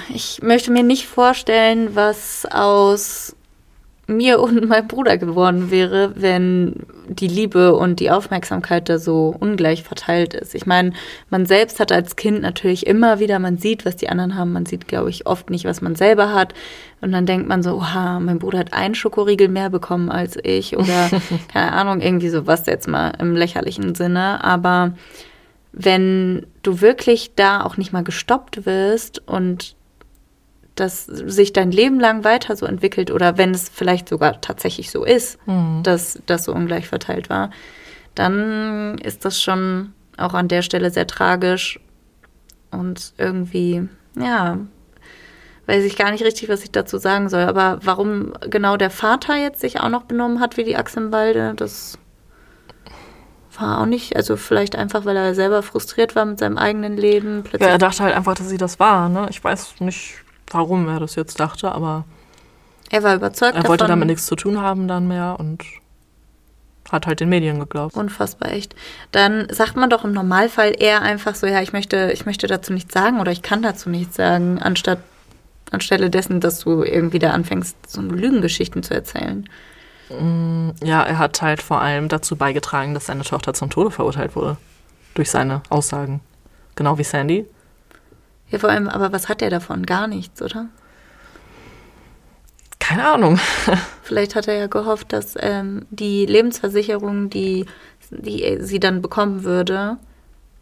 Ich 0.10 0.42
möchte 0.44 0.72
mir 0.72 0.84
nicht 0.84 1.08
vorstellen, 1.08 1.96
was 1.96 2.46
aus 2.46 3.33
mir 4.08 4.40
und 4.40 4.68
meinem 4.68 4.88
Bruder 4.88 5.18
geworden 5.18 5.72
wäre, 5.72 6.14
wenn 6.16 6.76
die 7.08 7.28
Liebe 7.28 7.76
und 7.76 8.00
die 8.00 8.12
Aufmerksamkeit 8.12 8.90
da 8.90 8.98
so 8.98 9.36
ungleich 9.40 9.84
verteilt 9.84 10.34
ist. 10.34 10.56
Ich 10.56 10.66
meine, 10.66 10.94
man 11.30 11.46
selbst 11.46 11.80
hat 11.80 11.92
als 11.92 12.16
Kind 12.16 12.42
natürlich 12.42 12.88
immer 12.88 13.20
wieder, 13.20 13.40
man 13.40 13.58
sieht, 13.58 13.86
was 13.86 13.96
die 13.96 14.10
anderen 14.10 14.36
haben, 14.36 14.54
man 14.54 14.66
sieht, 14.66 14.88
glaube 14.88 15.10
ich, 15.10 15.28
oft 15.28 15.50
nicht, 15.50 15.66
was 15.66 15.82
man 15.82 15.96
selber 15.96 16.34
hat. 16.34 16.54
Und 17.02 17.12
dann 17.12 17.26
denkt 17.26 17.48
man 17.48 17.64
so, 17.64 17.76
oha, 17.76 18.20
mein 18.20 18.40
Bruder 18.40 18.60
hat 18.60 18.74
einen 18.74 18.96
Schokoriegel 18.96 19.50
mehr 19.50 19.70
bekommen 19.70 20.10
als 20.10 20.38
ich 20.42 20.78
oder 20.78 21.10
keine 21.52 21.74
Ahnung, 21.74 22.02
irgendwie 22.02 22.30
sowas 22.30 22.66
jetzt 22.66 22.88
mal 22.88 23.14
im 23.20 23.36
lächerlichen 23.36 23.96
Sinne. 23.96 24.44
Aber 24.44 24.94
wenn 25.74 26.46
du 26.62 26.82
wirklich 26.82 27.36
da 27.36 27.64
auch 27.64 27.78
nicht 27.78 27.92
mal 27.92 28.04
gestoppt 28.04 28.66
wirst 28.66 29.28
und 29.28 29.76
das 30.76 31.06
sich 31.06 31.54
dein 31.54 31.72
Leben 31.72 32.00
lang 32.00 32.24
weiter 32.24 32.56
so 32.56 32.66
entwickelt 32.66 33.12
oder 33.12 33.38
wenn 33.38 33.52
es 33.52 33.70
vielleicht 33.70 34.10
sogar 34.10 34.42
tatsächlich 34.42 34.90
so 34.92 35.04
ist, 35.04 35.38
Mhm. 35.48 35.82
dass 35.84 36.20
das 36.26 36.46
so 36.46 36.54
ungleich 36.54 36.88
verteilt 36.88 37.30
war, 37.30 37.52
dann 38.16 38.98
ist 39.00 39.26
das 39.26 39.42
schon 39.42 39.94
auch 40.18 40.34
an 40.34 40.48
der 40.48 40.62
Stelle 40.62 40.90
sehr 40.92 41.08
tragisch 41.08 41.80
und 42.72 43.14
irgendwie, 43.18 43.88
ja, 44.18 44.58
weiß 45.66 45.84
ich 45.86 45.96
gar 45.96 46.12
nicht 46.12 46.24
richtig, 46.24 46.50
was 46.50 46.64
ich 46.64 46.72
dazu 46.72 46.98
sagen 46.98 47.30
soll. 47.30 47.44
Aber 47.44 47.80
warum 47.84 48.34
genau 48.50 48.76
der 48.78 48.90
Vater 48.90 49.36
jetzt 49.38 49.62
sich 49.62 49.80
auch 49.80 49.90
noch 49.90 50.04
benommen 50.04 50.40
hat 50.40 50.58
wie 50.58 50.64
die 50.64 50.76
Achsenwalde, 50.76 51.54
das 51.56 51.98
war 53.58 53.80
auch 53.82 53.86
nicht, 53.86 54.16
also 54.16 54.36
vielleicht 54.36 54.76
einfach, 54.76 55.06
weil 55.06 55.16
er 55.16 55.36
selber 55.36 55.62
frustriert 55.62 56.16
war 56.16 56.26
mit 56.26 56.40
seinem 56.40 56.58
eigenen 56.58 56.98
Leben. 56.98 57.38
Ja, 57.38 57.42
Plötzlich 57.44 57.70
er 57.70 57.78
dachte 57.78 58.04
halt 58.04 58.16
einfach, 58.16 58.34
dass 58.34 58.50
sie 58.50 58.58
das 58.58 58.80
war. 58.80 59.10
Ne? 59.10 59.28
Ich 59.30 59.44
weiß 59.44 59.80
nicht, 59.80 60.16
warum 60.54 60.88
er 60.88 61.00
das 61.00 61.16
jetzt 61.16 61.40
dachte, 61.40 61.72
aber 61.72 62.06
er 62.90 63.04
war 63.04 63.16
überzeugt 63.16 63.56
er 63.56 63.68
wollte 63.68 63.86
davon. 63.86 64.00
damit 64.00 64.08
nichts 64.08 64.26
zu 64.26 64.36
tun 64.36 64.62
haben 64.62 64.88
dann 64.88 65.08
mehr 65.08 65.38
und 65.40 65.64
hat 66.92 67.08
halt 67.08 67.22
den 67.22 67.30
Medien 67.30 67.60
geglaubt. 67.60 67.96
Unfassbar 67.96 68.52
echt. 68.52 68.76
Dann 69.12 69.48
sagt 69.50 69.76
man 69.76 69.90
doch 69.90 70.04
im 70.04 70.12
Normalfall 70.12 70.76
eher 70.78 71.02
einfach 71.02 71.34
so, 71.34 71.48
ja, 71.48 71.62
ich 71.62 71.74
möchte, 71.74 72.12
ich 72.14 72.26
möchte 72.26 72.46
dazu 72.46 72.74
nichts 72.74 72.94
sagen 72.94 73.20
oder 73.20 73.32
ich 73.32 73.42
kann 73.42 73.62
dazu 73.64 73.90
nichts 73.90 74.16
sagen, 74.16 74.60
anstatt 74.60 75.00
anstelle 75.72 76.10
dessen, 76.10 76.40
dass 76.40 76.60
du 76.60 76.84
irgendwie 76.84 77.20
da 77.20 77.32
anfängst, 77.32 77.90
so 77.90 78.02
Lügengeschichten 78.02 78.84
zu 78.84 78.94
erzählen. 78.94 79.50
Ja, 80.84 81.02
er 81.02 81.18
hat 81.18 81.42
halt 81.42 81.64
vor 81.64 81.82
allem 81.82 82.10
dazu 82.10 82.36
beigetragen, 82.36 82.94
dass 82.94 83.08
seine 83.08 83.24
Tochter 83.24 83.56
zum 83.56 83.72
Tode 83.72 83.90
verurteilt 83.90 84.36
wurde. 84.36 84.58
Durch 85.16 85.32
seine 85.32 85.64
Aussagen. 85.70 86.20
Genau 86.76 86.98
wie 87.00 87.04
Sandy. 87.04 87.48
Ja, 88.54 88.60
vor 88.60 88.70
allem, 88.70 88.88
aber 88.88 89.12
was 89.12 89.30
hat 89.30 89.42
er 89.42 89.50
davon? 89.50 89.84
Gar 89.84 90.06
nichts, 90.06 90.40
oder? 90.40 90.68
Keine 92.78 93.12
Ahnung. 93.12 93.40
Vielleicht 94.04 94.36
hat 94.36 94.48
er 94.48 94.54
ja 94.54 94.68
gehofft, 94.68 95.12
dass 95.12 95.34
ähm, 95.40 95.88
die 95.90 96.28
Lebensversicherung, 96.28 97.32
die, 97.32 97.66
die 98.12 98.60
sie 98.62 98.80
dann 98.80 99.02
bekommen 99.02 99.44
würde, 99.44 99.98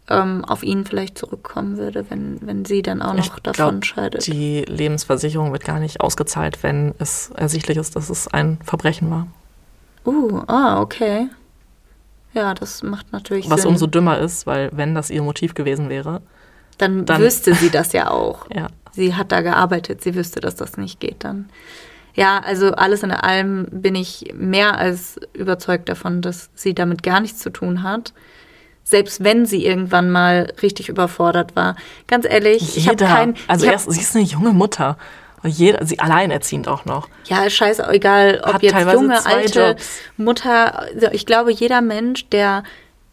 ähm, 0.08 0.42
auf 0.46 0.62
ihn 0.62 0.86
vielleicht 0.86 1.18
zurückkommen 1.18 1.76
würde, 1.76 2.06
wenn, 2.08 2.38
wenn 2.40 2.64
sie 2.64 2.80
dann 2.80 3.02
auch 3.02 3.12
noch 3.12 3.36
Ich 3.36 3.42
davon 3.42 3.80
glaub, 3.80 3.84
scheidet. 3.84 4.26
Die 4.26 4.62
Lebensversicherung 4.62 5.52
wird 5.52 5.64
gar 5.64 5.78
nicht 5.78 6.00
ausgezahlt, 6.00 6.62
wenn 6.62 6.94
es 6.98 7.30
ersichtlich 7.36 7.76
ist, 7.76 7.94
dass 7.94 8.08
es 8.08 8.26
ein 8.26 8.58
Verbrechen 8.64 9.10
war. 9.10 9.26
Uh, 10.06 10.40
ah, 10.46 10.80
okay. 10.80 11.28
Ja, 12.32 12.54
das 12.54 12.82
macht 12.82 13.12
natürlich 13.12 13.50
Was 13.50 13.62
Sinn. 13.62 13.72
umso 13.72 13.86
dümmer 13.86 14.18
ist, 14.18 14.46
weil 14.46 14.70
wenn 14.72 14.94
das 14.94 15.10
ihr 15.10 15.22
Motiv 15.22 15.52
gewesen 15.52 15.90
wäre, 15.90 16.22
dann, 16.82 17.04
dann- 17.06 17.20
wüsste 17.22 17.54
sie 17.54 17.70
das 17.70 17.92
ja 17.92 18.10
auch. 18.10 18.46
ja. 18.54 18.68
Sie 18.92 19.14
hat 19.14 19.32
da 19.32 19.40
gearbeitet, 19.40 20.02
sie 20.02 20.14
wüsste, 20.14 20.40
dass 20.40 20.54
das 20.56 20.76
nicht 20.76 21.00
geht 21.00 21.24
dann. 21.24 21.48
Ja, 22.14 22.40
also 22.44 22.72
alles 22.72 23.02
in 23.02 23.10
allem 23.10 23.66
bin 23.70 23.94
ich 23.94 24.34
mehr 24.34 24.76
als 24.76 25.18
überzeugt 25.32 25.88
davon, 25.88 26.20
dass 26.20 26.50
sie 26.54 26.74
damit 26.74 27.02
gar 27.02 27.20
nichts 27.20 27.38
zu 27.40 27.48
tun 27.48 27.82
hat. 27.82 28.12
Selbst 28.84 29.24
wenn 29.24 29.46
sie 29.46 29.64
irgendwann 29.64 30.10
mal 30.10 30.52
richtig 30.60 30.90
überfordert 30.90 31.56
war. 31.56 31.76
Ganz 32.08 32.26
ehrlich, 32.28 32.76
ich 32.76 32.88
habe 32.88 33.02
Jeder. 33.02 33.14
kein. 33.14 33.34
also 33.48 33.64
hab, 33.66 33.72
erst, 33.72 33.90
sie 33.90 34.00
ist 34.00 34.14
eine 34.14 34.24
junge 34.26 34.52
Mutter. 34.52 34.98
Jeder, 35.44 35.86
sie 35.86 35.98
alleinerziehend 35.98 36.68
auch 36.68 36.84
noch. 36.84 37.08
ja, 37.24 37.48
scheiße, 37.48 37.88
egal, 37.90 38.42
ob 38.44 38.54
Hat 38.54 38.62
jetzt 38.62 38.92
junge, 38.92 39.24
alte 39.24 39.68
Jobs. 39.70 40.00
Mutter. 40.16 40.80
Also 40.80 41.08
Ich 41.12 41.24
glaube, 41.26 41.50
jeder 41.50 41.80
Mensch, 41.80 42.28
der 42.28 42.62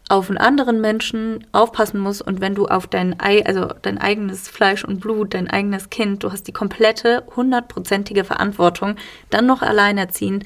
auf 0.10 0.28
einen 0.30 0.40
anderen 0.40 0.82
Menschen 0.82 1.46
aufpassen 1.52 2.00
muss 2.00 2.20
und 2.22 2.42
wenn 2.42 2.56
du 2.56 2.68
auf 2.68 2.88
dein, 2.88 3.20
Ei, 3.20 3.46
also 3.46 3.68
dein 3.84 4.00
eigenes 4.00 4.48
Fleisch 4.48 4.84
und 4.84 5.00
Blut, 5.00 5.36
dein 5.36 5.50
eigenes 5.50 5.92
Kind, 5.92 6.24
du 6.24 6.32
hast 6.32 6.48
die 6.48 6.52
komplette, 6.52 7.24
hundertprozentige 7.36 8.24
Verantwortung, 8.24 8.96
dann 9.30 9.46
noch 9.46 9.62
alleinerziehend. 9.62 10.46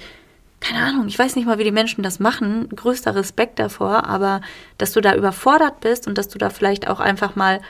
Keine 0.59 0.83
Ahnung, 0.83 1.07
ich 1.07 1.17
weiß 1.17 1.37
nicht 1.37 1.45
mal, 1.45 1.59
wie 1.59 1.63
die 1.63 1.71
Menschen 1.71 2.03
das 2.03 2.19
machen. 2.19 2.69
Größter 2.69 3.15
Respekt 3.15 3.57
davor, 3.57 4.05
aber 4.05 4.41
dass 4.77 4.91
du 4.91 5.01
da 5.01 5.15
überfordert 5.15 5.79
bist 5.79 6.07
und 6.07 6.17
dass 6.17 6.27
du 6.27 6.37
da 6.37 6.49
vielleicht 6.49 6.89
auch 6.89 6.99
einfach 6.99 7.35
mal 7.35 7.61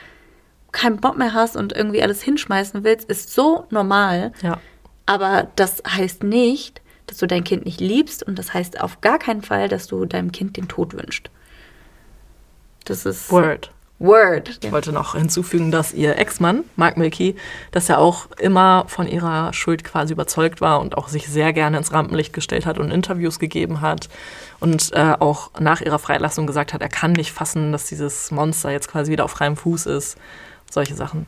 keinen 0.72 0.96
Bock 0.96 1.16
mehr 1.16 1.32
hast 1.32 1.56
und 1.56 1.72
irgendwie 1.72 2.02
alles 2.02 2.22
hinschmeißen 2.22 2.82
willst, 2.82 3.08
ist 3.08 3.32
so 3.32 3.66
normal. 3.70 4.32
Ja. 4.42 4.58
Aber 5.06 5.48
das 5.54 5.82
heißt 5.88 6.24
nicht, 6.24 6.82
dass 7.06 7.18
du 7.18 7.26
dein 7.26 7.44
Kind 7.44 7.64
nicht 7.64 7.80
liebst 7.80 8.24
und 8.24 8.36
das 8.38 8.52
heißt 8.52 8.80
auf 8.80 9.00
gar 9.00 9.20
keinen 9.20 9.42
Fall, 9.42 9.68
dass 9.68 9.86
du 9.86 10.04
deinem 10.06 10.32
Kind 10.32 10.56
den 10.56 10.66
Tod 10.66 10.94
wünschst. 10.94 11.30
Das 12.84 13.06
ist 13.06 13.30
Word. 13.30 13.70
Word. 13.98 14.58
Ich 14.62 14.72
wollte 14.72 14.92
noch 14.92 15.14
hinzufügen, 15.14 15.70
dass 15.70 15.94
ihr 15.94 16.18
Ex-Mann, 16.18 16.64
Mark 16.76 16.96
Milkey, 16.96 17.36
dass 17.70 17.88
er 17.88 17.98
auch 18.00 18.26
immer 18.38 18.84
von 18.88 19.06
ihrer 19.06 19.52
Schuld 19.52 19.84
quasi 19.84 20.12
überzeugt 20.12 20.60
war 20.60 20.80
und 20.80 20.98
auch 20.98 21.08
sich 21.08 21.28
sehr 21.28 21.52
gerne 21.52 21.78
ins 21.78 21.92
Rampenlicht 21.92 22.32
gestellt 22.32 22.66
hat 22.66 22.78
und 22.78 22.90
Interviews 22.90 23.38
gegeben 23.38 23.80
hat 23.80 24.08
und 24.60 24.92
äh, 24.92 25.14
auch 25.18 25.50
nach 25.60 25.80
ihrer 25.80 25.98
Freilassung 25.98 26.46
gesagt 26.46 26.72
hat, 26.74 26.82
er 26.82 26.88
kann 26.88 27.12
nicht 27.12 27.32
fassen, 27.32 27.72
dass 27.72 27.86
dieses 27.86 28.30
Monster 28.30 28.70
jetzt 28.70 28.90
quasi 28.90 29.12
wieder 29.12 29.24
auf 29.24 29.30
freiem 29.30 29.56
Fuß 29.56 29.86
ist. 29.86 30.18
Solche 30.70 30.94
Sachen. 30.94 31.26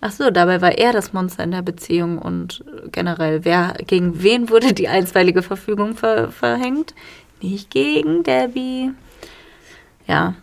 Ach 0.00 0.10
so, 0.10 0.30
dabei 0.30 0.60
war 0.60 0.72
er 0.72 0.92
das 0.92 1.12
Monster 1.12 1.44
in 1.44 1.50
der 1.50 1.62
Beziehung 1.62 2.18
und 2.18 2.64
generell, 2.92 3.44
wer 3.44 3.76
gegen 3.86 4.22
wen 4.22 4.50
wurde 4.50 4.72
die 4.72 4.88
einstweilige 4.88 5.42
Verfügung 5.42 5.96
ver 5.96 6.30
verhängt? 6.30 6.94
Nicht 7.42 7.70
gegen 7.70 8.22
Debbie. 8.22 8.92
Ja, 10.06 10.34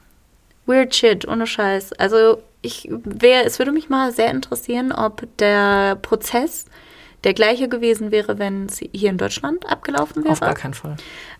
weird 0.65 0.95
shit, 0.95 1.27
ohne 1.27 1.47
Scheiß. 1.47 1.93
Also 1.93 2.41
ich 2.61 2.89
wäre, 3.03 3.43
es 3.43 3.59
würde 3.59 3.71
mich 3.71 3.89
mal 3.89 4.11
sehr 4.11 4.31
interessieren, 4.31 4.91
ob 4.91 5.27
der 5.37 5.95
Prozess 5.95 6.65
der 7.23 7.33
gleiche 7.33 7.69
gewesen 7.69 8.11
wäre, 8.11 8.39
wenn 8.39 8.65
es 8.65 8.79
hier 8.91 9.09
in 9.09 9.17
Deutschland 9.17 9.69
abgelaufen 9.69 10.23
wäre. 10.23 10.33
Auf 10.33 10.39
gar 10.39 10.53
keinen 10.53 10.73
Fall. 10.73 10.95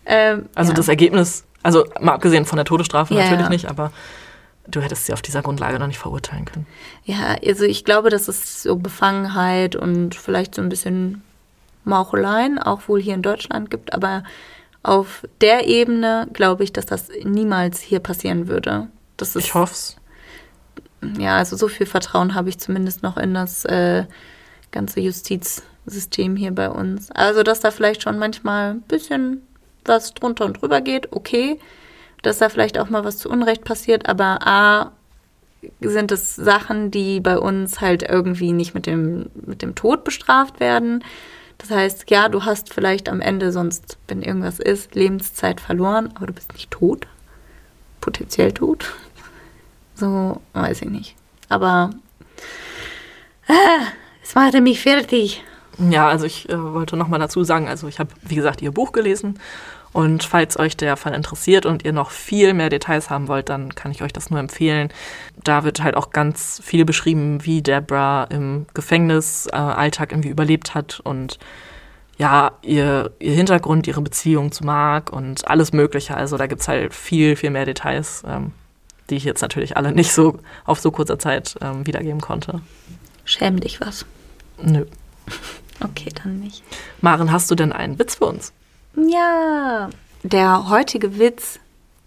Ähm, 0.06 0.48
Also 0.54 0.72
ja. 0.72 0.76
das 0.76 0.88
Ergebnis, 0.88 1.44
also 1.62 1.84
mal 2.00 2.12
abgesehen 2.12 2.44
von 2.44 2.56
der 2.56 2.64
Todesstrafe 2.64 3.14
Ja, 3.14 3.22
natürlich 3.22 3.44
ja. 3.44 3.50
nicht, 3.50 3.68
aber 3.68 3.92
du 4.66 4.80
hättest 4.80 5.06
sie 5.06 5.12
auf 5.12 5.22
dieser 5.22 5.42
Grundlage 5.42 5.78
noch 5.78 5.86
nicht 5.86 5.98
verurteilen 5.98 6.46
können. 6.46 6.66
Ja, 7.04 7.36
also 7.46 7.64
ich 7.64 7.84
glaube, 7.84 8.10
dass 8.10 8.28
es 8.28 8.62
so 8.62 8.76
Befangenheit 8.76 9.76
und 9.76 10.14
vielleicht 10.14 10.54
so 10.54 10.62
ein 10.62 10.68
bisschen 10.70 11.22
Maucheleien 11.84 12.58
auch 12.58 12.88
wohl 12.88 13.00
hier 13.00 13.14
in 13.14 13.22
Deutschland 13.22 13.70
gibt, 13.70 13.92
aber 13.92 14.24
auf 14.82 15.26
der 15.40 15.66
Ebene 15.66 16.28
glaube 16.32 16.64
ich, 16.64 16.72
dass 16.72 16.86
das 16.86 17.08
niemals 17.24 17.80
hier 17.80 18.00
passieren 18.00 18.48
würde. 18.48 18.88
Das 19.16 19.36
ist, 19.36 19.44
Ich 19.44 19.54
hoff's. 19.54 19.96
ja, 21.18 21.36
also 21.36 21.56
so 21.56 21.68
viel 21.68 21.86
Vertrauen 21.86 22.34
habe 22.34 22.48
ich 22.48 22.58
zumindest 22.58 23.02
noch 23.02 23.16
in 23.16 23.34
das 23.34 23.64
äh, 23.64 24.04
ganze 24.72 25.00
Justizsystem 25.00 26.36
hier 26.36 26.52
bei 26.52 26.68
uns. 26.68 27.10
Also, 27.10 27.42
dass 27.42 27.60
da 27.60 27.70
vielleicht 27.70 28.02
schon 28.02 28.18
manchmal 28.18 28.72
ein 28.72 28.82
bisschen 28.82 29.42
was 29.84 30.14
drunter 30.14 30.44
und 30.44 30.60
drüber 30.60 30.80
geht, 30.80 31.12
okay. 31.12 31.58
Dass 32.22 32.38
da 32.38 32.48
vielleicht 32.48 32.78
auch 32.78 32.88
mal 32.88 33.04
was 33.04 33.18
zu 33.18 33.28
Unrecht 33.28 33.64
passiert, 33.64 34.08
aber 34.08 34.46
A, 34.46 34.92
sind 35.80 36.12
es 36.12 36.36
Sachen, 36.36 36.90
die 36.90 37.20
bei 37.20 37.38
uns 37.38 37.80
halt 37.80 38.02
irgendwie 38.02 38.52
nicht 38.52 38.74
mit 38.74 38.86
dem, 38.86 39.30
mit 39.34 39.62
dem 39.62 39.74
Tod 39.74 40.04
bestraft 40.04 40.60
werden. 40.60 41.04
Das 41.58 41.70
heißt, 41.70 42.10
ja, 42.10 42.28
du 42.28 42.44
hast 42.44 42.72
vielleicht 42.72 43.08
am 43.08 43.20
Ende 43.20 43.52
sonst, 43.52 43.98
wenn 44.08 44.22
irgendwas 44.22 44.58
ist, 44.58 44.94
Lebenszeit 44.94 45.60
verloren, 45.60 46.10
aber 46.14 46.26
du 46.26 46.32
bist 46.32 46.52
nicht 46.52 46.70
tot. 46.70 47.06
Potenziell 48.04 48.52
tot. 48.52 48.92
So, 49.94 50.42
weiß 50.52 50.82
ich 50.82 50.90
nicht. 50.90 51.14
Aber 51.48 51.88
ah, 53.48 53.86
es 54.22 54.34
machte 54.34 54.60
mich 54.60 54.82
fertig. 54.82 55.42
Ja, 55.78 56.08
also 56.08 56.26
ich 56.26 56.50
äh, 56.50 56.74
wollte 56.74 56.98
noch 56.98 57.08
mal 57.08 57.18
dazu 57.18 57.44
sagen, 57.44 57.66
also 57.66 57.88
ich 57.88 57.98
habe, 57.98 58.10
wie 58.20 58.34
gesagt, 58.34 58.60
ihr 58.60 58.72
Buch 58.72 58.92
gelesen 58.92 59.40
und 59.94 60.22
falls 60.22 60.58
euch 60.58 60.76
der 60.76 60.98
Fall 60.98 61.14
interessiert 61.14 61.64
und 61.64 61.82
ihr 61.82 61.94
noch 61.94 62.10
viel 62.10 62.52
mehr 62.52 62.68
Details 62.68 63.08
haben 63.08 63.26
wollt, 63.26 63.48
dann 63.48 63.74
kann 63.74 63.90
ich 63.90 64.02
euch 64.02 64.12
das 64.12 64.28
nur 64.28 64.38
empfehlen. 64.38 64.90
Da 65.42 65.64
wird 65.64 65.82
halt 65.82 65.96
auch 65.96 66.10
ganz 66.10 66.60
viel 66.62 66.84
beschrieben, 66.84 67.46
wie 67.46 67.62
Deborah 67.62 68.24
im 68.24 68.66
Gefängnis 68.74 69.46
äh, 69.50 69.56
Alltag 69.56 70.12
irgendwie 70.12 70.28
überlebt 70.28 70.74
hat 70.74 71.00
und 71.04 71.38
ja, 72.16 72.52
ihr, 72.62 73.12
ihr 73.18 73.32
Hintergrund, 73.32 73.86
ihre 73.86 74.00
Beziehung 74.00 74.52
zu 74.52 74.64
Mark 74.64 75.12
und 75.12 75.48
alles 75.48 75.72
Mögliche. 75.72 76.16
Also 76.16 76.36
da 76.36 76.46
gibt's 76.46 76.68
halt 76.68 76.94
viel, 76.94 77.36
viel 77.36 77.50
mehr 77.50 77.66
Details, 77.66 78.22
ähm, 78.26 78.52
die 79.10 79.16
ich 79.16 79.24
jetzt 79.24 79.42
natürlich 79.42 79.76
alle 79.76 79.92
nicht 79.92 80.12
so 80.12 80.38
auf 80.64 80.80
so 80.80 80.90
kurzer 80.90 81.18
Zeit 81.18 81.56
ähm, 81.60 81.86
wiedergeben 81.86 82.20
konnte. 82.20 82.60
Schäm 83.24 83.58
dich 83.60 83.80
was. 83.80 84.06
Nö. 84.62 84.84
Okay, 85.82 86.10
dann 86.22 86.40
nicht. 86.40 86.62
Maren, 87.00 87.32
hast 87.32 87.50
du 87.50 87.54
denn 87.54 87.72
einen 87.72 87.98
Witz 87.98 88.16
für 88.16 88.26
uns? 88.26 88.52
Ja, 88.96 89.90
der 90.22 90.68
heutige 90.68 91.18
Witz 91.18 91.58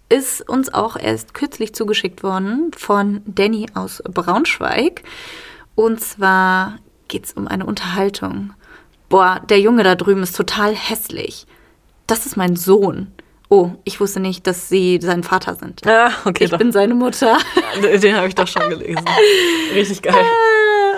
ist 0.08 0.48
uns 0.48 0.72
auch 0.72 0.96
erst 0.96 1.34
kürzlich 1.34 1.74
zugeschickt 1.74 2.22
worden 2.22 2.70
von 2.74 3.20
Danny 3.26 3.66
aus 3.74 4.02
Braunschweig. 4.04 5.02
Und 5.74 6.00
zwar 6.00 6.78
geht 7.08 7.26
es 7.26 7.32
um 7.34 7.46
eine 7.46 7.66
Unterhaltung. 7.66 8.54
Boah, 9.08 9.40
der 9.48 9.60
Junge 9.60 9.82
da 9.84 9.94
drüben 9.94 10.22
ist 10.22 10.36
total 10.36 10.74
hässlich. 10.74 11.46
Das 12.06 12.26
ist 12.26 12.36
mein 12.36 12.56
Sohn. 12.56 13.08
Oh, 13.50 13.70
ich 13.84 13.98
wusste 14.00 14.20
nicht, 14.20 14.46
dass 14.46 14.68
sie 14.68 14.98
sein 15.02 15.22
Vater 15.22 15.54
sind. 15.54 15.80
Ja, 15.86 16.10
okay, 16.26 16.44
ich 16.44 16.56
bin 16.58 16.70
seine 16.70 16.94
Mutter. 16.94 17.38
Den 18.02 18.14
habe 18.16 18.28
ich 18.28 18.34
doch 18.34 18.46
schon 18.46 18.68
gelesen. 18.68 19.04
Richtig 19.74 20.02
geil. 20.02 20.14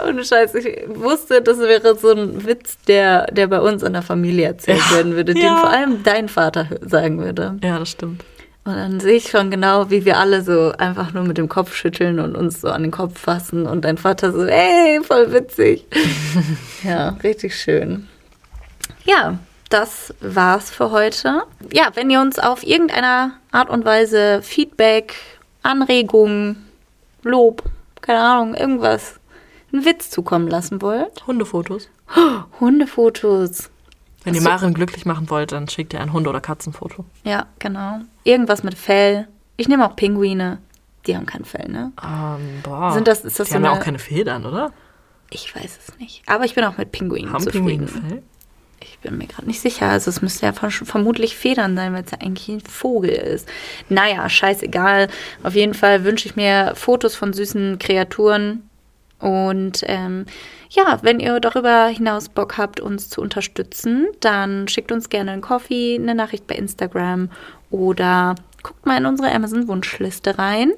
ohne 0.08 0.24
Scheiß. 0.24 0.56
Ich 0.56 0.66
wusste, 0.88 1.42
das 1.42 1.58
wäre 1.58 1.96
so 1.96 2.10
ein 2.10 2.44
Witz, 2.44 2.76
der, 2.88 3.26
der 3.26 3.46
bei 3.46 3.60
uns 3.60 3.84
in 3.84 3.92
der 3.92 4.02
Familie 4.02 4.46
erzählt 4.46 4.80
Ja, 4.90 4.96
werden 4.96 5.14
würde, 5.14 5.32
den 5.34 5.44
ja. 5.44 5.58
vor 5.58 5.70
allem 5.70 6.02
dein 6.02 6.28
Vater 6.28 6.66
sagen 6.80 7.20
würde. 7.20 7.56
Ja, 7.62 7.78
das 7.78 7.90
stimmt. 7.90 8.24
Und 8.64 8.76
dann 8.76 9.00
sehe 9.00 9.16
ich 9.16 9.30
schon 9.30 9.50
genau, 9.50 9.90
wie 9.90 10.04
wir 10.04 10.18
alle 10.18 10.42
so 10.42 10.72
einfach 10.76 11.12
nur 11.12 11.24
mit 11.24 11.38
dem 11.38 11.48
Kopf 11.48 11.74
schütteln 11.74 12.20
und 12.20 12.36
uns 12.36 12.60
so 12.60 12.68
an 12.68 12.82
den 12.82 12.90
Kopf 12.90 13.18
fassen 13.18 13.66
und 13.66 13.84
dein 13.84 13.96
Vater 13.96 14.32
so, 14.32 14.44
ey, 14.44 15.00
voll 15.02 15.32
witzig. 15.32 15.86
ja, 16.84 17.10
richtig 17.22 17.58
schön. 17.58 18.06
Ja, 19.04 19.38
das 19.70 20.14
war's 20.20 20.70
für 20.70 20.90
heute. 20.90 21.42
Ja, 21.72 21.90
wenn 21.94 22.10
ihr 22.10 22.20
uns 22.20 22.38
auf 22.38 22.62
irgendeiner 22.62 23.32
Art 23.50 23.70
und 23.70 23.84
Weise 23.84 24.42
Feedback, 24.42 25.14
Anregungen, 25.62 26.66
Lob, 27.22 27.62
keine 28.02 28.20
Ahnung, 28.20 28.54
irgendwas, 28.54 29.20
einen 29.72 29.84
Witz 29.84 30.10
zukommen 30.10 30.48
lassen 30.48 30.82
wollt, 30.82 31.26
Hundefotos. 31.26 31.88
Hundefotos, 32.60 33.70
Wenn 34.24 34.34
ihr. 34.34 34.42
Maren 34.42 34.74
glücklich 34.74 35.06
machen 35.06 35.30
wollt, 35.30 35.52
dann 35.52 35.68
schickt 35.68 35.92
ihr 35.94 36.00
ein 36.00 36.12
Hunde- 36.12 36.28
oder 36.30 36.40
Katzenfoto. 36.40 37.04
ja, 37.24 37.46
genau, 37.58 38.00
irgendwas 38.24 38.62
mit 38.62 38.74
Fell. 38.76 39.28
Ich 39.56 39.68
nehme 39.68 39.86
auch 39.88 39.96
Pinguine. 39.96 40.58
Die 41.06 41.16
haben 41.16 41.24
kein 41.26 41.44
Fell, 41.46 41.68
ne? 41.68 41.92
Ähm, 42.02 42.60
boah. 42.62 42.92
Sind 42.92 43.08
das- 43.08 43.24
ist 43.24 43.40
das 43.40 43.48
Die 43.48 43.52
so 43.52 43.56
haben 43.56 43.64
ja 43.64 43.70
eine- 43.72 43.80
auch 43.80 43.84
keine 43.84 43.98
Federn, 43.98 44.44
oder? 44.44 44.72
Ich 45.30 45.54
weiß 45.54 45.78
es 45.86 45.98
nicht. 45.98 46.22
Aber 46.26 46.44
ich 46.44 46.54
bin 46.54 46.64
auch 46.64 46.76
mit 46.76 46.92
Pinguinen 46.92 47.32
Haben 47.32 47.44
zufrieden. 47.44 47.86
Pinguine 47.86 48.08
Fell? 48.08 48.22
Ich 48.82 48.98
bin 48.98 49.16
mir 49.18 49.26
gerade 49.26 49.46
nicht 49.46 49.60
sicher. 49.60 49.88
Also 49.88 50.10
es 50.10 50.20
müsste 50.22 50.46
ja 50.46 50.52
ver- 50.52 50.70
vermutlich 50.70 51.36
Federn 51.36 51.76
sein, 51.76 51.92
weil 51.94 52.04
es 52.04 52.10
ja 52.10 52.18
eigentlich 52.20 52.48
ein 52.48 52.60
Vogel 52.60 53.10
ist. 53.10 53.48
Naja, 53.88 54.28
scheißegal. 54.28 55.08
Auf 55.42 55.54
jeden 55.54 55.74
Fall 55.74 56.04
wünsche 56.04 56.26
ich 56.28 56.36
mir 56.36 56.72
Fotos 56.76 57.14
von 57.14 57.32
süßen 57.32 57.78
Kreaturen. 57.78 58.68
Und 59.18 59.82
ähm, 59.86 60.24
ja, 60.70 60.98
wenn 61.02 61.20
ihr 61.20 61.40
darüber 61.40 61.86
hinaus 61.86 62.28
Bock 62.28 62.56
habt, 62.56 62.80
uns 62.80 63.10
zu 63.10 63.20
unterstützen, 63.20 64.06
dann 64.20 64.68
schickt 64.68 64.92
uns 64.92 65.08
gerne 65.08 65.32
einen 65.32 65.42
Coffee, 65.42 65.96
eine 65.96 66.14
Nachricht 66.14 66.46
bei 66.46 66.54
Instagram 66.54 67.28
oder 67.70 68.36
guckt 68.62 68.86
mal 68.86 68.98
in 68.98 69.06
unsere 69.06 69.32
Amazon-Wunschliste 69.32 70.38
rein. 70.38 70.72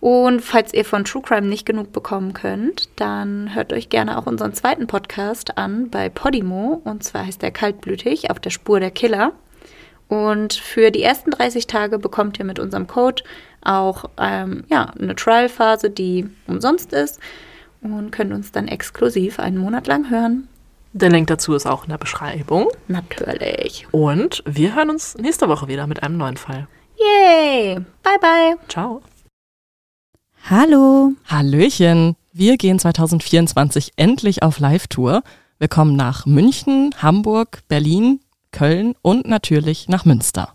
Und 0.00 0.40
falls 0.40 0.72
ihr 0.72 0.84
von 0.84 1.04
True 1.04 1.22
Crime 1.22 1.46
nicht 1.46 1.66
genug 1.66 1.92
bekommen 1.92 2.32
könnt, 2.32 2.88
dann 2.96 3.54
hört 3.54 3.72
euch 3.72 3.90
gerne 3.90 4.18
auch 4.18 4.26
unseren 4.26 4.54
zweiten 4.54 4.86
Podcast 4.86 5.58
an 5.58 5.90
bei 5.90 6.08
Podimo. 6.08 6.80
Und 6.84 7.04
zwar 7.04 7.26
heißt 7.26 7.42
der 7.42 7.50
Kaltblütig 7.50 8.30
auf 8.30 8.40
der 8.40 8.50
Spur 8.50 8.80
der 8.80 8.90
Killer. 8.90 9.32
Und 10.08 10.54
für 10.54 10.90
die 10.90 11.02
ersten 11.02 11.30
30 11.30 11.66
Tage 11.66 11.98
bekommt 11.98 12.38
ihr 12.38 12.46
mit 12.46 12.58
unserem 12.58 12.86
Code 12.86 13.22
auch 13.62 14.06
ähm, 14.18 14.64
ja, 14.68 14.90
eine 14.98 15.14
Trial-Phase, 15.14 15.90
die 15.90 16.28
umsonst 16.48 16.92
ist. 16.94 17.20
Und 17.82 18.10
könnt 18.10 18.32
uns 18.32 18.52
dann 18.52 18.68
exklusiv 18.68 19.38
einen 19.38 19.56
Monat 19.56 19.86
lang 19.86 20.10
hören. 20.10 20.48
Der 20.92 21.08
Link 21.08 21.28
dazu 21.28 21.54
ist 21.54 21.66
auch 21.66 21.84
in 21.84 21.90
der 21.90 21.98
Beschreibung. 21.98 22.68
Natürlich. 22.88 23.86
Und 23.92 24.42
wir 24.44 24.74
hören 24.74 24.90
uns 24.90 25.16
nächste 25.16 25.48
Woche 25.48 25.68
wieder 25.68 25.86
mit 25.86 26.02
einem 26.02 26.16
neuen 26.16 26.36
Fall. 26.36 26.66
Yay! 26.98 27.76
Bye, 28.02 28.18
bye! 28.20 28.56
Ciao. 28.68 29.02
Hallo. 30.48 31.12
Hallöchen! 31.26 32.16
Wir 32.32 32.56
gehen 32.56 32.78
2024 32.78 33.92
endlich 33.96 34.42
auf 34.42 34.58
Live-Tour. 34.58 35.22
Wir 35.58 35.68
kommen 35.68 35.96
nach 35.96 36.26
München, 36.26 36.94
Hamburg, 37.00 37.60
Berlin, 37.68 38.20
Köln 38.50 38.94
und 39.02 39.26
natürlich 39.26 39.88
nach 39.88 40.04
Münster. 40.04 40.54